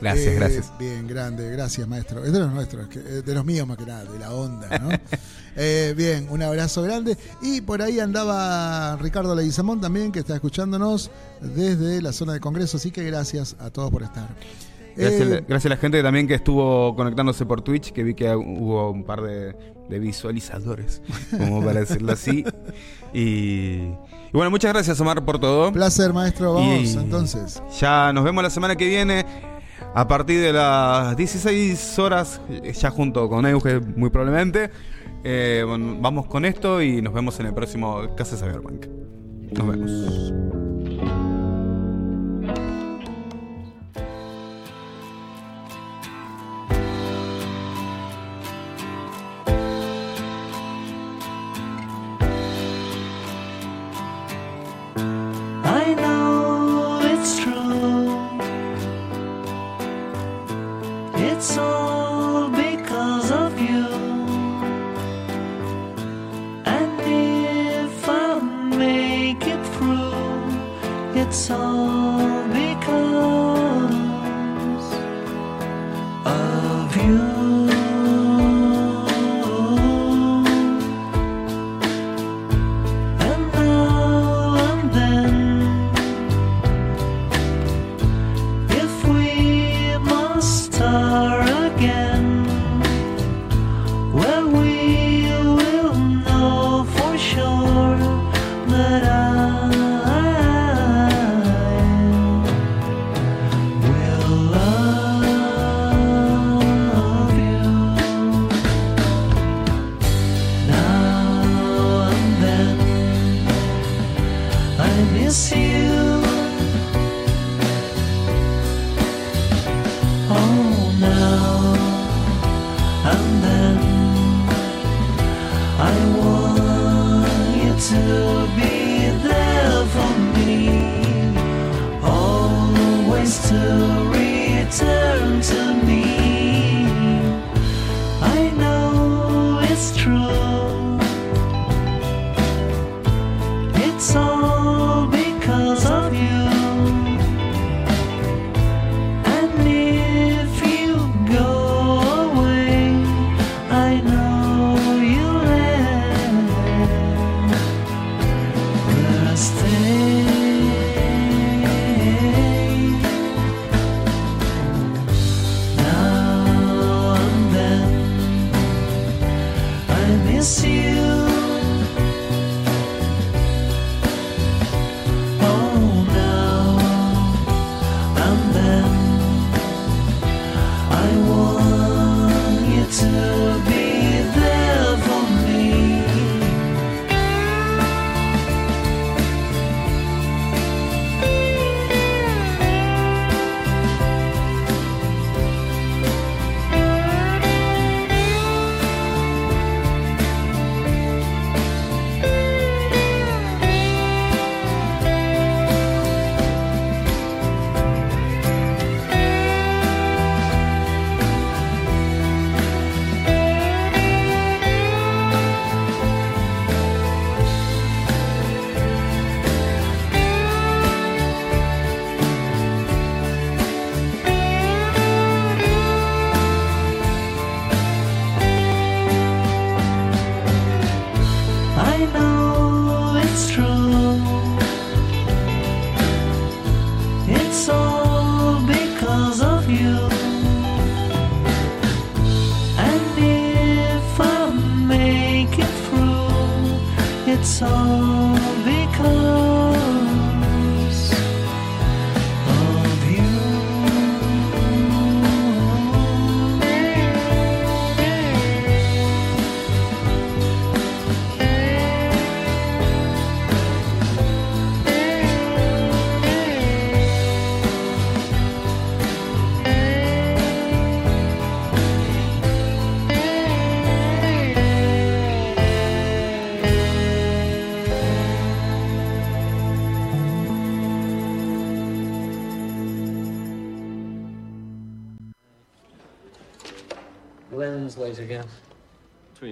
Eh, 0.00 0.02
Gracias, 0.02 0.34
gracias. 0.34 0.72
Bien, 0.78 1.06
grande, 1.06 1.50
gracias 1.50 1.86
maestro. 1.86 2.24
Es 2.24 2.32
de 2.32 2.38
los 2.38 2.50
nuestros, 2.52 2.88
eh, 2.96 3.22
de 3.24 3.34
los 3.34 3.44
míos 3.44 3.66
más 3.68 3.76
que 3.76 3.84
nada, 3.84 4.04
de 4.04 4.18
la 4.18 4.32
onda, 4.32 4.78
¿no? 4.78 4.88
Eh, 5.56 5.94
bien, 5.96 6.28
un 6.30 6.40
abrazo 6.42 6.80
grande. 6.82 7.18
Y 7.42 7.60
por 7.60 7.82
ahí 7.82 7.98
andaba 7.98 8.96
Ricardo 8.96 9.34
Leguizamón 9.34 9.80
también, 9.80 10.12
que 10.12 10.20
está 10.20 10.34
escuchándonos 10.34 11.10
desde 11.40 12.00
la 12.00 12.12
zona 12.12 12.32
de 12.32 12.40
Congreso. 12.40 12.76
Así 12.76 12.92
que 12.92 13.04
gracias 13.04 13.56
a 13.58 13.68
todos 13.68 13.90
por 13.90 14.04
estar. 14.04 14.28
Gracias, 14.96 15.20
Eh, 15.28 15.44
gracias 15.48 15.66
a 15.66 15.74
la 15.74 15.76
gente 15.76 16.02
también 16.02 16.28
que 16.28 16.34
estuvo 16.34 16.94
conectándose 16.94 17.44
por 17.46 17.62
Twitch, 17.62 17.90
que 17.92 18.04
vi 18.04 18.14
que 18.14 18.34
hubo 18.34 18.90
un 18.92 19.02
par 19.04 19.22
de, 19.22 19.54
de 19.88 19.98
visualizadores, 19.98 21.02
como 21.36 21.62
para 21.64 21.80
decirlo 21.80 22.12
así. 22.12 22.44
Y, 23.12 23.88
y 23.88 24.32
bueno, 24.32 24.50
muchas 24.52 24.72
gracias 24.72 25.00
Omar 25.00 25.24
por 25.24 25.40
todo. 25.40 25.72
Placer, 25.72 26.12
maestro. 26.12 26.54
Vamos, 26.54 26.84
Y 26.84 26.96
entonces. 26.96 27.60
Ya 27.80 28.12
nos 28.12 28.22
vemos 28.22 28.42
la 28.44 28.50
semana 28.50 28.76
que 28.76 28.86
viene 28.86 29.26
a 29.94 30.08
partir 30.08 30.40
de 30.40 30.52
las 30.52 31.16
16 31.16 31.98
horas, 31.98 32.40
eh, 32.48 32.72
ya 32.72 32.90
junto 32.90 33.28
con 33.28 33.46
Euge 33.46 33.80
muy 33.80 34.10
probablemente. 34.10 34.70
Eh, 35.24 35.64
vamos 36.00 36.26
con 36.26 36.44
esto 36.44 36.80
y 36.80 37.02
nos 37.02 37.12
vemos 37.12 37.38
en 37.40 37.46
el 37.46 37.54
próximo 37.54 38.14
Casa 38.16 38.36
Cyberpunk. 38.36 38.86
Nos 39.52 39.66
vemos. 39.66 40.69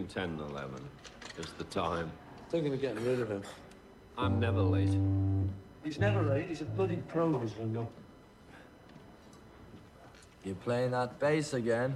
10 0.09 0.23
and 0.31 0.41
11 0.41 0.75
is 1.39 1.47
the 1.59 1.65
time. 1.65 2.11
Thinking 2.51 2.73
of 2.73 2.81
getting 2.81 3.05
rid 3.05 3.21
of 3.21 3.31
him. 3.31 3.43
I'm 4.17 4.41
never 4.41 4.61
late. 4.61 4.99
He's 5.85 5.99
never 5.99 6.23
late. 6.23 6.49
He's 6.49 6.63
a 6.63 6.65
bloody 6.65 6.97
pro, 7.09 7.39
this 7.39 7.53
Ringo. 7.59 7.89
You're 10.45 10.55
playing 10.57 10.93
that 10.93 11.19
bass 11.19 11.53
again. 11.53 11.95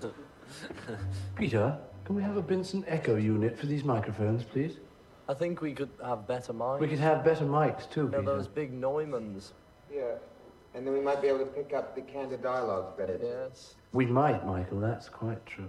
Peter, 1.36 1.76
can 2.04 2.14
we 2.16 2.22
have 2.22 2.36
a 2.36 2.42
Benson 2.42 2.84
Echo 2.88 3.16
unit 3.16 3.58
for 3.58 3.66
these 3.66 3.84
microphones, 3.84 4.44
please? 4.44 4.78
I 5.28 5.34
think 5.34 5.60
we 5.60 5.72
could 5.72 5.90
have 6.04 6.26
better 6.26 6.52
mics. 6.52 6.80
We 6.80 6.88
could 6.88 6.98
have 6.98 7.24
better 7.24 7.44
mics, 7.44 7.88
too, 7.90 8.02
You 8.04 8.08
know, 8.08 8.18
Peter. 8.20 8.32
those 8.32 8.48
big 8.48 8.72
Neumanns. 8.78 9.52
Yeah, 9.92 10.14
and 10.74 10.86
then 10.86 10.94
we 10.94 11.00
might 11.00 11.20
be 11.20 11.28
able 11.28 11.40
to 11.40 11.46
pick 11.46 11.72
up 11.74 11.94
the 11.94 12.00
candid 12.02 12.42
dialogues 12.42 12.92
better. 12.96 13.18
Yes. 13.22 13.74
We 13.92 14.06
might, 14.06 14.46
Michael. 14.46 14.80
That's 14.80 15.08
quite 15.08 15.44
true. 15.46 15.68